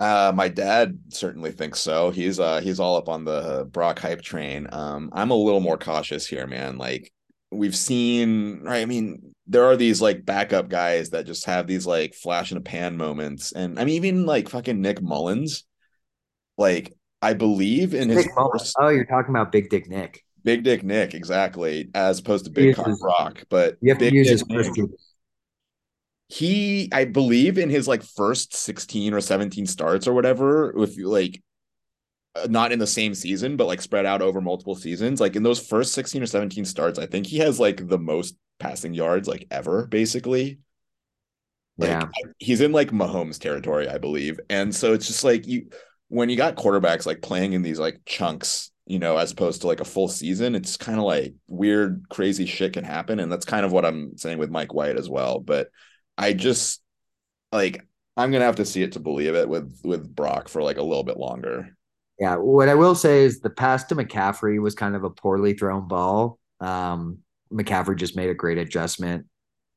Uh, 0.00 0.32
my 0.34 0.48
dad 0.48 0.98
certainly 1.10 1.52
thinks 1.52 1.80
so. 1.80 2.10
He's 2.10 2.40
uh 2.40 2.60
he's 2.60 2.80
all 2.80 2.96
up 2.96 3.08
on 3.08 3.24
the 3.24 3.68
Brock 3.70 3.98
hype 3.98 4.22
train. 4.22 4.66
Um, 4.72 5.10
I'm 5.12 5.30
a 5.30 5.34
little 5.36 5.60
more 5.60 5.78
cautious 5.78 6.26
here, 6.26 6.46
man. 6.46 6.78
Like 6.78 7.12
we've 7.54 7.76
seen 7.76 8.60
right 8.62 8.82
i 8.82 8.84
mean 8.84 9.34
there 9.46 9.64
are 9.64 9.76
these 9.76 10.02
like 10.02 10.24
backup 10.24 10.68
guys 10.68 11.10
that 11.10 11.26
just 11.26 11.46
have 11.46 11.66
these 11.66 11.86
like 11.86 12.14
flash 12.14 12.50
in 12.50 12.58
a 12.58 12.60
pan 12.60 12.96
moments 12.96 13.52
and 13.52 13.78
i 13.78 13.84
mean 13.84 13.94
even 13.94 14.26
like 14.26 14.48
fucking 14.48 14.80
nick 14.80 15.00
mullens 15.00 15.64
like 16.58 16.92
i 17.24 17.32
believe 17.32 17.94
in 17.94 18.08
his 18.08 18.28
first, 18.36 18.74
oh 18.78 18.88
you're 18.88 19.04
talking 19.04 19.30
about 19.30 19.50
big 19.50 19.68
dick 19.70 19.88
nick 19.88 20.24
big 20.44 20.62
dick 20.62 20.82
nick 20.82 21.14
exactly 21.14 21.90
as 21.94 22.18
opposed 22.18 22.44
to 22.44 22.50
big 22.50 22.76
cock 22.76 22.98
brock 23.00 23.42
but 23.48 23.76
you 23.80 23.90
have 23.90 23.98
big 23.98 24.10
to 24.10 24.16
use 24.16 24.28
his 24.28 24.46
nick, 24.46 24.68
he 26.28 26.88
i 26.92 27.04
believe 27.04 27.58
in 27.58 27.70
his 27.70 27.88
like 27.88 28.02
first 28.02 28.54
16 28.54 29.14
or 29.14 29.20
17 29.20 29.66
starts 29.66 30.06
or 30.06 30.12
whatever 30.12 30.72
you 30.96 31.08
like 31.08 31.42
uh, 32.36 32.48
not 32.50 32.72
in 32.72 32.80
the 32.80 32.86
same 32.86 33.14
season, 33.14 33.56
but 33.56 33.66
like 33.66 33.80
spread 33.80 34.06
out 34.06 34.20
over 34.20 34.40
multiple 34.40 34.74
seasons. 34.74 35.20
Like 35.20 35.36
in 35.36 35.44
those 35.44 35.64
first 35.64 35.94
16 35.94 36.22
or 36.22 36.26
17 36.26 36.64
starts, 36.64 36.98
I 36.98 37.06
think 37.06 37.26
he 37.26 37.38
has 37.38 37.60
like 37.60 37.86
the 37.86 37.98
most 37.98 38.34
passing 38.58 38.92
yards 38.92 39.28
like 39.28 39.46
ever, 39.52 39.86
basically. 39.86 40.58
Like 41.78 41.90
yeah. 41.90 42.08
he's 42.38 42.60
in 42.60 42.72
like 42.72 42.90
Mahomes 42.90 43.38
territory, 43.38 43.88
I 43.88 43.98
believe. 43.98 44.40
And 44.50 44.74
so 44.74 44.94
it's 44.94 45.06
just 45.06 45.22
like 45.22 45.46
you 45.46 45.70
when 46.08 46.28
you 46.28 46.36
got 46.36 46.56
quarterbacks 46.56 47.06
like 47.06 47.22
playing 47.22 47.52
in 47.52 47.62
these 47.62 47.78
like 47.78 48.00
chunks, 48.06 48.70
you 48.86 48.98
know, 48.98 49.16
as 49.16 49.32
opposed 49.32 49.62
to 49.62 49.66
like 49.66 49.80
a 49.80 49.84
full 49.84 50.08
season, 50.08 50.54
it's 50.54 50.76
kind 50.76 50.98
of 50.98 51.04
like 51.04 51.34
weird, 51.48 52.04
crazy 52.10 52.46
shit 52.46 52.74
can 52.74 52.84
happen. 52.84 53.20
And 53.20 53.32
that's 53.32 53.46
kind 53.46 53.64
of 53.64 53.72
what 53.72 53.84
I'm 53.84 54.16
saying 54.16 54.38
with 54.38 54.50
Mike 54.50 54.74
White 54.74 54.96
as 54.96 55.08
well. 55.08 55.40
But 55.40 55.68
I 56.16 56.32
just 56.32 56.82
like 57.52 57.86
I'm 58.16 58.30
gonna 58.30 58.44
have 58.44 58.56
to 58.56 58.64
see 58.64 58.82
it 58.82 58.92
to 58.92 59.00
believe 59.00 59.34
it 59.34 59.48
with 59.48 59.80
with 59.84 60.14
Brock 60.14 60.48
for 60.48 60.62
like 60.62 60.76
a 60.76 60.82
little 60.82 61.04
bit 61.04 61.16
longer. 61.16 61.76
Yeah, 62.18 62.36
what 62.36 62.68
I 62.68 62.74
will 62.74 62.94
say 62.94 63.24
is 63.24 63.40
the 63.40 63.50
pass 63.50 63.84
to 63.84 63.96
McCaffrey 63.96 64.60
was 64.60 64.74
kind 64.74 64.94
of 64.94 65.02
a 65.02 65.10
poorly 65.10 65.54
thrown 65.54 65.88
ball. 65.88 66.38
Um, 66.60 67.18
McCaffrey 67.52 67.96
just 67.96 68.16
made 68.16 68.30
a 68.30 68.34
great 68.34 68.58
adjustment 68.58 69.26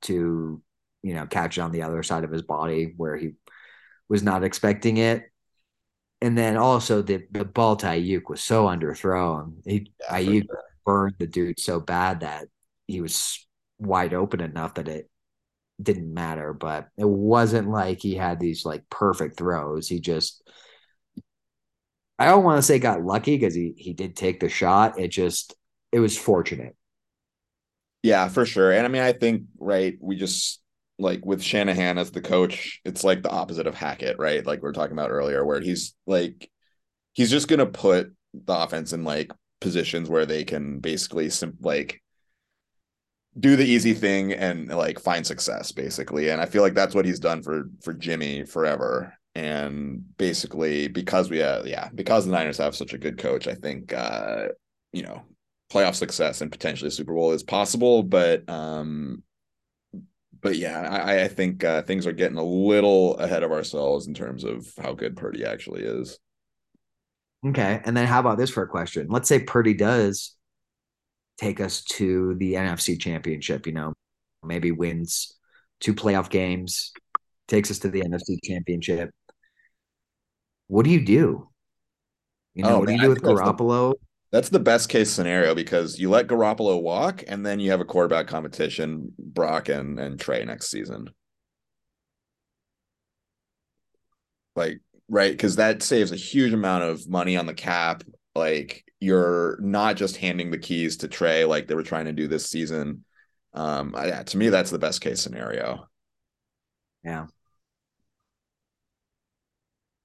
to, 0.04 0.62
you 1.02 1.14
know, 1.16 1.26
catch 1.26 1.58
it 1.58 1.62
on 1.62 1.72
the 1.72 1.82
other 1.82 2.04
side 2.04 2.24
of 2.24 2.32
his 2.32 2.44
body 2.44 2.94
where 2.96 3.18
he 3.18 3.32
was 4.08 4.22
not 4.22 4.44
expecting 4.44 4.98
it. 4.98 5.24
And 6.22 6.38
then 6.38 6.58
also 6.58 7.02
the 7.02 7.26
the 7.32 7.46
ball 7.46 7.76
to 7.78 7.88
Aiyuk 7.88 8.30
was 8.30 8.42
so 8.44 8.66
underthrown. 8.66 9.56
He 9.66 9.92
yeah, 10.00 10.18
Aiyuk 10.18 10.46
sure. 10.46 10.64
burned 10.86 11.16
the 11.20 11.28
dude 11.28 11.60
so 11.60 11.80
bad 11.80 12.22
that 12.22 12.48
he 12.88 13.02
was 13.02 13.46
wide 13.78 14.14
open 14.14 14.42
enough 14.42 14.76
that 14.76 14.88
it 14.88 15.10
didn't 15.82 16.14
matter. 16.14 16.54
But 16.54 16.88
it 16.98 17.08
wasn't 17.08 17.70
like 17.70 18.00
he 18.02 18.16
had 18.16 18.40
these 18.40 18.66
like 18.66 18.90
perfect 18.90 19.38
throws. 19.38 19.88
He 19.88 20.00
just 20.00 20.42
I 22.20 22.26
don't 22.26 22.44
want 22.44 22.58
to 22.58 22.64
say 22.64 22.80
got 22.80 23.04
lucky 23.04 23.38
because 23.38 23.54
he 23.54 23.74
he 23.78 23.94
did 23.94 24.16
take 24.16 24.40
the 24.40 24.50
shot. 24.50 25.00
It 25.00 25.10
just 25.10 25.56
it 25.92 26.00
was 26.00 26.18
fortunate. 26.18 26.76
Yeah, 28.04 28.28
for 28.30 28.46
sure. 28.46 28.72
And 28.72 28.86
I 28.86 28.90
mean, 28.90 29.02
I 29.02 29.14
think 29.14 29.44
right, 29.60 29.98
we 30.00 30.16
just 30.16 30.62
like 31.00 31.26
with 31.26 31.44
Shanahan 31.44 31.98
as 31.98 32.12
the 32.12 32.22
coach, 32.22 32.80
it's 32.86 33.04
like 33.04 33.22
the 33.24 33.30
opposite 33.30 33.68
of 33.68 33.76
Hackett, 33.76 34.18
right? 34.18 34.46
Like 34.46 34.62
we 34.62 34.70
are 34.70 34.74
talking 34.74 34.94
about 34.94 35.12
earlier, 35.12 35.46
where 35.46 35.62
he's 35.62 35.96
like 36.06 36.50
he's 37.14 37.32
just 37.32 37.48
gonna 37.48 37.66
put 37.66 38.14
the 38.34 38.54
offense 38.58 38.94
in 38.94 39.04
like 39.04 39.32
positions 39.62 40.10
where 40.10 40.26
they 40.26 40.44
can 40.44 40.80
basically 40.80 41.30
sim- 41.30 41.58
like 41.62 42.02
do 43.40 43.56
the 43.56 43.66
easy 43.66 43.94
thing 43.94 44.34
and 44.34 44.68
like 44.70 45.00
find 45.00 45.26
success 45.26 45.72
basically. 45.72 46.30
And 46.30 46.42
i 46.42 46.46
feel 46.46 46.62
like 46.64 46.74
that's 46.74 46.96
what 46.96 47.06
he's 47.06 47.20
done 47.20 47.44
for 47.44 47.70
for 47.84 47.94
jimmy 47.94 48.46
forever. 48.46 49.14
And 49.36 50.04
basically 50.18 50.88
because 50.88 51.30
we 51.30 51.38
have 51.40 51.68
yeah 51.68 51.90
because 51.94 52.26
the 52.26 52.32
Niners 52.32 52.58
have 52.58 52.76
such 52.76 52.94
a 52.94 52.98
good 52.98 53.18
coach, 53.20 53.48
I 53.48 53.54
think 53.54 53.94
uh, 53.94 54.48
you 54.92 55.04
know 55.04 55.24
playoff 55.72 55.96
success 55.96 56.42
and 56.42 56.52
potentially 56.52 56.90
Super 56.90 57.14
Bowl 57.14 57.32
is 57.32 57.44
possible, 57.44 58.04
but 58.04 58.50
um, 58.50 59.24
but 60.42 60.58
yeah, 60.58 60.82
I, 60.82 61.24
I 61.24 61.28
think 61.28 61.64
uh, 61.64 61.82
things 61.84 62.08
are 62.08 62.12
getting 62.12 62.38
a 62.38 62.44
little 62.44 63.18
ahead 63.18 63.44
of 63.44 63.52
ourselves 63.52 64.08
in 64.08 64.14
terms 64.14 64.44
of 64.44 64.72
how 64.82 64.94
good 64.94 65.16
Purdy 65.16 65.46
actually 65.46 65.84
is. 65.84 66.20
Okay, 67.46 67.82
and 67.86 67.96
then 67.96 68.08
how 68.08 68.20
about 68.20 68.38
this 68.38 68.50
for 68.50 68.64
a 68.64 68.68
question? 68.68 69.08
Let's 69.10 69.30
say 69.30 69.40
Purdy 69.40 69.74
does 69.74 70.36
take 71.40 71.62
us 71.62 71.84
to 71.84 72.36
the 72.36 72.54
NFC 72.54 73.00
Championship. 73.00 73.68
You 73.68 73.74
know, 73.74 73.94
maybe 74.44 74.72
wins 74.72 75.36
two 75.80 75.94
playoff 75.94 76.30
games, 76.30 76.92
takes 77.48 77.70
us 77.70 77.80
to 77.80 77.90
the 77.90 78.02
NFC 78.02 78.38
Championship 78.44 79.12
what 80.68 80.84
do 80.84 80.92
you 80.92 81.04
do? 81.04 81.50
You 82.54 82.64
know, 82.64 82.76
oh, 82.76 82.80
what 82.80 82.88
do 82.88 82.94
you 82.94 83.02
do 83.02 83.10
with 83.10 83.22
Garoppolo? 83.22 83.94
That's 84.32 84.50
the, 84.50 84.60
best 84.60 84.90
case 84.90 85.10
scenario 85.10 85.56
because 85.56 86.00
you 86.00 86.10
let 86.10 86.28
Garoppolo 86.28 86.82
walk 86.82 87.24
and 87.28 87.46
then 87.46 87.60
you 87.60 87.72
have 87.72 87.80
a 87.80 87.86
quarterback 87.86 88.28
competition, 88.28 89.14
Brock 89.18 89.70
and, 89.70 90.00
and 90.00 90.20
Trey 90.20 90.44
next 90.44 90.70
season. 90.70 91.10
Like, 94.56 94.82
right, 95.08 95.32
because 95.32 95.56
that 95.58 95.84
saves 95.84 96.12
a 96.12 96.18
huge 96.18 96.52
amount 96.54 96.84
of 96.84 97.08
money 97.08 97.38
on 97.38 97.46
the 97.46 97.54
cap. 97.54 98.04
Like, 98.36 98.84
you're 99.00 99.58
not 99.62 99.96
just 99.96 100.18
handing 100.18 100.52
the 100.52 100.58
keys 100.58 100.98
to 100.98 101.08
Trey 101.08 101.46
like 101.46 101.68
they 101.68 101.76
were 101.76 101.84
trying 101.84 102.06
to 102.06 102.14
do 102.14 102.28
this 102.28 102.50
season. 102.50 103.06
Um, 103.54 103.94
yeah, 103.96 104.24
to 104.24 104.38
me, 104.38 104.50
that's 104.50 104.72
the 104.72 104.80
best 104.80 105.02
case 105.02 105.22
scenario. 105.22 105.88
Yeah 107.04 107.28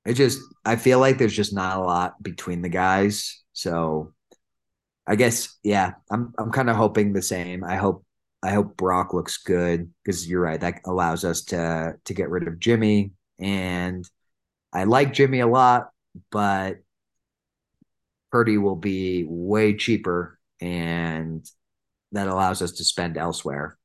it 0.05 0.15
just 0.15 0.41
I 0.65 0.77
feel 0.77 0.99
like 0.99 1.19
there's 1.19 1.37
just 1.37 1.55
not 1.55 1.79
a 1.79 1.81
lot 1.81 2.23
between 2.23 2.63
the 2.63 2.69
guys. 2.69 3.42
So 3.53 4.15
I 5.07 5.17
guess 5.17 5.59
yeah, 5.63 5.95
I'm 6.11 6.33
I'm 6.39 6.53
kind 6.53 6.71
of 6.71 6.77
hoping 6.77 7.13
the 7.13 7.23
same. 7.23 7.65
I 7.65 7.77
hope 7.77 8.05
I 8.43 8.51
hope 8.53 8.77
Brock 8.77 9.15
looks 9.15 9.39
good 9.39 9.93
because 10.03 10.29
you're 10.29 10.41
right. 10.41 10.61
That 10.61 10.81
allows 10.87 11.25
us 11.25 11.43
to 11.47 11.95
to 12.05 12.15
get 12.15 12.31
rid 12.31 12.49
of 12.49 12.59
Jimmy, 12.59 13.13
and 13.39 14.05
I 14.73 14.85
like 14.85 15.13
Jimmy 15.13 15.41
a 15.41 15.47
lot, 15.47 15.91
but 16.31 16.79
Purdy 18.31 18.59
will 18.59 18.77
be 18.77 19.25
way 19.29 19.75
cheaper, 19.77 20.39
and 20.61 21.45
that 22.13 22.29
allows 22.29 22.63
us 22.63 22.73
to 22.73 22.85
spend 22.85 23.17
elsewhere. 23.17 23.77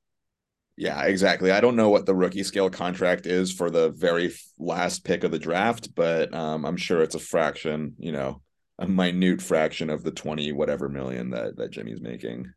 Yeah, 0.77 1.01
exactly. 1.03 1.51
I 1.51 1.59
don't 1.59 1.75
know 1.75 1.89
what 1.89 2.05
the 2.05 2.13
rookie 2.13 2.43
scale 2.43 2.69
contract 2.69 3.25
is 3.25 3.51
for 3.51 3.71
the 3.71 3.89
very 3.89 4.33
last 4.59 5.03
pick 5.03 5.23
of 5.23 5.31
the 5.31 5.39
draft, 5.39 5.95
but 5.95 6.33
um, 6.35 6.65
I'm 6.65 6.77
sure 6.77 7.01
it's 7.01 7.15
a 7.15 7.19
fraction, 7.19 7.95
you 7.97 8.11
know, 8.11 8.41
a 8.79 8.87
minute 8.87 9.41
fraction 9.41 9.89
of 9.89 10.03
the 10.03 10.11
20 10.11 10.51
whatever 10.51 10.89
million 10.89 11.29
that 11.31 11.57
that 11.57 11.71
Jimmy's 11.71 12.01
making. 12.01 12.51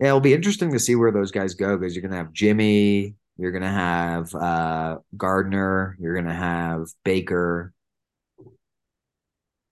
Yeah, 0.00 0.08
it'll 0.08 0.20
be 0.20 0.34
interesting 0.34 0.72
to 0.72 0.78
see 0.78 0.94
where 0.94 1.10
those 1.10 1.32
guys 1.32 1.54
go 1.54 1.76
because 1.76 1.94
you're 1.94 2.02
going 2.02 2.12
to 2.12 2.18
have 2.18 2.32
Jimmy, 2.32 3.16
you're 3.36 3.50
going 3.50 3.62
to 3.62 3.68
have 3.68 4.32
uh, 4.34 4.98
Gardner, 5.16 5.96
you're 5.98 6.14
going 6.14 6.26
to 6.26 6.32
have 6.32 6.86
Baker, 7.04 7.72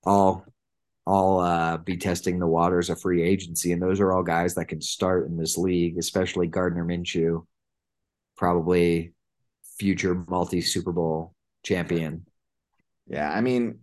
all 0.05 0.45
all 1.07 1.41
uh, 1.41 1.77
be 1.77 1.97
testing 1.97 2.39
the 2.39 2.47
waters 2.47 2.91
of 2.91 3.01
free 3.01 3.23
agency, 3.23 3.73
and 3.73 3.81
those 3.81 4.01
are 4.01 4.13
all 4.13 4.25
guys 4.25 4.55
that 4.57 4.67
can 4.67 4.81
start 4.81 5.27
in 5.27 5.37
this 5.37 5.57
league, 5.57 5.99
especially 5.99 6.49
Gardner 6.49 6.85
Minshew, 6.85 7.47
probably 8.37 9.13
future 9.79 10.25
multi 10.29 10.61
Super 10.61 10.93
Bowl 10.93 11.35
champion. 11.65 12.27
Yeah, 13.07 13.31
I 13.31 13.41
mean, 13.41 13.81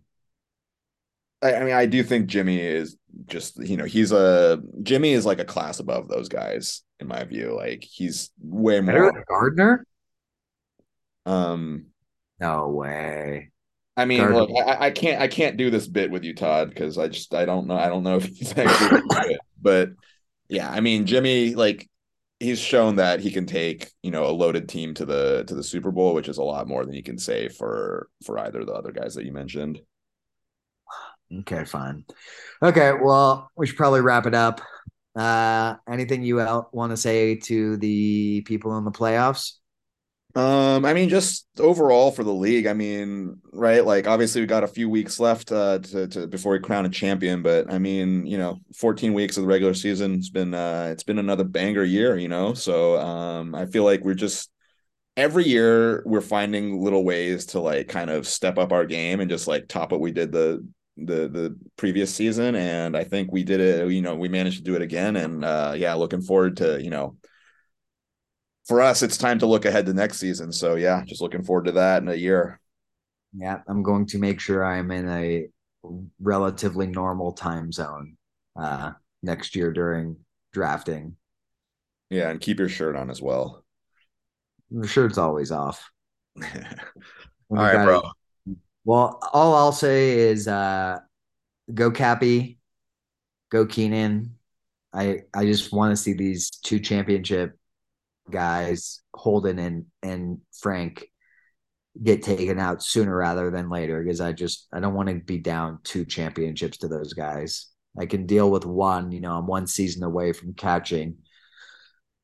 I, 1.43 1.55
I, 1.55 1.63
mean, 1.63 1.73
I 1.73 1.85
do 1.85 2.03
think 2.03 2.27
Jimmy 2.27 2.59
is 2.59 2.95
just 3.27 3.59
you 3.59 3.77
know 3.77 3.85
he's 3.85 4.11
a 4.11 4.61
Jimmy 4.81 5.11
is 5.11 5.25
like 5.25 5.39
a 5.39 5.45
class 5.45 5.79
above 5.79 6.07
those 6.07 6.29
guys 6.29 6.81
in 6.99 7.07
my 7.07 7.23
view. 7.25 7.55
Like 7.55 7.83
he's 7.83 8.31
way 8.39 8.79
more 8.81 9.23
Gardner. 9.27 9.85
Um, 11.25 11.87
no 12.39 12.69
way. 12.69 13.51
I 13.95 14.05
mean, 14.05 14.27
look, 14.33 14.49
I, 14.65 14.87
I, 14.87 14.91
can't 14.91 15.21
I 15.21 15.27
can't 15.27 15.55
do 15.55 15.69
this 15.69 15.87
bit 15.87 16.09
with 16.09 16.23
you, 16.23 16.33
Todd, 16.33 16.69
because 16.69 16.97
I 16.97 17.07
just 17.07 17.33
I 17.35 17.45
don't 17.45 17.67
know 17.67 17.77
I 17.77 17.89
don't 17.89 18.03
know 18.03 18.17
if 18.17 18.25
he's 18.25 18.51
actually 18.57 19.01
good. 19.07 19.37
but 19.61 19.89
yeah, 20.49 20.69
I 20.69 20.79
mean 20.79 21.05
Jimmy, 21.05 21.55
like 21.55 21.87
he's 22.39 22.59
shown 22.59 22.95
that 22.95 23.19
he 23.19 23.31
can 23.31 23.45
take 23.45 23.91
you 24.01 24.11
know 24.11 24.25
a 24.25 24.31
loaded 24.31 24.67
team 24.67 24.93
to 24.95 25.05
the 25.05 25.43
to 25.47 25.55
the 25.55 25.63
Super 25.63 25.91
Bowl, 25.91 26.13
which 26.13 26.27
is 26.27 26.37
a 26.37 26.43
lot 26.43 26.67
more 26.67 26.85
than 26.85 26.95
you 26.95 27.03
can 27.03 27.17
say 27.17 27.49
for 27.49 28.09
for 28.25 28.39
either 28.39 28.61
of 28.61 28.67
the 28.67 28.73
other 28.73 28.91
guys 28.91 29.13
that 29.15 29.25
you 29.25 29.33
mentioned. 29.33 29.79
Okay, 31.39 31.65
fine. 31.65 32.05
Okay, 32.61 32.93
well, 33.01 33.49
we 33.57 33.67
should 33.67 33.77
probably 33.77 34.01
wrap 34.01 34.25
it 34.25 34.35
up. 34.35 34.61
Uh, 35.15 35.75
anything 35.87 36.23
you 36.23 36.37
want 36.71 36.91
to 36.91 36.97
say 36.97 37.35
to 37.35 37.77
the 37.77 38.41
people 38.41 38.77
in 38.77 38.85
the 38.85 38.91
playoffs? 38.91 39.53
Um, 40.35 40.83
I 40.83 40.95
mean, 40.95 41.09
just 41.09 41.45
overall 41.59 42.09
for 42.09 42.23
the 42.23 42.33
league, 42.33 42.65
I 42.65 42.73
mean, 42.73 43.39
right? 43.51 43.85
Like, 43.85 44.07
obviously, 44.07 44.41
we 44.41 44.47
got 44.47 44.63
a 44.63 44.67
few 44.67 44.89
weeks 44.89 45.19
left 45.19 45.51
uh, 45.51 45.77
to, 45.79 46.07
to 46.07 46.27
before 46.27 46.53
we 46.53 46.59
crown 46.59 46.87
a 46.87 46.89
champion, 46.89 47.43
but 47.43 47.71
I 47.71 47.77
mean, 47.77 48.25
you 48.25 48.39
know, 48.39 48.59
14 48.75 49.13
weeks 49.13 49.37
of 49.37 49.43
the 49.43 49.47
regular 49.47 49.75
season. 49.75 50.15
It's 50.15 50.31
been 50.31 50.55
uh, 50.55 50.89
it's 50.91 51.03
been 51.03 51.19
another 51.19 51.43
banger 51.43 51.83
year, 51.83 52.17
you 52.17 52.29
know. 52.29 52.55
So, 52.55 52.99
um, 52.99 53.53
I 53.53 53.67
feel 53.67 53.83
like 53.83 54.03
we're 54.03 54.15
just 54.15 54.49
every 55.15 55.45
year 55.45 56.01
we're 56.05 56.21
finding 56.21 56.81
little 56.81 57.03
ways 57.03 57.45
to 57.47 57.59
like 57.59 57.87
kind 57.87 58.09
of 58.09 58.27
step 58.27 58.57
up 58.57 58.71
our 58.71 58.85
game 58.85 59.19
and 59.19 59.29
just 59.29 59.47
like 59.47 59.67
top 59.67 59.91
what 59.91 60.01
we 60.01 60.11
did 60.11 60.31
the 60.31 60.65
the 60.97 61.27
the 61.27 61.57
previous 61.77 62.13
season, 62.13 62.55
and 62.55 62.95
I 62.95 63.03
think 63.03 63.31
we 63.31 63.43
did 63.43 63.59
it. 63.59 63.91
You 63.91 64.01
know, 64.01 64.15
we 64.15 64.29
managed 64.29 64.57
to 64.57 64.63
do 64.63 64.75
it 64.75 64.81
again, 64.81 65.15
and 65.15 65.43
uh, 65.43 65.73
yeah, 65.75 65.93
looking 65.93 66.21
forward 66.21 66.57
to 66.57 66.81
you 66.81 66.89
know. 66.89 67.17
For 68.65 68.79
us, 68.79 69.03
it's 69.03 69.17
time 69.17 69.39
to 69.39 69.45
look 69.45 69.65
ahead 69.65 69.85
to 69.87 69.93
next 69.93 70.19
season. 70.19 70.53
So 70.53 70.75
yeah, 70.75 71.03
just 71.05 71.21
looking 71.21 71.43
forward 71.43 71.65
to 71.65 71.73
that 71.73 72.01
in 72.01 72.07
a 72.07 72.15
year. 72.15 72.61
Yeah, 73.35 73.59
I'm 73.67 73.83
going 73.83 74.05
to 74.07 74.19
make 74.19 74.39
sure 74.39 74.63
I'm 74.63 74.89
in 74.91 75.09
a 75.09 75.47
relatively 76.21 76.87
normal 76.87 77.33
time 77.33 77.71
zone 77.71 78.15
uh, 78.55 78.91
next 79.21 79.55
year 79.55 79.73
during 79.73 80.17
drafting. 80.53 81.17
Yeah, 82.09 82.29
and 82.29 82.39
keep 82.39 82.59
your 82.59 82.69
shirt 82.69 82.95
on 82.95 83.09
as 83.09 83.21
well. 83.21 83.65
The 84.71 84.87
shirt's 84.87 85.17
always 85.17 85.51
off. 85.51 85.91
all 86.41 86.51
right, 87.49 87.83
bro. 87.83 88.01
Well, 88.85 89.19
all 89.33 89.55
I'll 89.55 89.71
say 89.71 90.11
is 90.11 90.47
uh, 90.47 90.99
go 91.73 91.91
Cappy, 91.91 92.59
go 93.49 93.65
Keenan. 93.65 94.35
I 94.93 95.21
I 95.33 95.45
just 95.45 95.73
want 95.73 95.91
to 95.91 96.01
see 96.01 96.13
these 96.13 96.49
two 96.49 96.79
championship 96.79 97.57
guys, 98.29 99.01
Holden 99.13 99.59
and 99.59 99.85
and 100.01 100.39
Frank, 100.59 101.07
get 102.01 102.23
taken 102.23 102.59
out 102.59 102.83
sooner 102.83 103.15
rather 103.15 103.51
than 103.51 103.69
later 103.69 104.03
because 104.03 104.21
I 104.21 104.33
just 104.33 104.67
I 104.73 104.79
don't 104.79 104.95
want 104.95 105.09
to 105.09 105.15
be 105.15 105.37
down 105.37 105.79
two 105.83 106.05
championships 106.05 106.77
to 106.79 106.87
those 106.87 107.13
guys. 107.13 107.67
I 107.97 108.05
can 108.05 108.25
deal 108.25 108.49
with 108.49 108.65
one, 108.65 109.11
you 109.11 109.21
know, 109.21 109.37
I'm 109.37 109.45
one 109.45 109.67
season 109.67 110.03
away 110.03 110.33
from 110.33 110.53
catching 110.55 111.17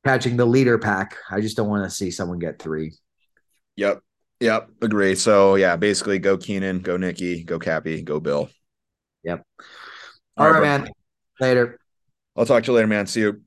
catching 0.04 0.36
the 0.36 0.46
leader 0.46 0.78
pack. 0.78 1.16
I 1.30 1.40
just 1.40 1.56
don't 1.56 1.68
want 1.68 1.84
to 1.84 1.94
see 1.94 2.10
someone 2.10 2.38
get 2.38 2.58
three. 2.58 2.92
Yep. 3.76 4.02
Yep, 4.40 4.70
agree. 4.82 5.14
So 5.14 5.56
yeah, 5.56 5.76
basically 5.76 6.18
go 6.18 6.36
Keenan, 6.38 6.80
go 6.80 6.96
Nikki, 6.96 7.44
go 7.44 7.58
Cappy, 7.58 8.02
go 8.02 8.20
Bill. 8.20 8.48
Yep. 9.22 9.44
All, 10.36 10.46
All 10.46 10.52
right, 10.52 10.60
right 10.60 10.80
man. 10.80 10.90
Later. 11.40 11.78
I'll 12.36 12.46
talk 12.46 12.64
to 12.64 12.70
you 12.70 12.76
later, 12.76 12.86
man. 12.86 13.06
See 13.06 13.20
you. 13.20 13.42